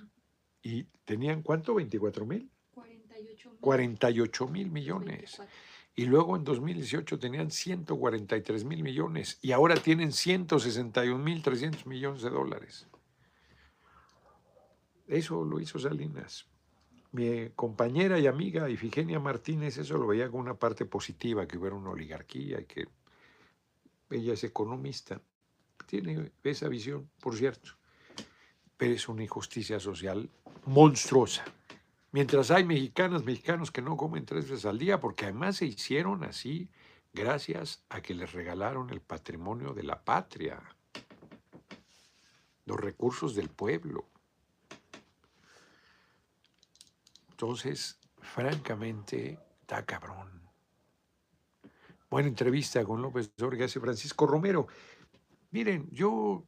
¿Y 0.63 0.85
tenían 1.07 1.41
cuánto? 1.41 1.75
¿24 1.75 2.27
mil? 2.27 2.51
48 3.61 4.49
mil 4.49 4.71
millones. 4.71 5.41
Y 5.95 6.05
luego 6.05 6.37
en 6.37 6.45
2018 6.45 7.19
tenían 7.19 7.51
143 7.51 8.65
mil 8.65 8.83
millones 8.83 9.39
y 9.41 9.53
ahora 9.53 9.77
tienen 9.77 10.13
161 10.13 11.25
mil 11.25 11.43
300 11.43 11.87
millones 11.87 12.21
de 12.21 12.29
dólares. 12.29 12.87
Eso 15.07 15.43
lo 15.43 15.59
hizo 15.59 15.79
Salinas. 15.79 16.47
Mi 17.13 17.49
compañera 17.57 18.19
y 18.19 18.27
amiga 18.27 18.69
Ifigenia 18.69 19.19
Martínez 19.21 19.79
eso 19.79 19.97
lo 19.97 20.09
veía 20.09 20.29
con 20.29 20.41
una 20.41 20.59
parte 20.59 20.85
positiva, 20.85 21.49
que 21.49 21.57
hubiera 21.57 21.77
una 21.77 21.89
oligarquía 21.89 22.61
y 22.61 22.67
que 22.67 22.89
ella 24.11 24.35
es 24.35 24.45
economista 24.45 25.23
tiene 25.87 26.33
esa 26.43 26.69
visión, 26.69 27.09
por 27.21 27.37
cierto, 27.37 27.71
pero 28.77 28.93
es 28.93 29.09
una 29.09 29.23
injusticia 29.23 29.81
social 29.81 30.29
monstruosa. 30.67 31.45
Mientras 32.13 32.51
hay 32.51 32.65
mexicanas, 32.65 33.25
mexicanos 33.25 33.71
que 33.71 33.83
no 33.83 33.97
comen 33.97 34.27
tres 34.27 34.49
veces 34.49 34.65
al 34.67 34.79
día, 34.79 35.01
porque 35.01 35.25
además 35.25 35.57
se 35.57 35.67
hicieron 35.67 36.25
así 36.25 36.69
gracias 37.13 37.85
a 37.89 38.01
que 38.01 38.15
les 38.15 38.33
regalaron 38.33 38.91
el 38.91 39.01
patrimonio 39.01 39.73
de 39.73 39.83
la 39.83 40.03
patria, 40.05 40.63
los 42.65 42.79
recursos 42.79 43.35
del 43.35 43.49
pueblo. 43.49 44.09
Entonces, 47.31 47.99
francamente, 48.21 49.39
está 49.61 49.85
cabrón. 49.85 50.43
Buena 52.09 52.29
entrevista 52.29 52.85
con 52.85 53.03
López 53.03 53.31
Obrador 53.37 53.59
que 53.59 53.65
hace 53.65 53.81
Francisco 53.81 54.27
Romero. 54.27 54.69
Miren, 55.51 55.89
yo, 55.91 56.47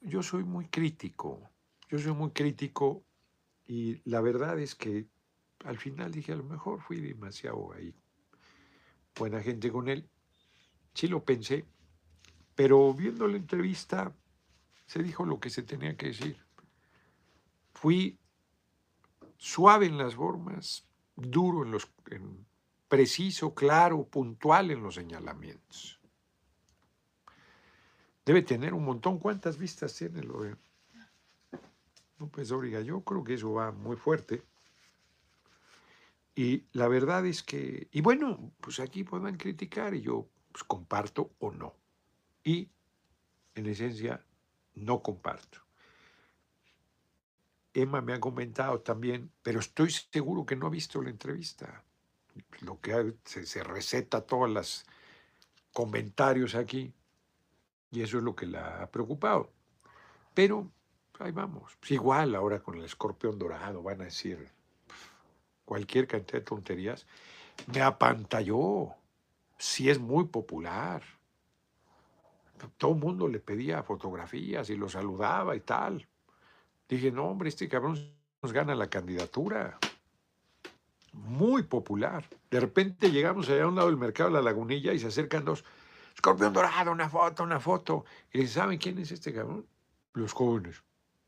yo 0.00 0.22
soy 0.22 0.44
muy 0.44 0.68
crítico, 0.68 1.50
yo 1.88 1.98
soy 1.98 2.12
muy 2.12 2.30
crítico 2.30 3.04
y 3.66 4.00
la 4.08 4.20
verdad 4.20 4.58
es 4.58 4.74
que 4.74 5.06
al 5.64 5.78
final 5.78 6.12
dije, 6.12 6.32
a 6.32 6.36
lo 6.36 6.44
mejor 6.44 6.80
fui 6.80 7.00
demasiado 7.00 7.72
ahí. 7.72 7.94
Buena 9.18 9.42
gente 9.42 9.72
con 9.72 9.88
él. 9.88 10.08
Sí 10.94 11.08
lo 11.08 11.24
pensé, 11.24 11.66
pero 12.54 12.92
viendo 12.94 13.26
la 13.26 13.36
entrevista 13.36 14.14
se 14.86 15.02
dijo 15.02 15.24
lo 15.24 15.40
que 15.40 15.50
se 15.50 15.62
tenía 15.62 15.96
que 15.96 16.08
decir. 16.08 16.38
Fui 17.72 18.18
suave 19.36 19.86
en 19.86 19.98
las 19.98 20.14
formas, 20.14 20.86
duro 21.16 21.64
en 21.64 21.72
los, 21.72 21.90
preciso, 22.88 23.54
claro, 23.54 24.06
puntual 24.06 24.70
en 24.70 24.82
los 24.82 24.94
señalamientos. 24.94 25.95
Debe 28.26 28.42
tener 28.42 28.74
un 28.74 28.84
montón. 28.84 29.20
¿Cuántas 29.20 29.56
vistas 29.56 29.94
tiene 29.94 30.20
lo 30.24 30.42
de 30.42 30.56
López 32.18 32.48
Dóriga? 32.48 32.80
Yo 32.80 33.02
creo 33.02 33.22
que 33.22 33.34
eso 33.34 33.52
va 33.52 33.70
muy 33.70 33.96
fuerte. 33.96 34.42
Y 36.34 36.66
la 36.72 36.88
verdad 36.88 37.24
es 37.24 37.44
que, 37.44 37.88
y 37.92 38.00
bueno, 38.00 38.52
pues 38.60 38.80
aquí 38.80 39.04
puedan 39.04 39.36
criticar 39.36 39.94
y 39.94 40.02
yo 40.02 40.28
pues, 40.50 40.64
comparto 40.64 41.30
o 41.38 41.52
no. 41.52 41.76
Y 42.42 42.68
en 43.54 43.66
esencia 43.66 44.22
no 44.74 45.02
comparto. 45.02 45.60
Emma 47.72 48.00
me 48.00 48.12
ha 48.12 48.20
comentado 48.20 48.80
también, 48.80 49.30
pero 49.42 49.60
estoy 49.60 49.90
seguro 49.90 50.44
que 50.44 50.56
no 50.56 50.66
ha 50.66 50.70
visto 50.70 51.00
la 51.00 51.10
entrevista. 51.10 51.84
Lo 52.60 52.80
que 52.80 53.14
se 53.24 53.62
receta 53.62 54.26
todos 54.26 54.50
los 54.50 54.84
comentarios 55.72 56.54
aquí. 56.56 56.92
Y 57.90 58.02
eso 58.02 58.18
es 58.18 58.24
lo 58.24 58.34
que 58.34 58.46
la 58.46 58.82
ha 58.82 58.86
preocupado. 58.90 59.50
Pero 60.34 60.70
ahí 61.18 61.32
vamos. 61.32 61.76
Pues 61.80 61.92
igual 61.92 62.34
ahora 62.34 62.60
con 62.60 62.76
el 62.76 62.84
escorpión 62.84 63.38
dorado 63.38 63.82
van 63.82 64.00
a 64.00 64.04
decir 64.04 64.48
cualquier 65.64 66.06
cantidad 66.06 66.40
de 66.40 66.44
tonterías. 66.44 67.06
Me 67.72 67.80
apantalló. 67.80 68.94
Sí 69.58 69.88
es 69.88 69.98
muy 69.98 70.24
popular. 70.24 71.02
Todo 72.78 72.92
el 72.92 72.98
mundo 72.98 73.28
le 73.28 73.38
pedía 73.38 73.82
fotografías 73.82 74.70
y 74.70 74.76
lo 74.76 74.88
saludaba 74.88 75.56
y 75.56 75.60
tal. 75.60 76.06
Dije, 76.88 77.10
no, 77.10 77.24
hombre, 77.24 77.48
este 77.48 77.68
cabrón 77.68 77.98
nos 78.42 78.52
gana 78.52 78.74
la 78.74 78.88
candidatura. 78.88 79.78
Muy 81.12 81.62
popular. 81.62 82.24
De 82.50 82.60
repente 82.60 83.10
llegamos 83.10 83.48
allá 83.48 83.64
a 83.64 83.68
un 83.68 83.76
lado 83.76 83.88
del 83.88 83.96
mercado 83.96 84.30
de 84.30 84.34
la 84.34 84.42
lagunilla 84.42 84.92
y 84.92 84.98
se 84.98 85.06
acercan 85.06 85.44
dos 85.44 85.64
Escorpión 86.16 86.52
dorado, 86.52 86.92
una 86.92 87.08
foto, 87.08 87.44
una 87.44 87.60
foto. 87.60 88.04
Y 88.32 88.38
le 88.38 88.48
¿saben 88.48 88.78
quién 88.78 88.98
es 88.98 89.12
este 89.12 89.32
cabrón? 89.32 89.66
Los 90.14 90.32
jóvenes. 90.32 90.82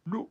No. 0.05 0.31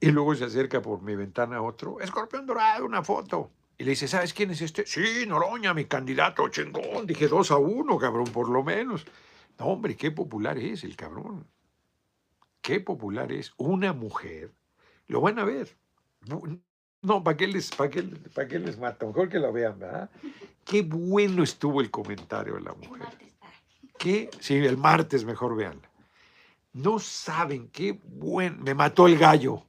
Y 0.00 0.10
luego 0.10 0.34
se 0.34 0.44
acerca 0.44 0.82
por 0.82 1.00
mi 1.00 1.14
ventana 1.14 1.62
otro, 1.62 2.00
escorpión 2.00 2.46
dorado, 2.46 2.84
una 2.84 3.04
foto. 3.04 3.52
Y 3.78 3.84
le 3.84 3.90
dice, 3.90 4.08
¿sabes 4.08 4.34
quién 4.34 4.50
es 4.50 4.60
este? 4.60 4.84
Sí, 4.86 5.24
Noroña, 5.26 5.72
mi 5.72 5.84
candidato, 5.84 6.48
chingón. 6.48 7.06
Dije 7.06 7.28
dos 7.28 7.50
a 7.50 7.56
uno, 7.56 7.96
cabrón, 7.96 8.26
por 8.26 8.48
lo 8.48 8.62
menos. 8.62 9.06
No, 9.58 9.66
hombre, 9.66 9.96
qué 9.96 10.10
popular 10.10 10.58
es 10.58 10.84
el 10.84 10.96
cabrón. 10.96 11.46
Qué 12.60 12.80
popular 12.80 13.30
es. 13.30 13.52
Una 13.56 13.92
mujer. 13.92 14.52
Lo 15.06 15.20
van 15.20 15.38
a 15.38 15.44
ver. 15.44 15.78
No, 17.02 17.24
¿para 17.24 17.36
qué, 17.36 17.46
les, 17.46 17.70
para, 17.70 17.88
qué, 17.88 18.02
¿para 18.02 18.46
qué 18.46 18.58
les 18.58 18.78
mata? 18.78 19.06
Mejor 19.06 19.28
que 19.28 19.38
lo 19.38 19.52
vean, 19.52 19.78
¿verdad? 19.78 20.10
Qué 20.64 20.82
bueno 20.82 21.42
estuvo 21.42 21.80
el 21.80 21.90
comentario 21.90 22.54
de 22.54 22.60
la 22.60 22.74
mujer. 22.74 23.08
Qué, 23.98 24.30
sí, 24.38 24.56
el 24.56 24.76
martes 24.76 25.24
mejor 25.24 25.56
veanla. 25.56 25.90
No 26.74 26.98
saben 26.98 27.68
qué 27.68 27.98
buen. 28.04 28.62
Me 28.62 28.74
mató 28.74 29.06
el 29.06 29.18
gallo. 29.18 29.64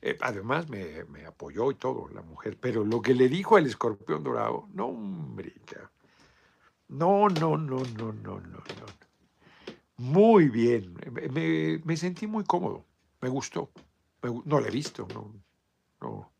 Eh, 0.00 0.16
además, 0.20 0.68
me, 0.68 1.04
me, 1.04 1.24
apoyó 1.26 1.70
y 1.70 1.74
todo, 1.74 2.08
la 2.08 2.22
mujer. 2.22 2.58
Pero 2.60 2.84
lo 2.84 3.00
que 3.02 3.14
le 3.14 3.28
dijo 3.28 3.56
al 3.56 3.66
escorpión 3.66 4.22
dorado, 4.22 4.68
no, 4.72 4.86
hombre. 4.86 5.54
No, 6.88 7.28
no, 7.28 7.56
no, 7.56 7.78
no, 7.78 8.12
no, 8.12 8.12
no, 8.12 8.40
no. 8.40 8.62
Muy 9.96 10.48
bien. 10.48 10.94
Me, 11.32 11.78
me 11.84 11.96
sentí 11.96 12.26
muy 12.26 12.44
cómodo. 12.44 12.84
Me 13.20 13.28
gustó. 13.28 13.70
no 14.44 14.60
la 14.60 14.68
he 14.68 14.70
visto, 14.70 15.08
no, 15.12 15.34
no. 16.00 16.37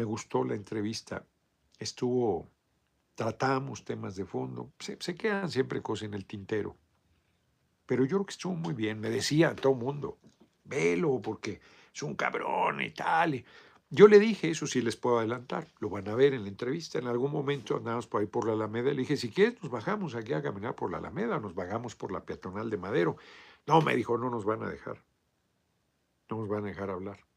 Me 0.00 0.06
gustó 0.06 0.44
la 0.44 0.54
entrevista. 0.54 1.26
Estuvo, 1.78 2.48
tratamos 3.14 3.84
temas 3.84 4.16
de 4.16 4.24
fondo. 4.24 4.72
Se, 4.78 5.14
quedan 5.14 5.50
siempre 5.50 5.82
cosas 5.82 6.06
en 6.06 6.14
el 6.14 6.24
tintero. 6.24 6.74
Pero 7.84 8.04
yo 8.04 8.16
creo 8.16 8.24
que 8.24 8.32
estuvo 8.32 8.54
muy 8.54 8.72
bien. 8.72 8.98
Me 8.98 9.10
decía 9.10 9.50
a 9.50 9.54
todo 9.54 9.74
mundo, 9.74 10.16
velo 10.64 11.20
porque 11.20 11.60
es 11.94 12.02
un 12.02 12.14
cabrón 12.14 12.80
y 12.80 12.92
tal. 12.92 13.44
yo 13.90 14.08
le 14.08 14.18
dije, 14.18 14.48
eso 14.48 14.66
sí 14.66 14.80
les 14.80 14.96
puedo 14.96 15.18
adelantar, 15.18 15.68
lo 15.80 15.90
van 15.90 16.08
a 16.08 16.14
ver 16.14 16.32
en 16.32 16.44
la 16.44 16.48
entrevista. 16.48 16.98
En 16.98 17.06
algún 17.06 17.30
momento 17.30 17.76
andamos 17.76 18.06
por 18.06 18.22
ahí 18.22 18.26
por 18.26 18.46
la 18.46 18.54
Alameda. 18.54 18.92
Le 18.92 19.00
dije, 19.00 19.18
si 19.18 19.28
quieres, 19.28 19.62
nos 19.62 19.70
bajamos 19.70 20.14
aquí 20.14 20.32
a 20.32 20.40
caminar 20.40 20.74
por 20.76 20.90
la 20.90 20.96
Alameda, 20.96 21.38
nos 21.38 21.54
bajamos 21.54 21.94
por 21.94 22.10
la 22.10 22.24
peatonal 22.24 22.70
de 22.70 22.78
Madero. 22.78 23.18
No, 23.66 23.82
me 23.82 23.94
dijo, 23.94 24.16
no 24.16 24.30
nos 24.30 24.46
van 24.46 24.62
a 24.62 24.70
dejar. 24.70 25.04
No 26.30 26.38
nos 26.38 26.48
van 26.48 26.64
a 26.64 26.68
dejar 26.68 26.88
hablar. 26.88 27.29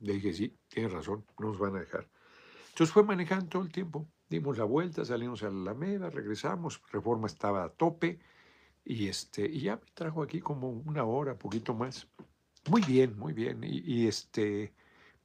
Le 0.00 0.14
dije, 0.14 0.32
sí, 0.32 0.56
tienes 0.68 0.92
razón, 0.92 1.24
no 1.38 1.48
nos 1.48 1.58
van 1.58 1.76
a 1.76 1.80
dejar. 1.80 2.08
Entonces 2.68 2.92
fue 2.92 3.02
manejando 3.02 3.46
todo 3.46 3.62
el 3.62 3.72
tiempo. 3.72 4.08
Dimos 4.28 4.58
la 4.58 4.64
vuelta, 4.64 5.04
salimos 5.04 5.42
a 5.42 5.50
la 5.50 5.72
Alameda, 5.72 6.10
regresamos, 6.10 6.82
Reforma 6.92 7.26
estaba 7.26 7.64
a 7.64 7.70
tope 7.70 8.20
y, 8.84 9.08
este, 9.08 9.46
y 9.46 9.60
ya 9.60 9.76
me 9.76 9.90
trajo 9.94 10.22
aquí 10.22 10.40
como 10.40 10.70
una 10.70 11.04
hora, 11.04 11.36
poquito 11.36 11.74
más. 11.74 12.08
Muy 12.68 12.82
bien, 12.82 13.18
muy 13.18 13.32
bien. 13.32 13.60
Y, 13.62 14.06
este, 14.06 14.72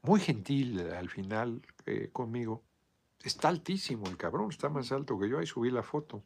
muy 0.01 0.19
gentil 0.19 0.80
al 0.80 1.09
final 1.09 1.61
eh, 1.86 2.09
conmigo. 2.11 2.63
Está 3.24 3.49
altísimo 3.49 4.07
el 4.07 4.17
cabrón, 4.17 4.49
está 4.49 4.69
más 4.69 4.91
alto 4.91 5.19
que 5.19 5.30
yo. 5.30 5.39
Ahí 5.39 5.45
subí 5.45 5.69
la 5.71 5.84
foto. 5.84 6.24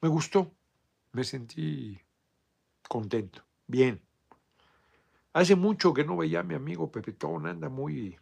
Me 0.00 0.08
gustó. 0.08 0.52
Me 1.12 1.24
sentí 1.24 1.98
contento. 2.88 3.44
Bien. 3.66 4.07
Hace 5.38 5.54
mucho 5.54 5.94
que 5.94 6.04
no 6.04 6.16
veía 6.16 6.40
a 6.40 6.42
mi 6.42 6.54
amigo 6.54 6.90
Pepetón, 6.90 7.46
anda 7.46 7.68
muy, 7.68 8.18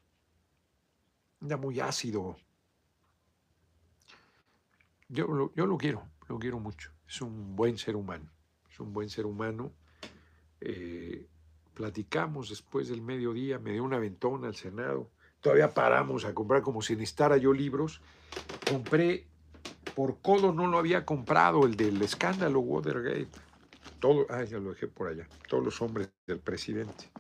anda 1.41 1.57
muy 1.57 1.81
ácido. 1.81 2.37
Yo 5.09 5.53
yo 5.55 5.67
lo 5.67 5.79
quiero, 5.79 6.03
lo 6.29 6.39
quiero 6.39 6.59
mucho 6.59 6.97
es 7.09 7.21
un 7.21 7.55
buen 7.55 7.79
ser 7.79 7.97
humano, 7.97 8.31
es 8.71 8.81
un 8.81 8.93
buen 8.93 9.09
ser 9.09 9.27
humano. 9.27 9.73
Eh, 10.61 11.27
platicamos 11.75 12.49
después 12.49 12.89
del 12.89 13.03
mediodía, 13.03 13.59
me 13.59 13.73
dio 13.73 13.85
una 13.85 13.99
ventona 13.99 14.49
al 14.49 14.57
Senado, 14.57 15.11
todavía 15.41 15.73
paramos 15.75 16.25
a 16.25 16.35
comprar 16.35 16.63
como 16.63 16.83
si 16.83 16.95
necesitara 16.95 17.37
yo 17.37 17.53
libros. 17.53 18.01
Compré, 18.69 19.27
por 19.95 20.21
codo 20.21 20.53
no 20.53 20.67
lo 20.67 20.79
había 20.79 21.05
comprado, 21.05 21.65
el 21.67 21.77
del 21.77 22.01
escándalo 22.03 22.61
Watergate. 22.61 23.29
Todo, 24.01 24.27
ah, 24.31 24.45
ya 24.45 24.59
lo 24.59 24.71
dejé 24.71 24.89
por 24.89 25.09
allá, 25.09 25.27
todos 25.49 25.65
los 25.65 25.81
hombres 25.83 26.11
del 26.27 26.39
presidente. 26.41 27.11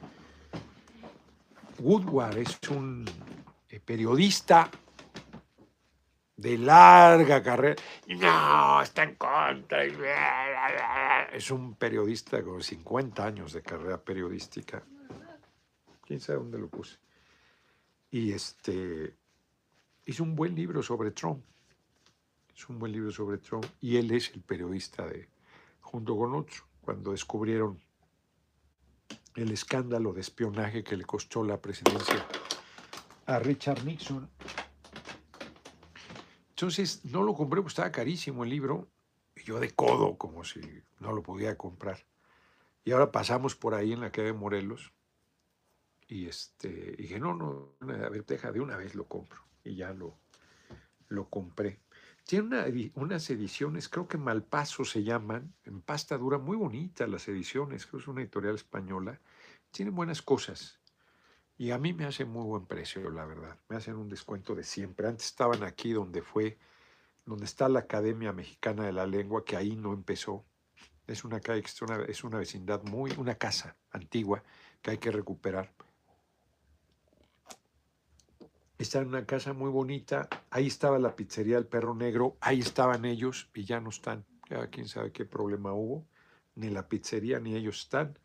Woodward 1.79 2.39
es 2.39 2.59
un 2.71 3.05
eh, 3.69 3.81
periodista 3.81 4.71
de 6.37 6.59
larga 6.59 7.43
carrera. 7.43 7.77
No, 8.09 8.83
está 8.83 9.05
en 9.05 9.15
contra. 9.15 9.85
Es 11.33 11.51
un 11.51 11.75
periodista 11.75 12.43
con 12.43 12.63
50 12.63 13.25
años 13.25 13.53
de 13.53 13.63
carrera 13.63 13.99
periodística. 13.99 14.83
¿Quién 16.07 16.21
sabe 16.21 16.39
dónde 16.39 16.59
lo 16.59 16.69
puse? 16.69 16.99
Y 18.11 18.33
este 18.33 19.15
hizo 20.05 20.23
un 20.23 20.37
buen 20.37 20.55
libro 20.55 20.83
sobre 20.83 21.11
Trump. 21.11 21.43
Es 22.55 22.69
un 22.69 22.79
buen 22.79 22.93
libro 22.93 23.11
sobre 23.11 23.39
Trump. 23.39 23.67
Y 23.81 23.97
él 23.97 24.11
es 24.13 24.31
el 24.33 24.43
periodista 24.43 25.07
de, 25.07 25.29
junto 25.97 26.17
con 26.17 26.35
otro, 26.35 26.65
cuando 26.81 27.11
descubrieron 27.11 27.81
el 29.35 29.51
escándalo 29.51 30.13
de 30.13 30.21
espionaje 30.21 30.85
que 30.85 30.97
le 30.97 31.05
costó 31.05 31.43
la 31.45 31.61
presidencia 31.61 32.27
a 33.27 33.39
Richard 33.39 33.85
Nixon 33.85 34.31
entonces 36.57 37.05
no 37.05 37.23
lo 37.23 37.35
compré 37.35 37.61
porque 37.61 37.73
estaba 37.73 37.93
carísimo 37.93 38.43
el 38.43 38.49
libro. 38.49 38.89
Y 39.35 39.43
yo 39.43 39.61
de 39.61 39.73
codo, 39.73 40.17
como 40.17 40.43
si 40.43 40.61
no 41.01 41.13
lo 41.13 41.23
podía 41.23 41.59
comprar. 41.59 42.07
Y 42.83 42.93
ahora 42.93 43.13
pasamos 43.13 43.55
por 43.55 43.75
ahí 43.75 43.93
en 43.93 44.01
la 44.01 44.11
calle 44.11 44.29
de 44.29 44.33
Morelos. 44.33 44.91
Y 46.09 46.29
este, 46.29 46.93
dije, 46.97 47.21
no, 47.21 47.35
no, 47.35 47.75
a 47.83 48.09
ver, 48.09 48.25
deja, 48.25 48.53
de 48.53 48.61
una 48.61 48.79
vez 48.79 48.95
lo 48.95 49.05
compro. 49.05 49.43
Y 49.65 49.77
ya 49.77 49.93
lo, 49.93 50.17
lo 51.09 51.29
compré. 51.29 51.79
Tiene 52.27 52.91
unas 52.97 53.31
ediciones, 53.31 53.89
creo 53.89 54.09
que 54.09 54.19
Malpaso 54.19 54.85
se 54.85 55.05
llaman, 55.05 55.55
en 55.63 55.81
pasta 55.81 56.19
dura, 56.19 56.39
muy 56.39 56.57
bonitas 56.57 57.09
las 57.09 57.29
ediciones, 57.29 57.87
creo 57.87 57.99
que 57.99 58.03
es 58.03 58.09
una 58.09 58.21
editorial 58.21 58.57
española. 58.57 59.21
Tienen 59.71 59.95
buenas 59.95 60.23
cosas. 60.23 60.81
Y 61.57 61.71
a 61.71 61.79
mí 61.79 61.93
me 61.93 62.05
hacen 62.05 62.29
muy 62.29 62.45
buen 62.45 62.67
precio, 62.67 63.09
la 63.11 63.25
verdad. 63.25 63.57
Me 63.69 63.77
hacen 63.77 63.95
un 63.95 64.09
descuento 64.09 64.57
de 64.57 64.65
siempre. 64.65 65.07
Antes 65.07 65.27
estaban 65.27 65.63
aquí 65.63 65.93
donde 65.93 66.21
fue, 66.21 66.59
donde 67.25 67.45
está 67.45 67.69
la 67.69 67.81
Academia 67.81 68.33
Mexicana 68.33 68.85
de 68.85 68.93
la 68.93 69.07
Lengua, 69.07 69.45
que 69.45 69.57
ahí 69.57 69.77
no 69.77 69.93
empezó. 69.93 70.45
Es 71.07 71.23
una, 71.23 71.37
es 71.37 71.83
una, 71.83 72.03
es 72.07 72.25
una 72.25 72.39
vecindad 72.39 72.83
muy, 72.83 73.13
una 73.19 73.37
casa 73.37 73.77
antigua 73.93 74.43
que 74.83 74.91
hay 74.91 74.99
que 74.99 75.13
recuperar. 75.13 75.73
Está 78.79 79.01
en 79.01 79.09
una 79.09 79.25
casa 79.25 79.53
muy 79.53 79.71
bonita. 79.71 80.29
Ahí 80.51 80.67
estaba 80.67 80.99
la 80.99 81.17
pizzería 81.17 81.57
del 81.57 81.67
Perro 81.67 81.95
Negro. 81.95 82.37
Ahí 82.41 82.61
estaban 82.61 83.05
ellos 83.05 83.49
y 83.55 83.65
ya 83.65 83.81
no 83.81 83.91
están. 83.91 84.25
Ya 84.51 84.67
quién 84.69 84.87
sabe 84.89 85.13
qué 85.13 85.25
problema 85.25 85.73
hubo. 85.73 86.07
Ni 86.55 86.71
la 86.71 86.89
pizzería 86.89 87.41
ni 87.41 87.55
ellos 87.55 87.81
están. 87.81 88.19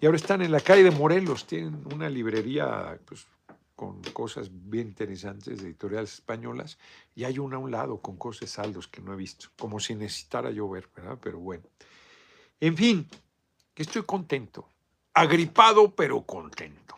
Y 0.00 0.06
ahora 0.06 0.16
están 0.16 0.42
en 0.42 0.52
la 0.52 0.60
calle 0.60 0.82
de 0.82 0.90
Morelos, 0.90 1.46
tienen 1.46 1.86
una 1.92 2.08
librería 2.08 2.98
pues, 3.04 3.26
con 3.76 4.02
cosas 4.12 4.48
bien 4.50 4.88
interesantes 4.88 5.60
editoriales 5.60 6.14
españolas, 6.14 6.78
y 7.14 7.24
hay 7.24 7.38
una 7.38 7.56
a 7.56 7.58
un 7.58 7.70
lado 7.70 8.00
con 8.00 8.16
cosas 8.16 8.50
saldos 8.50 8.88
que 8.88 9.00
no 9.00 9.12
he 9.12 9.16
visto, 9.16 9.48
como 9.58 9.80
si 9.80 9.94
necesitara 9.94 10.50
yo 10.50 10.68
ver, 10.68 10.88
¿verdad? 10.94 11.18
Pero 11.20 11.38
bueno. 11.38 11.64
En 12.60 12.76
fin, 12.76 13.08
estoy 13.74 14.02
contento, 14.02 14.68
agripado 15.14 15.94
pero 15.94 16.22
contento. 16.22 16.96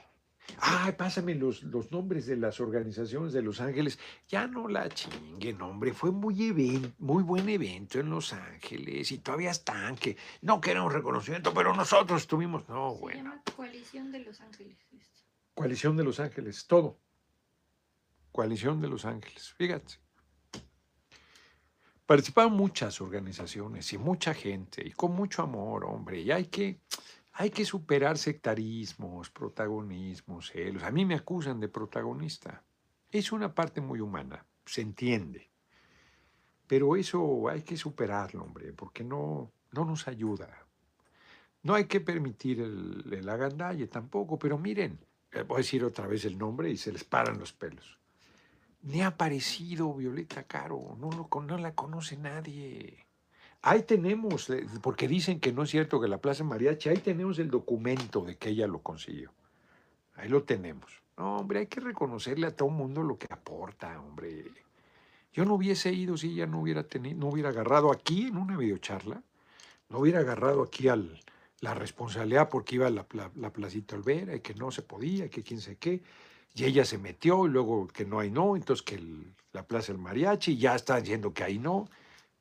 Ay, 0.59 0.93
pásame 0.93 1.35
los, 1.35 1.63
los, 1.63 1.91
nombres 1.91 2.27
de 2.27 2.37
las 2.37 2.61
organizaciones 2.61 3.33
de 3.33 3.43
Los 3.43 3.61
Ángeles. 3.61 3.99
Ya 4.29 4.47
no 4.47 4.69
la 4.69 4.89
chinguen, 4.89 5.61
hombre. 5.63 5.93
Fue 5.93 6.11
muy, 6.11 6.95
muy 6.99 7.23
buen 7.23 7.49
evento 7.49 7.99
en 7.99 8.11
Los 8.11 8.33
Ángeles 8.33 9.11
y 9.13 9.19
todavía 9.19 9.51
están 9.51 9.97
que 9.97 10.17
no 10.43 10.61
queremos 10.61 10.93
reconocimiento, 10.93 11.53
pero 11.53 11.75
nosotros 11.75 12.27
tuvimos. 12.27 12.69
No, 12.69 12.95
bueno. 12.95 13.19
Se 13.19 13.25
llama 13.25 13.43
Coalición 13.57 14.13
de 14.13 14.19
Los 14.21 14.41
Ángeles. 14.41 14.77
Coalición 15.55 15.97
de 15.97 16.05
Los 16.05 16.21
Ángeles, 16.21 16.67
todo. 16.67 16.99
Coalición 18.33 18.81
de 18.81 18.89
Los 18.89 19.05
Ángeles, 19.05 19.53
fíjate. 19.53 19.95
Participaron 22.07 22.53
muchas 22.53 23.01
organizaciones 23.01 23.91
y 23.93 23.99
mucha 23.99 24.35
gente 24.35 24.87
y 24.87 24.91
con 24.91 25.13
mucho 25.13 25.43
amor, 25.43 25.85
hombre. 25.85 26.21
Y 26.21 26.31
hay 26.31 26.47
que 26.47 26.81
hay 27.37 27.51
que 27.51 27.65
superar 27.65 28.17
sectarismos, 28.17 29.29
protagonismos, 29.31 30.51
celos. 30.51 30.85
A 30.85 30.93
mí 30.93 31.05
me 31.05 31.17
acusan 31.17 31.59
de 31.59 31.69
protagonista. 31.69 32.63
Es 33.11 33.33
una 33.33 33.53
parte 33.53 33.81
muy 33.81 34.01
humana, 34.01 34.47
se 34.65 34.83
entiende. 34.83 35.51
Pero 36.69 36.95
eso 36.95 37.49
hay 37.49 37.63
que 37.63 37.77
superarlo, 37.77 38.45
hombre, 38.45 38.73
porque 38.73 39.03
no, 39.03 39.51
no 39.73 39.85
nos 39.85 40.07
ayuda. 40.07 40.65
No 41.65 41.75
hay 41.75 41.87
que 41.87 42.01
permitir 42.01 42.61
el, 42.61 43.29
agandalle 43.29 43.89
tampoco, 43.89 44.39
pero 44.39 44.57
miren, 44.57 45.01
eh, 45.33 45.43
voy 45.43 45.57
a 45.57 45.59
decir 45.59 45.85
otra 45.85 46.07
vez 46.07 46.25
el 46.25 46.39
nombre 46.39 46.71
y 46.71 46.77
se 46.77 46.93
les 46.93 47.03
paran 47.03 47.41
los 47.41 47.53
pelos. 47.53 47.99
Ni 48.83 49.03
ha 49.03 49.09
aparecido 49.09 49.93
Violeta 49.93 50.45
Caro, 50.45 50.97
no, 51.01 51.29
no 51.43 51.59
la 51.59 51.75
conoce 51.75 52.17
nadie. 52.17 53.05
Ahí 53.67 53.83
tenemos, 53.85 54.51
eh, 54.51 54.67
porque 54.83 55.09
dicen 55.09 55.41
que 55.41 55.51
no 55.51 55.63
es 55.63 55.71
cierto 55.71 55.99
que 55.99 56.07
la 56.07 56.19
Plaza 56.19 56.45
Mariachi, 56.45 56.91
ahí 56.91 56.99
tenemos 56.99 57.39
el 57.39 57.49
documento 57.49 58.21
de 58.21 58.37
que 58.37 58.51
ella 58.51 58.67
lo 58.67 58.81
consiguió. 58.81 59.33
Ahí 60.17 60.29
lo 60.29 60.43
tenemos. 60.43 61.01
No, 61.17 61.39
hombre, 61.39 61.61
hay 61.61 61.67
que 61.67 61.81
reconocerle 61.81 62.47
a 62.47 62.55
todo 62.55 62.69
mundo 62.69 63.03
lo 63.03 63.17
que 63.17 63.27
aporta, 63.31 63.99
hombre. 63.99 64.45
Yo 65.33 65.47
no 65.47 65.55
hubiese 65.55 65.95
ido 65.95 66.19
si 66.19 66.33
ella 66.33 66.47
no 66.47 66.61
hubiera 66.61 66.83
tenido, 66.83 67.17
no 67.19 67.29
hubiera 67.29 67.49
agarrado 67.49 67.91
aquí 67.91 68.27
en 68.27 68.37
una 68.37 68.59
videocharla, 68.59 69.23
no 69.89 69.99
hubiera 69.99 70.19
agarrado 70.19 70.63
aquí 70.63 70.89
al, 70.89 71.19
la 71.61 71.73
responsabilidad 71.73 72.51
porque 72.51 72.75
iba 72.75 72.89
a 72.89 72.91
la, 72.91 73.07
la, 73.35 73.51
Placita 73.51 73.97
Olvera 73.97 74.37
y 74.37 74.41
que 74.41 74.55
no 74.55 74.73
se 74.73 74.83
podía, 74.83 75.31
que 75.31 75.43
quién 75.43 75.63
sé 75.63 75.77
qué. 75.77 76.03
Y 76.55 76.65
ella 76.65 76.85
se 76.85 76.99
metió 76.99 77.47
y 77.47 77.49
luego 77.49 77.87
que 77.87 78.05
no 78.05 78.21
hay 78.21 78.31
no, 78.31 78.57
entonces 78.57 78.85
que 78.85 79.03
la 79.55 79.67
Plaza 79.67 79.93
del 79.93 80.03
Mariachi, 80.03 80.59
ya 80.59 80.75
están 80.75 81.01
diciendo 81.01 81.33
que 81.33 81.45
hay 81.45 81.59
no 81.59 81.89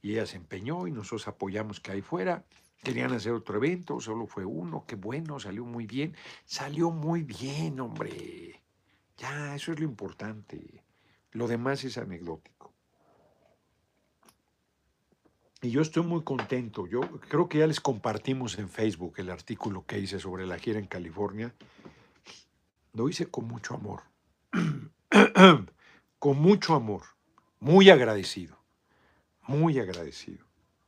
y 0.03 0.11
ella 0.11 0.25
se 0.25 0.35
empeñó 0.35 0.85
y 0.85 0.91
nosotros 0.91 1.27
apoyamos 1.29 1.79
que 1.79 1.93
ahí 1.93 2.01
fuera. 2.01 2.43
Querían 2.83 3.13
hacer 3.13 3.31
otro 3.31 3.55
evento, 3.55 4.01
solo 4.01 4.27
fue 4.27 4.43
uno, 4.43 4.83
qué 4.85 4.95
bueno, 4.95 5.39
salió 5.39 5.63
muy 5.63 5.87
bien. 5.87 6.13
Salió 6.43 6.91
muy 6.91 7.23
bien, 7.23 7.79
hombre. 7.79 8.61
Ya, 9.17 9.55
eso 9.55 9.71
es 9.71 9.79
lo 9.79 9.85
importante. 9.85 10.83
Lo 11.31 11.47
demás 11.47 11.85
es 11.85 11.97
anecdótico. 11.97 12.73
Y 15.61 15.71
yo 15.71 15.81
estoy 15.81 16.03
muy 16.03 16.23
contento. 16.23 16.85
Yo 16.85 16.99
creo 17.29 17.47
que 17.47 17.59
ya 17.59 17.67
les 17.67 17.79
compartimos 17.79 18.59
en 18.59 18.67
Facebook 18.67 19.13
el 19.15 19.29
artículo 19.29 19.85
que 19.85 19.99
hice 19.99 20.19
sobre 20.19 20.45
la 20.45 20.59
gira 20.59 20.79
en 20.79 20.87
California. 20.87 21.55
Lo 22.91 23.07
hice 23.07 23.27
con 23.27 23.47
mucho 23.47 23.73
amor. 23.73 24.01
con 26.19 26.41
mucho 26.41 26.75
amor. 26.75 27.03
Muy 27.61 27.89
agradecido. 27.89 28.62
Muy 29.47 29.79
agradecido. 29.79 30.45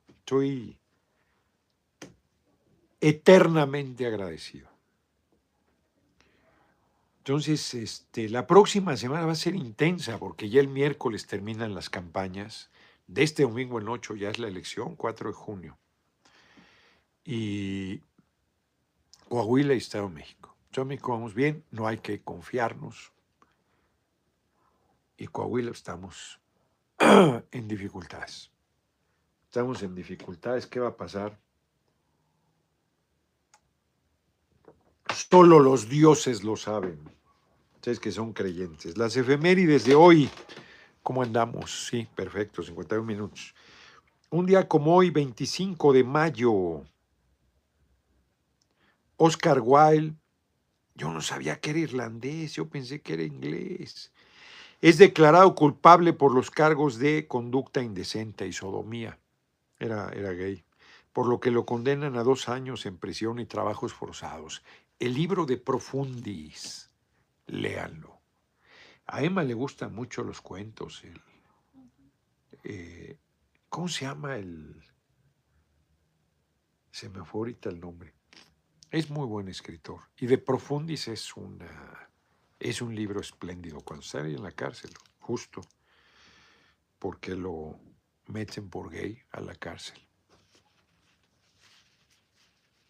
Estoy 0.07 0.77
eternamente 3.01 4.05
agradecido. 4.05 4.69
Entonces, 7.19 7.73
este, 7.73 8.29
la 8.29 8.45
próxima 8.45 8.95
semana 8.97 9.25
va 9.25 9.31
a 9.31 9.35
ser 9.35 9.55
intensa 9.55 10.19
porque 10.19 10.49
ya 10.49 10.61
el 10.61 10.67
miércoles 10.67 11.25
terminan 11.25 11.73
las 11.73 11.89
campañas. 11.89 12.69
De 13.07 13.23
este 13.23 13.43
domingo 13.43 13.79
en 13.79 13.89
8 13.89 14.15
ya 14.15 14.29
es 14.29 14.39
la 14.39 14.47
elección, 14.47 14.95
4 14.95 15.29
de 15.29 15.35
junio. 15.35 15.77
Y 17.23 18.01
Coahuila 19.27 19.73
y 19.73 19.77
Estado 19.77 20.09
México. 20.09 20.55
De 20.71 20.85
México 20.85 21.13
vamos 21.13 21.33
bien, 21.33 21.63
no 21.71 21.87
hay 21.87 21.97
que 21.97 22.21
confiarnos. 22.21 23.11
Y 25.17 25.27
Coahuila 25.27 25.71
estamos 25.71 26.39
en 27.51 27.67
dificultades. 27.67 28.51
Estamos 29.45 29.81
en 29.83 29.95
dificultades. 29.95 30.67
¿Qué 30.67 30.79
va 30.79 30.89
a 30.89 30.97
pasar? 30.97 31.39
Solo 35.13 35.59
los 35.59 35.87
dioses 35.87 36.43
lo 36.43 36.55
saben. 36.55 36.99
Ustedes 37.75 37.99
que 37.99 38.11
son 38.11 38.33
creyentes. 38.33 38.97
Las 38.97 39.15
efemérides 39.15 39.85
de 39.85 39.95
hoy. 39.95 40.29
¿Cómo 41.03 41.21
andamos? 41.21 41.87
Sí, 41.87 42.07
perfecto, 42.15 42.63
51 42.63 43.05
minutos. 43.05 43.53
Un 44.31 44.45
día 44.45 44.67
como 44.67 44.95
hoy, 44.95 45.11
25 45.11 45.93
de 45.93 46.03
mayo, 46.03 46.83
Oscar 49.17 49.61
Wilde, 49.63 50.15
yo 50.95 51.11
no 51.11 51.21
sabía 51.21 51.59
que 51.59 51.69
era 51.69 51.79
irlandés, 51.79 52.53
yo 52.53 52.67
pensé 52.67 53.01
que 53.01 53.13
era 53.13 53.23
inglés, 53.23 54.11
es 54.85 54.99
declarado 54.99 55.55
culpable 55.55 56.13
por 56.13 56.31
los 56.31 56.51
cargos 56.51 56.99
de 56.99 57.27
conducta 57.27 57.81
indecente 57.81 58.45
y 58.45 58.53
sodomía. 58.53 59.17
Era, 59.79 60.09
era 60.09 60.29
gay, 60.33 60.63
por 61.11 61.27
lo 61.27 61.39
que 61.39 61.49
lo 61.49 61.65
condenan 61.65 62.17
a 62.17 62.23
dos 62.23 62.49
años 62.49 62.85
en 62.85 62.99
prisión 62.99 63.39
y 63.39 63.47
trabajos 63.47 63.95
forzados. 63.95 64.63
El 64.99 65.15
libro 65.15 65.47
de 65.47 65.57
Profundis, 65.57 66.91
léanlo. 67.47 68.21
A 69.07 69.23
Emma 69.23 69.41
le 69.41 69.55
gustan 69.55 69.91
mucho 69.95 70.23
los 70.23 70.39
cuentos. 70.39 71.01
Eh, 72.63 73.17
¿Cómo 73.69 73.87
se 73.87 74.05
llama 74.05 74.37
el...? 74.37 74.83
Se 76.91 77.09
me 77.09 77.25
fue 77.25 77.39
ahorita 77.39 77.69
el 77.69 77.79
nombre. 77.79 78.13
Es 78.91 79.09
muy 79.09 79.25
buen 79.25 79.47
escritor. 79.47 80.01
Y 80.19 80.27
de 80.27 80.37
Profundis 80.37 81.07
es, 81.07 81.35
una, 81.35 82.11
es 82.59 82.81
un 82.81 82.95
libro 82.95 83.19
espléndido. 83.19 83.81
Cuando 83.81 84.03
sale 84.03 84.33
en 84.33 84.43
la 84.43 84.51
cárcel, 84.51 84.91
justo 85.19 85.61
porque 86.99 87.35
lo 87.35 87.79
meten 88.27 88.69
por 88.69 88.89
gay 88.89 89.19
a 89.31 89.41
la 89.41 89.55
cárcel. 89.55 89.99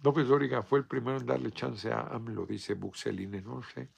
López 0.01 0.27
Dóriga 0.27 0.61
fue 0.61 0.79
el 0.79 0.85
primero 0.85 1.17
en 1.17 1.25
darle 1.25 1.51
chance 1.51 1.91
a 1.91 2.01
AMLO, 2.01 2.45
dice 2.45 2.75
Buxeline, 2.75 3.43
no 3.43 3.63
sé. 3.63 3.89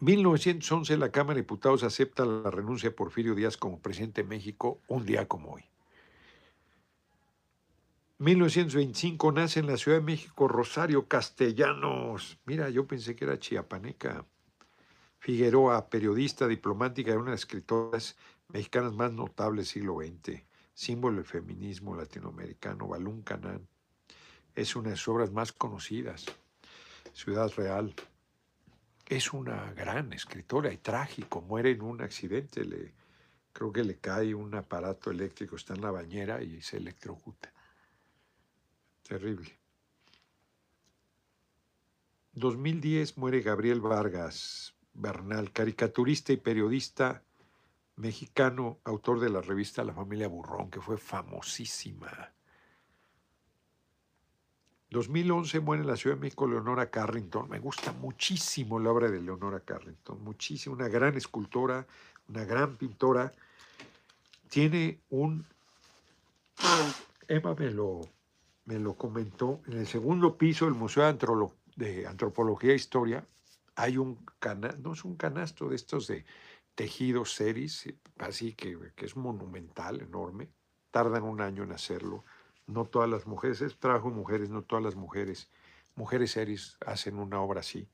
1911 0.00 0.96
la 0.98 1.10
Cámara 1.10 1.34
de 1.34 1.40
Diputados 1.40 1.82
acepta 1.82 2.24
la 2.24 2.50
renuncia 2.50 2.90
de 2.90 2.94
Porfirio 2.94 3.34
Díaz 3.34 3.56
como 3.56 3.80
presidente 3.80 4.22
de 4.22 4.28
México 4.28 4.80
un 4.88 5.04
día 5.04 5.26
como 5.26 5.54
hoy. 5.54 5.64
1925 8.18 9.32
nace 9.32 9.60
en 9.60 9.66
la 9.66 9.76
Ciudad 9.76 9.98
de 9.98 10.04
México 10.04 10.48
Rosario 10.48 11.06
Castellanos. 11.06 12.38
Mira, 12.46 12.70
yo 12.70 12.86
pensé 12.86 13.14
que 13.14 13.24
era 13.24 13.38
chiapaneca. 13.38 14.24
Figueroa, 15.18 15.88
periodista, 15.88 16.46
diplomática 16.46 17.10
y 17.10 17.14
una 17.14 17.26
de 17.26 17.30
las 17.32 17.40
escritoras 17.40 18.16
mexicanas 18.48 18.92
más 18.94 19.12
notables 19.12 19.66
del 19.66 19.82
siglo 19.82 19.98
XX 20.00 20.46
símbolo 20.76 21.16
del 21.16 21.24
feminismo 21.24 21.96
latinoamericano, 21.96 22.86
Balún 22.86 23.22
Canán. 23.22 23.66
Es 24.54 24.76
una 24.76 24.90
de 24.90 24.96
sus 24.96 25.08
obras 25.08 25.32
más 25.32 25.50
conocidas. 25.52 26.26
Ciudad 27.14 27.50
Real. 27.56 27.94
Es 29.06 29.32
una 29.32 29.72
gran 29.72 30.12
escritora 30.12 30.70
y 30.70 30.76
trágico. 30.76 31.40
Muere 31.40 31.70
en 31.70 31.80
un 31.80 32.02
accidente. 32.02 32.62
Creo 33.54 33.72
que 33.72 33.84
le 33.84 33.96
cae 33.96 34.34
un 34.34 34.54
aparato 34.54 35.10
eléctrico, 35.10 35.56
está 35.56 35.72
en 35.74 35.80
la 35.80 35.90
bañera 35.90 36.42
y 36.42 36.60
se 36.60 36.76
electrocuta. 36.76 37.50
Terrible. 39.08 39.58
2010 42.32 43.16
muere 43.16 43.40
Gabriel 43.40 43.80
Vargas 43.80 44.74
Bernal, 44.92 45.52
caricaturista 45.52 46.32
y 46.32 46.38
periodista 46.38 47.22
mexicano, 47.96 48.78
autor 48.84 49.20
de 49.20 49.30
la 49.30 49.40
revista 49.40 49.84
La 49.84 49.94
Familia 49.94 50.28
Burrón, 50.28 50.70
que 50.70 50.80
fue 50.80 50.98
famosísima. 50.98 52.32
2011 54.90 55.60
muere 55.60 55.82
en 55.82 55.88
la 55.88 55.96
Ciudad 55.96 56.16
de 56.16 56.22
México 56.22 56.46
Leonora 56.46 56.90
Carrington. 56.90 57.48
Me 57.48 57.58
gusta 57.58 57.92
muchísimo 57.92 58.78
la 58.78 58.90
obra 58.90 59.10
de 59.10 59.20
Leonora 59.20 59.60
Carrington, 59.60 60.22
muchísimo, 60.22 60.74
una 60.74 60.88
gran 60.88 61.16
escultora, 61.16 61.86
una 62.28 62.44
gran 62.44 62.76
pintora. 62.76 63.32
Tiene 64.48 65.00
un... 65.10 65.46
Emma 67.28 67.54
me 68.66 68.74
lo, 68.74 68.78
me 68.78 68.78
lo 68.80 68.94
comentó, 68.94 69.60
en 69.66 69.78
el 69.78 69.86
segundo 69.86 70.36
piso 70.36 70.66
del 70.66 70.74
Museo 70.74 71.10
de, 71.76 72.06
Antropología 72.06 72.72
e 72.72 72.76
Historia 72.76 73.24
hay 73.76 73.98
un 73.98 74.24
canasto, 74.38 74.78
no 74.82 74.92
es 74.92 75.04
un 75.04 75.16
canasto 75.16 75.68
de 75.68 75.76
estos 75.76 76.06
de 76.06 76.24
tejidos 76.74 77.34
series, 77.34 77.92
así 78.18 78.52
que, 78.54 78.78
que, 78.94 79.06
es 79.06 79.16
monumental, 79.16 80.00
enorme. 80.00 80.48
Tardan 80.90 81.24
un 81.24 81.40
año 81.40 81.64
en 81.64 81.72
hacerlo. 81.72 82.24
No 82.66 82.84
todas 82.84 83.08
las 83.08 83.26
mujeres, 83.26 83.60
es 83.60 83.78
trabajo 83.78 84.10
mujeres, 84.10 84.50
no 84.50 84.62
todas 84.62 84.84
las 84.84 84.94
mujeres. 84.94 85.48
Mujeres 85.94 86.32
series 86.32 86.76
hacen 86.86 87.18
una 87.18 87.40
obra 87.40 87.60
así. 87.60 87.88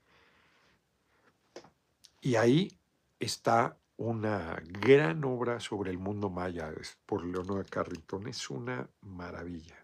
Y 2.21 2.37
ahí 2.37 2.79
está 3.19 3.77
una 3.97 4.63
gran 4.81 5.25
obra 5.25 5.61
sobre 5.61 5.91
el 5.91 5.99
mundo 5.99 6.31
maya 6.31 6.73
por 7.07 7.25
Leonora 7.25 7.65
Carrington. 7.65 8.29
Es 8.29 8.51
una 8.51 8.89
maravilla. 9.01 9.82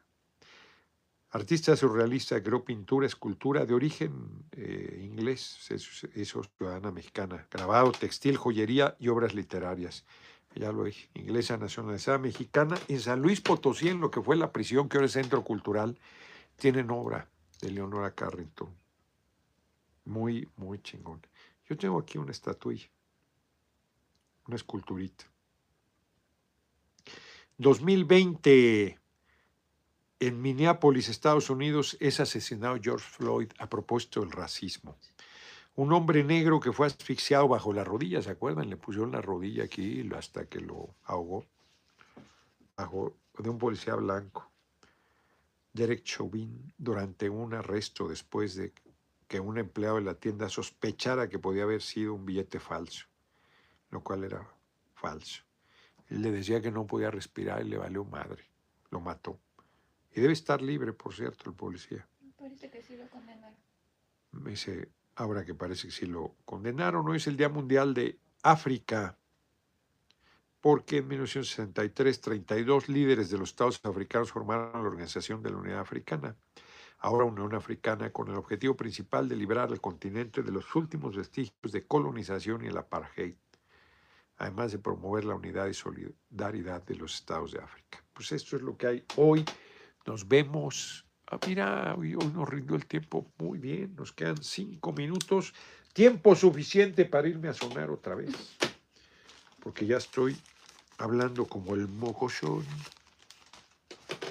Artista 1.31 1.77
surrealista, 1.77 2.43
creó 2.43 2.65
pintura, 2.65 3.07
escultura 3.07 3.67
de 3.67 3.75
origen 3.75 4.47
eh, 4.53 5.03
inglés, 5.05 5.71
eso, 5.71 6.43
ciudadana 6.57 6.91
mexicana, 6.91 7.47
grabado, 7.51 7.93
textil, 7.93 8.39
joyería 8.39 8.97
y 8.99 9.09
obras 9.09 9.35
literarias. 9.35 10.07
Ya 10.55 10.73
lo 10.73 10.85
dije, 10.85 11.11
inglesa 11.15 11.59
nacionalizada 11.59 12.17
mexicana. 12.17 12.79
En 12.89 12.99
San 13.01 13.21
Luis 13.21 13.43
Potosí, 13.43 13.91
en 13.91 14.01
lo 14.01 14.11
que 14.11 14.23
fue 14.23 14.37
la 14.37 14.53
prisión, 14.53 14.89
que 14.89 14.97
ahora 14.97 15.07
es 15.07 15.13
centro 15.13 15.45
cultural, 15.45 15.99
tienen 16.57 16.91
obra 16.91 17.29
de 17.61 17.73
Leonora 17.73 18.15
Carrington. 18.15 18.75
Muy, 20.07 20.49
muy 20.57 20.81
chingón. 20.81 21.21
Yo 21.69 21.77
tengo 21.77 21.99
aquí 21.99 22.17
una 22.17 22.31
estatuilla, 22.31 22.89
una 24.47 24.57
esculturita. 24.57 25.27
2020 27.59 28.99
en 30.21 30.43
Minneapolis, 30.43 31.09
Estados 31.09 31.49
Unidos, 31.49 31.97
es 32.01 32.19
asesinado 32.21 32.77
George 32.83 33.09
Floyd 33.09 33.51
a 33.59 33.69
propósito 33.69 34.21
del 34.21 34.33
racismo. 34.33 34.97
Un 35.77 35.93
hombre 35.93 36.25
negro 36.25 36.59
que 36.59 36.73
fue 36.73 36.89
asfixiado 36.89 37.47
bajo 37.47 37.73
la 37.73 37.85
rodilla, 37.85 38.21
¿se 38.21 38.31
acuerdan? 38.31 38.69
Le 38.69 38.77
pusieron 38.77 39.13
la 39.13 39.23
rodilla 39.23 39.65
aquí 39.65 40.09
hasta 40.17 40.47
que 40.47 40.61
lo 40.61 40.95
ahogó, 41.05 41.47
bajo 42.77 43.15
de 43.39 43.49
un 43.49 43.59
policía 43.59 43.95
blanco. 43.95 44.51
Derek 45.73 46.03
Chauvin, 46.03 46.73
durante 46.77 47.29
un 47.29 47.55
arresto 47.55 48.09
después 48.09 48.57
de 48.57 48.73
que 49.29 49.39
un 49.39 49.59
empleado 49.59 49.97
de 49.97 50.03
la 50.03 50.15
tienda 50.15 50.49
sospechara 50.49 51.29
que 51.29 51.39
podía 51.39 51.63
haber 51.63 51.83
sido 51.83 52.15
un 52.15 52.27
billete 52.27 52.59
falso, 52.59 53.07
lo 53.91 54.03
cual 54.03 54.25
era 54.25 54.51
falso. 54.95 55.45
Él 56.09 56.23
le 56.23 56.33
decía 56.33 56.61
que 56.61 56.73
no 56.73 56.87
podía 56.87 57.13
respirar 57.13 57.65
y 57.65 57.69
le 57.69 57.77
valió 57.77 58.05
madre, 58.05 58.45
lo 58.91 59.01
mató. 59.01 59.39
Y 60.19 60.21
debe 60.21 60.33
estar 60.33 60.61
libre, 60.61 60.93
por 60.93 61.15
cierto, 61.15 61.49
el 61.49 61.55
policía. 61.55 62.05
Parece 62.37 62.69
que 62.69 62.83
sí 62.83 62.97
lo 62.97 63.09
condenaron. 63.09 63.55
Me 64.33 64.51
dice, 64.51 64.89
ahora 65.15 65.45
que 65.45 65.55
parece 65.55 65.87
que 65.87 65.93
sí 65.93 66.07
lo 66.07 66.35
condenaron, 66.45 67.07
hoy 67.09 67.19
es 67.19 67.29
el 67.29 67.37
Día 67.37 67.49
Mundial 67.49 67.95
de 67.95 68.19
África. 68.43 69.17
porque 70.61 70.97
en 70.97 71.07
1963 71.07 72.21
32 72.21 72.89
líderes 72.89 73.31
de 73.31 73.39
los 73.39 73.51
estados 73.51 73.81
africanos 73.85 74.33
formaron 74.33 74.73
la 74.73 74.89
Organización 74.89 75.41
de 75.41 75.51
la 75.51 75.59
Unidad 75.59 75.79
Africana, 75.79 76.35
ahora 76.99 77.25
Unión 77.25 77.55
Africana, 77.55 78.11
con 78.11 78.27
el 78.27 78.35
objetivo 78.35 78.77
principal 78.77 79.29
de 79.29 79.37
liberar 79.37 79.69
al 79.71 79.81
continente 79.81 80.43
de 80.43 80.51
los 80.51 80.75
últimos 80.75 81.15
vestigios 81.15 81.71
de 81.71 81.87
colonización 81.87 82.65
y 82.65 82.67
el 82.67 82.77
apartheid, 82.77 83.37
además 84.39 84.73
de 84.73 84.81
promover 84.81 85.25
la 85.27 85.37
unidad 85.37 85.69
y 85.69 85.75
solidaridad 85.75 86.83
de 86.83 86.97
los 86.97 87.15
estados 87.15 87.53
de 87.53 87.61
África. 87.61 88.03
Pues 88.13 88.33
esto 88.33 88.57
es 88.57 88.63
lo 88.63 88.77
que 88.77 88.89
hay 88.89 89.05
hoy. 89.15 89.45
Nos 90.07 90.27
vemos. 90.27 91.05
Ah, 91.27 91.39
mira, 91.47 91.95
hoy 91.97 92.13
nos 92.13 92.49
rindió 92.49 92.77
el 92.77 92.87
tiempo 92.87 93.31
muy 93.39 93.59
bien. 93.59 93.95
Nos 93.97 94.13
quedan 94.13 94.43
cinco 94.43 94.93
minutos. 94.93 95.53
Tiempo 95.93 96.35
suficiente 96.35 97.05
para 97.05 97.29
irme 97.29 97.49
a 97.49 97.55
sonar 97.55 97.91
otra 97.91 98.15
vez. 98.15 98.57
Porque 99.61 99.87
ya 99.87 99.99
estoy 99.99 100.37
hablando 100.99 101.45
como 101.47 101.75
el 101.75 101.89
mogollón. 101.89 102.65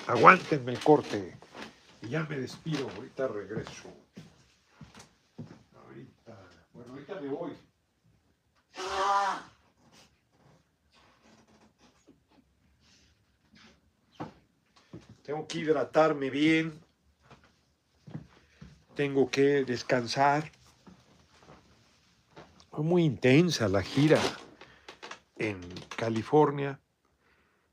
Aguántenme 0.07 0.71
el 0.71 0.79
corte. 0.79 1.37
Y 2.01 2.09
ya 2.09 2.23
me 2.23 2.39
despido. 2.39 2.89
Ahorita 2.95 3.27
regreso. 3.27 3.93
Ahorita. 5.75 6.39
Bueno, 6.73 6.93
ahorita 6.93 7.21
me 7.21 7.27
voy. 7.27 7.51
Tengo 15.27 15.45
que 15.45 15.57
hidratarme 15.59 16.29
bien. 16.29 16.79
Tengo 18.95 19.29
que 19.29 19.65
descansar. 19.65 20.49
Fue 22.71 22.81
muy 22.85 23.03
intensa 23.03 23.67
la 23.67 23.81
gira 23.81 24.21
en 25.35 25.59
California. 25.97 26.79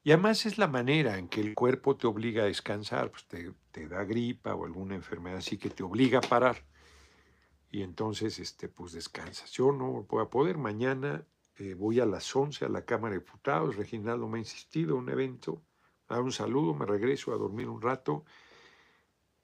Y 0.02 0.10
además 0.10 0.46
es 0.46 0.58
la 0.58 0.66
manera 0.66 1.16
en 1.16 1.28
que 1.28 1.42
el 1.42 1.54
cuerpo 1.54 1.96
te 1.96 2.08
obliga 2.08 2.42
a 2.42 2.46
descansar. 2.46 3.12
Pues 3.12 3.24
te, 3.28 3.86
da 3.86 4.02
gripa 4.02 4.56
o 4.56 4.64
alguna 4.64 4.96
enfermedad 4.96 5.38
así 5.38 5.56
que 5.56 5.70
te 5.70 5.84
obliga 5.84 6.18
a 6.18 6.22
parar. 6.22 6.56
Y 7.70 7.82
entonces, 7.82 8.40
este, 8.40 8.68
pues 8.68 8.94
descansas. 8.94 9.52
Yo 9.52 9.70
no 9.70 10.02
voy 10.02 10.24
a 10.24 10.28
poder. 10.28 10.58
Mañana 10.58 11.24
eh, 11.58 11.74
voy 11.74 12.00
a 12.00 12.04
las 12.04 12.34
11 12.34 12.64
a 12.64 12.68
la 12.68 12.84
Cámara 12.84 13.14
de 13.14 13.20
Diputados. 13.20 13.76
Reginaldo 13.76 14.26
me 14.26 14.38
ha 14.38 14.40
insistido, 14.40 14.96
un 14.96 15.08
evento 15.08 15.62
dar 16.08 16.22
un 16.22 16.32
saludo, 16.32 16.74
me 16.74 16.86
regreso 16.86 17.32
a 17.32 17.36
dormir 17.36 17.68
un 17.68 17.80
rato. 17.80 18.24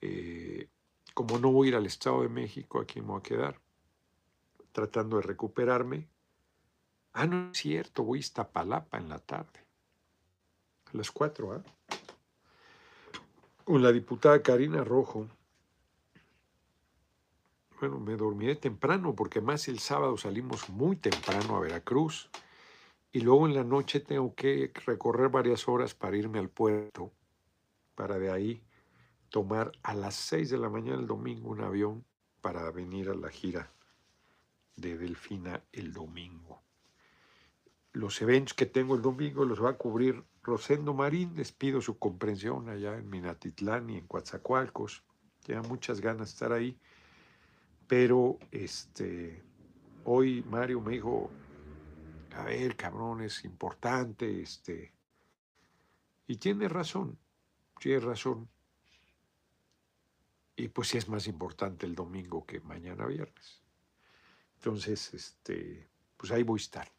Eh, 0.00 0.68
como 1.14 1.38
no 1.38 1.52
voy 1.52 1.68
a 1.68 1.70
ir 1.70 1.76
al 1.76 1.86
Estado 1.86 2.22
de 2.22 2.28
México, 2.28 2.80
aquí 2.80 3.00
me 3.00 3.08
voy 3.08 3.20
a 3.20 3.22
quedar, 3.22 3.60
tratando 4.72 5.16
de 5.16 5.22
recuperarme. 5.22 6.08
Ah, 7.12 7.26
no 7.26 7.50
es 7.50 7.58
cierto, 7.58 8.04
voy 8.04 8.18
a 8.18 8.20
Iztapalapa 8.20 8.98
en 8.98 9.08
la 9.08 9.18
tarde, 9.18 9.60
a 10.92 10.96
las 10.96 11.10
cuatro, 11.10 11.52
¿ah? 11.52 11.62
Con 13.64 13.82
la 13.82 13.92
diputada 13.92 14.42
Karina 14.42 14.84
Rojo. 14.84 15.28
Bueno, 17.80 17.98
me 17.98 18.16
dormiré 18.16 18.56
temprano 18.56 19.14
porque 19.14 19.40
más 19.40 19.66
el 19.68 19.78
sábado 19.78 20.16
salimos 20.16 20.68
muy 20.68 20.96
temprano 20.96 21.56
a 21.56 21.60
Veracruz 21.60 22.30
y 23.12 23.20
luego 23.20 23.46
en 23.46 23.54
la 23.54 23.64
noche 23.64 24.00
tengo 24.00 24.34
que 24.34 24.72
recorrer 24.86 25.30
varias 25.30 25.68
horas 25.68 25.94
para 25.94 26.16
irme 26.16 26.38
al 26.38 26.48
puerto, 26.48 27.12
para 27.94 28.18
de 28.18 28.30
ahí 28.30 28.62
tomar 29.30 29.72
a 29.82 29.94
las 29.94 30.14
6 30.14 30.50
de 30.50 30.58
la 30.58 30.68
mañana 30.68 31.00
el 31.00 31.06
domingo 31.06 31.50
un 31.50 31.62
avión 31.62 32.04
para 32.40 32.70
venir 32.70 33.10
a 33.10 33.14
la 33.14 33.30
gira 33.30 33.72
de 34.76 34.96
Delfina 34.96 35.62
el 35.72 35.92
domingo. 35.92 36.62
Los 37.92 38.22
eventos 38.22 38.54
que 38.54 38.66
tengo 38.66 38.94
el 38.94 39.02
domingo 39.02 39.44
los 39.44 39.62
va 39.62 39.70
a 39.70 39.76
cubrir 39.76 40.22
Rosendo 40.42 40.94
Marín, 40.94 41.34
les 41.36 41.52
pido 41.52 41.80
su 41.80 41.98
comprensión 41.98 42.68
allá 42.68 42.96
en 42.96 43.10
Minatitlán 43.10 43.90
y 43.90 43.98
en 43.98 44.06
Coatzacoalcos. 44.06 45.02
Tenía 45.44 45.62
muchas 45.62 46.00
ganas 46.00 46.28
de 46.28 46.32
estar 46.32 46.52
ahí, 46.52 46.78
pero 47.86 48.38
este, 48.50 49.42
hoy 50.04 50.44
Mario 50.48 50.80
me 50.80 50.92
dijo, 50.92 51.30
a 52.34 52.44
ver, 52.44 52.76
cabrón, 52.76 53.22
es 53.22 53.44
importante, 53.44 54.42
este. 54.42 54.92
Y 56.26 56.36
tiene 56.36 56.68
razón, 56.68 57.18
tiene 57.78 58.00
razón. 58.00 58.48
Y 60.56 60.68
pues 60.68 60.88
sí 60.88 60.98
es 60.98 61.08
más 61.08 61.26
importante 61.26 61.86
el 61.86 61.94
domingo 61.94 62.44
que 62.44 62.60
mañana 62.60 63.06
viernes. 63.06 63.62
Entonces, 64.56 65.14
este, 65.14 65.88
pues 66.16 66.30
ahí 66.32 66.42
voy 66.42 66.60
a 66.60 66.62
estar. 66.62 66.92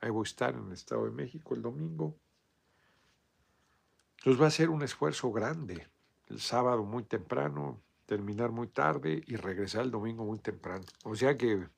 Ahí 0.00 0.10
voy 0.10 0.22
a 0.22 0.30
estar 0.30 0.54
en 0.54 0.66
el 0.66 0.72
Estado 0.72 1.04
de 1.04 1.10
México 1.10 1.54
el 1.54 1.62
domingo. 1.62 2.16
Entonces 4.18 4.40
va 4.40 4.46
a 4.46 4.50
ser 4.52 4.70
un 4.70 4.82
esfuerzo 4.82 5.32
grande. 5.32 5.88
El 6.26 6.40
sábado 6.40 6.84
muy 6.84 7.02
temprano, 7.02 7.82
terminar 8.06 8.52
muy 8.52 8.68
tarde 8.68 9.22
y 9.26 9.36
regresar 9.36 9.82
el 9.82 9.90
domingo 9.90 10.24
muy 10.24 10.38
temprano. 10.38 10.84
O 11.04 11.14
sea 11.14 11.36
que 11.36 11.68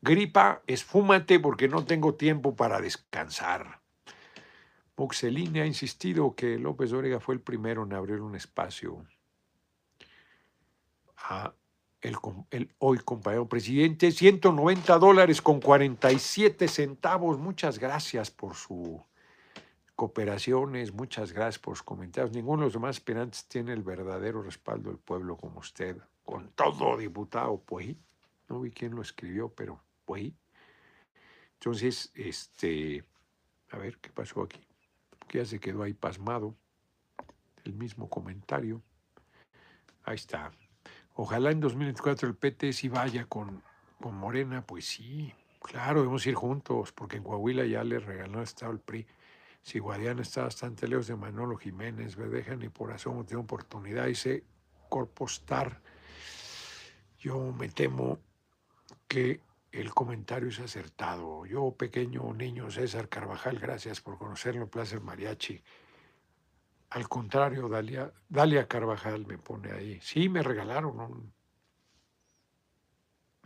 Gripa, 0.00 0.62
esfúmate 0.66 1.40
porque 1.40 1.68
no 1.68 1.84
tengo 1.84 2.14
tiempo 2.14 2.54
para 2.54 2.80
descansar. 2.80 3.80
Moxelini 4.96 5.60
ha 5.60 5.66
insistido 5.66 6.34
que 6.34 6.58
López 6.58 6.90
Dóriga 6.90 7.20
fue 7.20 7.34
el 7.34 7.40
primero 7.40 7.82
en 7.84 7.92
abrir 7.92 8.20
un 8.20 8.34
espacio 8.34 9.04
a 11.16 11.52
el, 12.00 12.74
hoy 12.78 12.98
compañero 12.98 13.48
presidente. 13.48 14.12
190 14.12 14.98
dólares 14.98 15.42
con 15.42 15.60
47 15.60 16.68
centavos. 16.68 17.38
Muchas 17.38 17.78
gracias 17.78 18.30
por 18.30 18.54
su 18.54 19.02
cooperaciones, 19.96 20.92
muchas 20.92 21.32
gracias 21.32 21.58
por 21.58 21.76
sus 21.76 21.82
comentarios. 21.82 22.34
Ninguno 22.34 22.60
de 22.60 22.66
los 22.66 22.74
demás 22.74 22.96
aspirantes 22.96 23.46
tiene 23.46 23.72
el 23.72 23.82
verdadero 23.82 24.42
respaldo 24.42 24.90
del 24.90 24.98
pueblo 24.98 25.36
como 25.36 25.60
usted. 25.60 25.96
Con 26.24 26.50
todo, 26.50 26.96
diputado, 26.96 27.58
pues. 27.64 27.96
No 28.48 28.60
vi 28.60 28.70
quién 28.70 28.94
lo 28.94 29.02
escribió, 29.02 29.48
pero 29.48 29.80
pues. 30.06 30.32
Entonces, 31.54 32.10
este, 32.14 33.04
a 33.70 33.76
ver 33.76 33.98
qué 33.98 34.10
pasó 34.10 34.42
aquí. 34.42 34.66
Que 35.28 35.38
ya 35.38 35.44
se 35.44 35.60
quedó 35.60 35.82
ahí 35.82 35.92
pasmado. 35.92 36.56
El 37.64 37.74
mismo 37.74 38.08
comentario. 38.08 38.82
Ahí 40.04 40.14
está. 40.14 40.52
Ojalá 41.14 41.50
en 41.50 41.60
2024 41.60 42.28
el 42.28 42.36
PT 42.36 42.72
sí 42.72 42.88
vaya 42.88 43.26
con, 43.26 43.62
con 44.00 44.14
Morena. 44.14 44.64
Pues 44.64 44.86
sí, 44.86 45.32
claro, 45.60 46.00
debemos 46.00 46.26
ir 46.26 46.34
juntos, 46.34 46.92
porque 46.92 47.16
en 47.16 47.24
Coahuila 47.24 47.66
ya 47.66 47.82
le 47.84 47.98
regaló 47.98 48.42
estado 48.42 48.72
el 48.72 48.80
PRI. 48.80 49.06
Si 49.62 49.80
Guadiana 49.80 50.22
está 50.22 50.42
bastante 50.42 50.86
lejos 50.86 51.08
de 51.08 51.16
Manolo 51.16 51.56
Jiménez, 51.56 52.14
Verdeja 52.14 52.54
ni 52.54 52.68
por 52.68 52.92
eso 52.92 53.10
tiene 53.26 53.42
oportunidad, 53.42 54.06
dice 54.06 54.44
Corpostar. 54.88 55.82
Yo 57.18 57.52
me 57.52 57.68
temo 57.68 58.20
que 59.08 59.40
el 59.72 59.92
comentario 59.92 60.48
es 60.48 60.60
acertado. 60.60 61.44
Yo, 61.46 61.72
pequeño 61.72 62.32
niño 62.32 62.70
César 62.70 63.08
Carvajal, 63.08 63.58
gracias 63.58 64.00
por 64.00 64.18
conocerlo, 64.18 64.68
placer 64.68 65.00
mariachi. 65.00 65.62
Al 66.90 67.08
contrario, 67.08 67.68
Dalia, 67.68 68.12
Dalia 68.28 68.66
Carvajal 68.68 69.26
me 69.26 69.38
pone 69.38 69.72
ahí. 69.72 69.98
Sí, 70.00 70.28
me 70.28 70.42
regalaron 70.42 71.32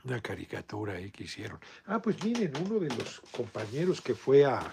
una 0.04 0.20
caricatura 0.20 0.94
ahí 0.94 1.10
que 1.10 1.24
hicieron. 1.24 1.58
Ah, 1.86 2.00
pues 2.00 2.22
miren, 2.24 2.52
uno 2.64 2.78
de 2.78 2.94
los 2.94 3.20
compañeros 3.32 4.00
que 4.00 4.14
fue 4.14 4.44
a 4.44 4.72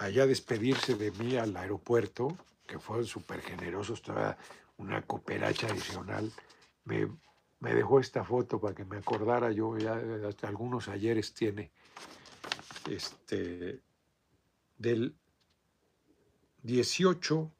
allá 0.00 0.22
a 0.22 0.26
despedirse 0.26 0.94
de 0.94 1.10
mí 1.12 1.36
al 1.36 1.54
aeropuerto, 1.56 2.36
que 2.66 2.78
fue 2.78 3.04
súper 3.04 3.42
generoso, 3.42 3.94
estaba 3.94 4.36
una 4.78 5.02
cooperacha 5.02 5.66
adicional, 5.66 6.32
me 6.84 7.06
me 7.60 7.74
dejó 7.74 8.00
esta 8.00 8.24
foto 8.24 8.60
para 8.60 8.74
que 8.74 8.84
me 8.84 8.98
acordara 8.98 9.52
yo, 9.52 9.76
ya 9.76 10.00
algunos 10.42 10.88
ayeres 10.88 11.32
tiene, 11.34 11.70
este, 12.88 13.80
del 14.78 15.14
18 16.62 17.50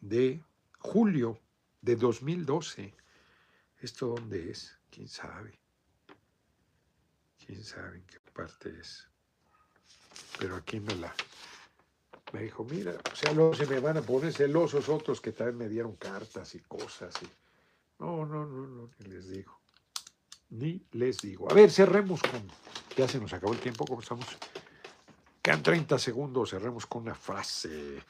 de 0.00 0.42
julio 0.78 1.38
de 1.80 1.96
2012. 1.96 2.94
¿Esto 3.80 4.08
dónde 4.08 4.50
es? 4.50 4.76
¿Quién 4.90 5.08
sabe? 5.08 5.58
¿Quién 7.44 7.64
sabe 7.64 7.98
en 7.98 8.04
qué 8.04 8.18
parte 8.32 8.70
es? 8.78 9.08
Pero 10.38 10.56
aquí 10.56 10.80
me 10.80 10.94
la... 10.96 11.14
Me 12.32 12.42
dijo, 12.42 12.64
mira, 12.64 12.92
o 13.12 13.16
sea, 13.16 13.32
luego 13.32 13.54
se 13.54 13.66
me 13.66 13.80
van 13.80 13.96
a 13.96 14.02
poner 14.02 14.32
celosos 14.32 14.88
otros 14.88 15.20
que 15.20 15.32
también 15.32 15.58
me 15.58 15.68
dieron 15.68 15.96
cartas 15.96 16.54
y 16.54 16.60
cosas. 16.60 17.12
Y, 17.22 17.26
no, 18.00 18.24
no, 18.24 18.46
no, 18.46 18.66
no, 18.66 18.90
ni 18.98 19.10
les 19.10 19.28
digo. 19.28 19.60
Ni 20.50 20.82
les 20.92 21.18
digo. 21.18 21.50
A 21.50 21.54
ver, 21.54 21.70
cerremos 21.70 22.22
con. 22.22 22.42
Ya 22.96 23.06
se 23.06 23.20
nos 23.20 23.32
acabó 23.32 23.52
el 23.52 23.60
tiempo, 23.60 23.84
¿cómo 23.84 24.00
estamos? 24.00 24.26
Quedan 25.42 25.62
30 25.62 25.98
segundos, 25.98 26.50
cerremos 26.50 26.86
con 26.86 27.02
una 27.02 27.14
frase 27.14 28.02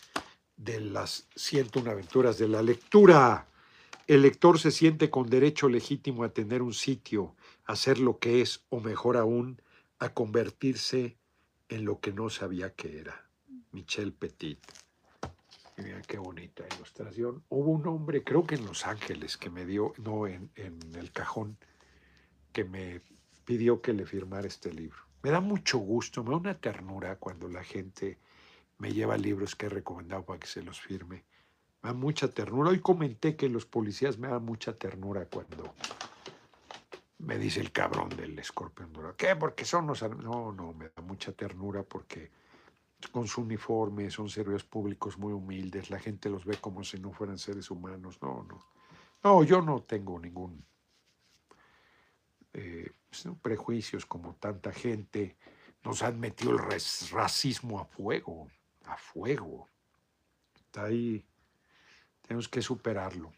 de 0.57 0.81
las 0.81 1.27
101 1.35 1.91
aventuras 1.91 2.39
de 2.39 2.49
la 2.49 2.63
lectura. 2.63 3.49
El 4.07 4.23
lector 4.23 4.59
se 4.59 4.71
siente 4.71 5.11
con 5.11 5.29
derecho 5.29 5.69
legítimo 5.69 6.25
a 6.25 6.31
tener 6.31 6.63
un 6.63 6.73
sitio, 6.73 7.35
a 7.65 7.77
ser 7.77 7.99
lo 7.99 8.19
que 8.19 8.41
es, 8.41 8.65
o 8.69 8.81
mejor 8.81 9.17
aún, 9.17 9.61
a 9.99 10.15
convertirse 10.15 11.17
en 11.69 11.85
lo 11.85 12.01
que 12.01 12.13
no 12.13 12.31
sabía 12.31 12.75
que 12.75 12.99
era. 12.99 13.29
Michel 13.73 14.13
Petit. 14.13 14.59
Y 15.81 15.85
mira 15.85 16.03
qué 16.03 16.19
bonita 16.19 16.65
ilustración. 16.77 17.43
Hubo 17.49 17.71
un 17.71 17.87
hombre, 17.87 18.23
creo 18.23 18.47
que 18.47 18.57
en 18.57 18.67
Los 18.67 18.87
Ángeles, 18.87 19.37
que 19.37 19.49
me 19.49 19.65
dio, 19.65 19.95
no, 19.99 20.27
en, 20.27 20.51
en 20.57 20.79
el 20.95 21.11
cajón, 21.11 21.57
que 22.53 22.65
me 22.65 23.01
pidió 23.45 23.81
que 23.81 23.93
le 23.93 24.05
firmara 24.05 24.47
este 24.47 24.73
libro. 24.73 24.99
Me 25.23 25.31
da 25.31 25.41
mucho 25.41 25.79
gusto, 25.79 26.23
me 26.23 26.31
da 26.31 26.37
una 26.37 26.59
ternura 26.59 27.17
cuando 27.17 27.49
la 27.49 27.65
gente 27.65 28.19
me 28.79 28.93
lleva 28.93 29.17
libros 29.17 29.57
que 29.57 29.67
he 29.67 29.69
recomendado 29.69 30.25
para 30.25 30.39
que 30.39 30.47
se 30.47 30.63
los 30.63 30.81
firme. 30.81 31.25
Me 31.83 31.91
da 31.91 31.95
mucha 31.95 32.29
ternura. 32.29 32.71
Hoy 32.71 32.81
comenté 32.81 33.37
que 33.37 33.49
los 33.49 33.65
policías 33.67 34.19
me 34.19 34.29
dan 34.29 34.45
mucha 34.45 34.75
ternura 34.75 35.27
cuando 35.27 35.75
me 37.19 37.39
dice 37.39 37.61
el 37.61 37.73
cabrón 37.73 38.11
del 38.11 38.39
escorpión 38.39 38.93
dorado. 38.93 39.17
¿Qué? 39.17 39.37
Porque 39.37 39.65
son 39.65 39.87
los... 39.87 40.03
No, 40.03 40.53
no, 40.53 40.73
me 40.73 40.89
da 40.89 41.03
mucha 41.03 41.33
ternura 41.33 41.83
porque 41.83 42.31
con 43.09 43.27
su 43.27 43.43
uniforme 43.43 44.11
son 44.11 44.29
servicios 44.29 44.65
públicos 44.65 45.19
muy 45.19 45.33
humildes. 45.33 45.91
La 45.91 45.99
gente 45.99 46.29
los 46.29 46.45
ve 46.45 46.57
como 46.57 46.85
si 46.85 46.99
no 46.99 47.13
fueran 47.13 47.39
seres 47.39 47.71
humanos. 47.71 48.19
No, 48.21 48.43
no. 48.45 48.65
No, 49.23 49.43
yo 49.45 49.61
no 49.61 49.83
tengo 49.83 50.19
ningún 50.19 50.65
eh, 52.53 52.91
pues, 53.09 53.25
prejuicios 53.43 54.07
como 54.07 54.35
tanta 54.35 54.73
gente. 54.73 55.37
Nos 55.85 56.03
han 56.03 56.19
metido 56.21 56.53
el 56.53 56.59
racismo 56.59 57.81
a 57.81 57.85
fuego, 57.85 58.49
a 58.85 58.97
fuego. 58.97 59.69
Está 60.55 60.85
ahí. 60.85 61.25
Tenemos 62.23 62.49
que 62.49 62.63
superarlo. 62.63 63.33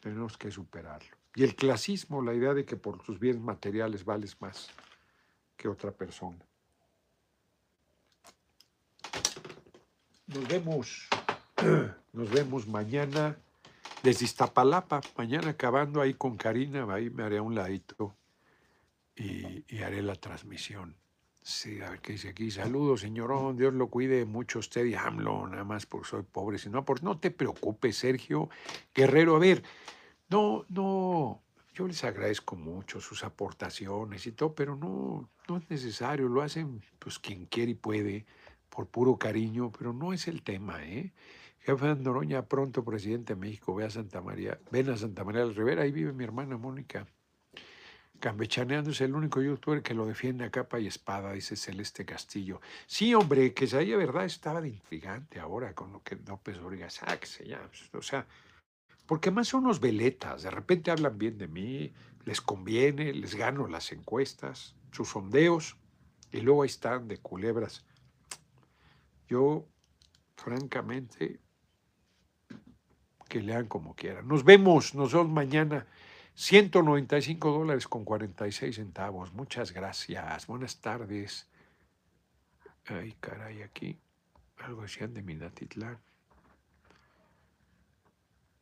Tenemos 0.00 0.36
que 0.36 0.50
superarlo. 0.50 1.16
Y 1.34 1.44
el 1.44 1.54
clasismo, 1.54 2.22
la 2.22 2.34
idea 2.34 2.54
de 2.54 2.64
que 2.64 2.76
por 2.76 3.02
tus 3.02 3.18
bienes 3.18 3.42
materiales 3.42 4.04
vales 4.04 4.40
más 4.40 4.70
que 5.56 5.68
otra 5.68 5.92
persona. 5.92 6.47
Nos 10.28 10.46
vemos, 10.46 11.08
nos 12.12 12.30
vemos 12.30 12.66
mañana 12.68 13.36
desde 14.02 14.26
Iztapalapa, 14.26 15.00
mañana 15.16 15.50
acabando 15.50 16.00
ahí 16.00 16.14
con 16.14 16.36
Karina, 16.36 16.86
ahí 16.92 17.10
me 17.10 17.22
haré 17.22 17.40
un 17.40 17.54
ladito 17.54 18.14
y, 19.16 19.64
y 19.68 19.82
haré 19.82 20.02
la 20.02 20.14
transmisión. 20.14 20.94
Sí, 21.42 21.80
a 21.80 21.90
ver 21.90 22.00
qué 22.00 22.12
dice 22.12 22.28
aquí. 22.28 22.50
Saludos, 22.50 23.00
señorón. 23.00 23.56
Dios 23.56 23.72
lo 23.72 23.86
cuide 23.86 24.26
mucho 24.26 24.58
usted 24.58 24.84
y 24.84 24.94
AMLO, 24.94 25.48
nada 25.48 25.64
más 25.64 25.86
porque 25.86 26.08
soy 26.08 26.22
pobre. 26.22 26.58
Si 26.58 26.68
no, 26.68 26.84
por, 26.84 27.02
no 27.02 27.18
te 27.18 27.30
preocupes, 27.30 27.96
Sergio 27.96 28.50
Guerrero. 28.94 29.36
A 29.36 29.38
ver, 29.38 29.62
no, 30.28 30.66
no, 30.68 31.40
yo 31.72 31.86
les 31.86 32.04
agradezco 32.04 32.54
mucho 32.54 33.00
sus 33.00 33.24
aportaciones 33.24 34.26
y 34.26 34.32
todo, 34.32 34.54
pero 34.54 34.76
no, 34.76 35.30
no 35.48 35.56
es 35.56 35.70
necesario, 35.70 36.28
lo 36.28 36.42
hacen 36.42 36.82
pues 36.98 37.18
quien 37.18 37.46
quiere 37.46 37.70
y 37.70 37.74
puede, 37.74 38.26
por 38.68 38.86
puro 38.86 39.16
cariño, 39.16 39.72
pero 39.76 39.92
no 39.92 40.12
es 40.12 40.28
el 40.28 40.42
tema, 40.42 40.84
¿eh? 40.84 41.12
Jefe 41.60 41.86
de 41.86 41.96
Noroña, 41.96 42.46
pronto 42.46 42.84
presidente 42.84 43.34
de 43.34 43.40
México, 43.40 43.74
ve 43.74 43.84
a 43.84 43.90
Santa 43.90 44.20
María, 44.20 44.58
ven 44.70 44.88
a 44.90 44.96
Santa 44.96 45.24
María 45.24 45.42
del 45.42 45.54
Rivera, 45.54 45.82
ahí 45.82 45.92
vive 45.92 46.12
mi 46.12 46.24
hermana 46.24 46.56
Mónica. 46.56 47.06
Campechaneando 48.20 48.90
es 48.90 49.00
el 49.00 49.14
único 49.14 49.40
youtuber 49.40 49.82
que 49.82 49.94
lo 49.94 50.04
defiende 50.06 50.44
a 50.44 50.50
capa 50.50 50.80
y 50.80 50.88
espada, 50.88 51.32
dice 51.32 51.54
Celeste 51.56 52.04
Castillo. 52.04 52.60
Sí, 52.86 53.14
hombre, 53.14 53.54
que 53.54 53.66
esa 53.66 53.78
verdad 53.78 54.24
estaba 54.24 54.60
de 54.60 54.70
intrigante 54.70 55.38
ahora 55.38 55.74
con 55.74 55.92
lo 55.92 56.02
que 56.02 56.16
López 56.16 56.58
Origa, 56.58 56.90
sáquese 56.90 57.46
ya, 57.46 57.60
pues, 57.68 57.94
o 57.94 58.02
sea, 58.02 58.26
porque 59.06 59.30
más 59.30 59.48
son 59.48 59.64
unos 59.64 59.80
veletas, 59.80 60.42
de 60.42 60.50
repente 60.50 60.90
hablan 60.90 61.16
bien 61.16 61.38
de 61.38 61.48
mí, 61.48 61.92
les 62.24 62.40
conviene, 62.40 63.12
les 63.12 63.36
gano 63.36 63.68
las 63.68 63.92
encuestas, 63.92 64.74
sus 64.90 65.08
sondeos, 65.08 65.76
y 66.32 66.40
luego 66.40 66.62
ahí 66.62 66.66
están 66.66 67.08
de 67.08 67.18
culebras. 67.18 67.86
Yo, 69.28 69.66
francamente, 70.36 71.40
que 73.28 73.40
lean 73.40 73.66
como 73.66 73.94
quieran. 73.94 74.26
Nos 74.26 74.44
vemos, 74.44 74.94
nos 74.94 75.12
vemos 75.12 75.28
mañana. 75.28 75.86
195 76.34 77.50
dólares 77.50 77.88
con 77.88 78.04
46 78.04 78.76
centavos. 78.76 79.32
Muchas 79.32 79.72
gracias. 79.72 80.46
Buenas 80.46 80.80
tardes. 80.80 81.48
Ay, 82.86 83.14
caray, 83.20 83.62
aquí. 83.62 83.98
Algo 84.58 84.82
decían 84.82 85.12
de 85.14 85.22
Minatitlán. 85.22 85.98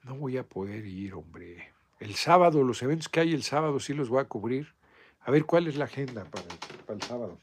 No 0.03 0.15
voy 0.15 0.37
a 0.39 0.49
poder 0.49 0.87
ir, 0.87 1.15
hombre. 1.15 1.73
El 1.99 2.15
sábado, 2.15 2.63
los 2.63 2.83
eventos 2.83 3.09
que 3.09 3.21
hay 3.21 3.33
el 3.33 3.43
sábado 3.43 3.81
sí 3.81 3.95
los 3.95 4.09
voy 4.09 4.21
a 4.21 4.25
cubrir. 4.25 4.75
A 5.21 5.31
ver 5.31 5.45
cuál 5.45 5.67
es 5.67 5.77
la 5.77 5.87
agenda 5.87 6.25
para 6.25 6.45
el, 6.95 7.03
sábado. 7.03 7.39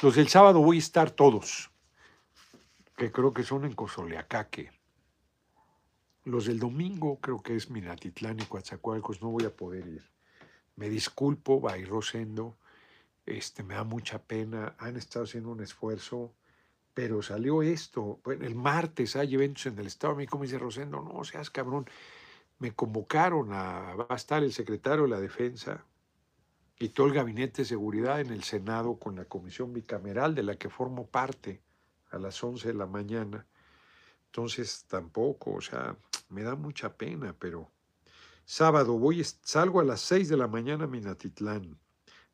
Los 0.00 0.16
del 0.16 0.28
sábado 0.28 0.60
voy 0.60 0.76
a 0.76 0.80
estar 0.80 1.10
todos, 1.10 1.70
que 2.96 3.10
creo 3.10 3.32
que 3.32 3.42
son 3.42 3.64
en 3.64 3.74
Cozoleacaque. 3.74 4.70
Los 6.24 6.46
del 6.46 6.58
domingo 6.58 7.20
creo 7.20 7.42
que 7.42 7.56
es 7.56 7.70
Minatitlán 7.70 8.40
y 8.40 8.44
Coatzacoalcos, 8.44 9.20
no 9.20 9.30
voy 9.30 9.44
a 9.44 9.54
poder 9.54 9.86
ir. 9.86 10.10
Me 10.76 10.88
disculpo, 10.88 11.60
va 11.60 11.76
Rosendo, 11.86 12.56
este, 13.26 13.62
me 13.62 13.74
da 13.74 13.84
mucha 13.84 14.22
pena, 14.22 14.74
han 14.78 14.96
estado 14.96 15.24
haciendo 15.24 15.50
un 15.50 15.62
esfuerzo 15.62 16.34
pero 16.94 17.22
salió 17.22 17.60
esto. 17.62 18.20
Bueno, 18.24 18.46
el 18.46 18.54
martes 18.54 19.16
hay 19.16 19.34
eventos 19.34 19.66
en 19.66 19.78
el 19.78 19.86
Estado 19.86 20.14
de 20.14 20.18
México, 20.18 20.38
me 20.38 20.46
dice 20.46 20.58
Rosendo, 20.58 21.02
no 21.02 21.24
seas 21.24 21.50
cabrón. 21.50 21.86
Me 22.60 22.72
convocaron 22.72 23.52
a, 23.52 23.94
va 23.96 24.06
a 24.08 24.14
estar 24.14 24.42
el 24.44 24.52
secretario 24.52 25.02
de 25.02 25.10
la 25.10 25.20
Defensa 25.20 25.84
y 26.78 26.90
todo 26.90 27.08
el 27.08 27.12
gabinete 27.12 27.62
de 27.62 27.66
seguridad 27.66 28.20
en 28.20 28.30
el 28.30 28.44
Senado 28.44 28.96
con 28.96 29.16
la 29.16 29.24
comisión 29.24 29.72
bicameral 29.72 30.36
de 30.36 30.44
la 30.44 30.56
que 30.56 30.70
formo 30.70 31.06
parte 31.06 31.60
a 32.14 32.18
las 32.18 32.42
11 32.42 32.68
de 32.68 32.74
la 32.74 32.86
mañana. 32.86 33.46
Entonces 34.26 34.84
tampoco, 34.88 35.54
o 35.54 35.60
sea, 35.60 35.96
me 36.28 36.42
da 36.42 36.54
mucha 36.54 36.96
pena, 36.96 37.34
pero 37.38 37.70
sábado 38.44 38.98
voy, 38.98 39.22
salgo 39.24 39.80
a 39.80 39.84
las 39.84 40.00
6 40.00 40.28
de 40.28 40.36
la 40.36 40.48
mañana 40.48 40.84
a 40.84 40.88
Minatitlán, 40.88 41.78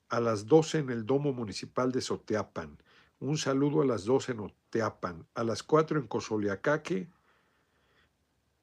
a 0.08 0.20
las 0.20 0.46
12 0.46 0.78
en 0.78 0.90
el 0.90 1.06
Domo 1.06 1.32
Municipal 1.32 1.92
de 1.92 2.00
Soteapan, 2.00 2.78
un 3.20 3.36
saludo 3.36 3.82
a 3.82 3.86
las 3.86 4.04
12 4.04 4.32
en 4.32 4.40
Oteapan, 4.40 5.26
a 5.34 5.44
las 5.44 5.62
4 5.62 6.00
en 6.00 6.06
Cozoleacaque 6.06 7.10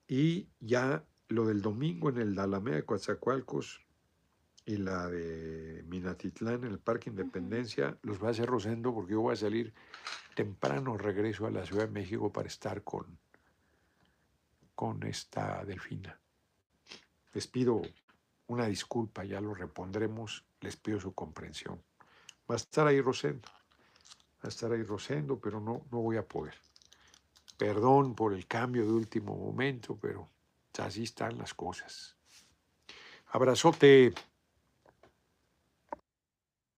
y 0.07 0.49
ya 0.59 1.05
lo 1.28 1.45
del 1.45 1.61
domingo 1.61 2.09
en 2.09 2.18
el 2.18 2.36
Dalamea 2.36 2.76
de 2.76 2.86
Coatzacoalcos 2.86 3.82
y 4.68 4.78
la 4.78 5.07
de 5.07 5.84
Minatitlán 5.88 6.65
en 6.65 6.72
el 6.72 6.80
Parque 6.80 7.09
Independencia 7.09 7.97
los 8.03 8.22
va 8.22 8.28
a 8.28 8.32
hacer 8.32 8.47
Rosendo 8.47 8.93
porque 8.93 9.13
yo 9.13 9.22
voy 9.22 9.34
a 9.34 9.38
salir 9.38 9.74
temprano, 10.36 10.97
regreso 10.97 11.47
a 11.47 11.51
la 11.51 11.65
Ciudad 11.65 11.88
de 11.88 11.93
México 11.93 12.32
para 12.32 12.47
estar 12.47 12.84
con, 12.84 13.18
con 14.76 15.01
esta 15.03 15.63
delfina. 15.63 16.20
Les 17.34 17.47
pido 17.47 17.82
una 18.47 18.68
disculpa, 18.68 19.24
ya 19.24 19.39
lo 19.39 19.55
repondremos, 19.55 20.43
les 20.59 20.76
pido 20.76 20.99
su 20.99 21.13
comprensión. 21.13 21.82
Va 22.49 22.55
a 22.55 22.57
estar 22.57 22.86
ahí 22.86 22.99
Rosendo 23.01 23.49
a 24.41 24.49
estar 24.49 24.72
ahí 24.72 24.84
Rosendo, 24.84 25.39
pero 25.39 25.59
no, 25.59 25.86
no 25.91 25.99
voy 25.99 26.18
a 26.18 26.28
poder. 26.28 26.55
Perdón 27.57 28.15
por 28.15 28.34
el 28.34 28.45
cambio 28.47 28.86
de 28.86 28.91
último 28.91 29.36
momento, 29.36 29.97
pero 29.99 30.30
así 30.80 31.03
están 31.03 31.38
las 31.38 31.53
cosas. 31.53 32.15
Abrazote. 33.28 34.13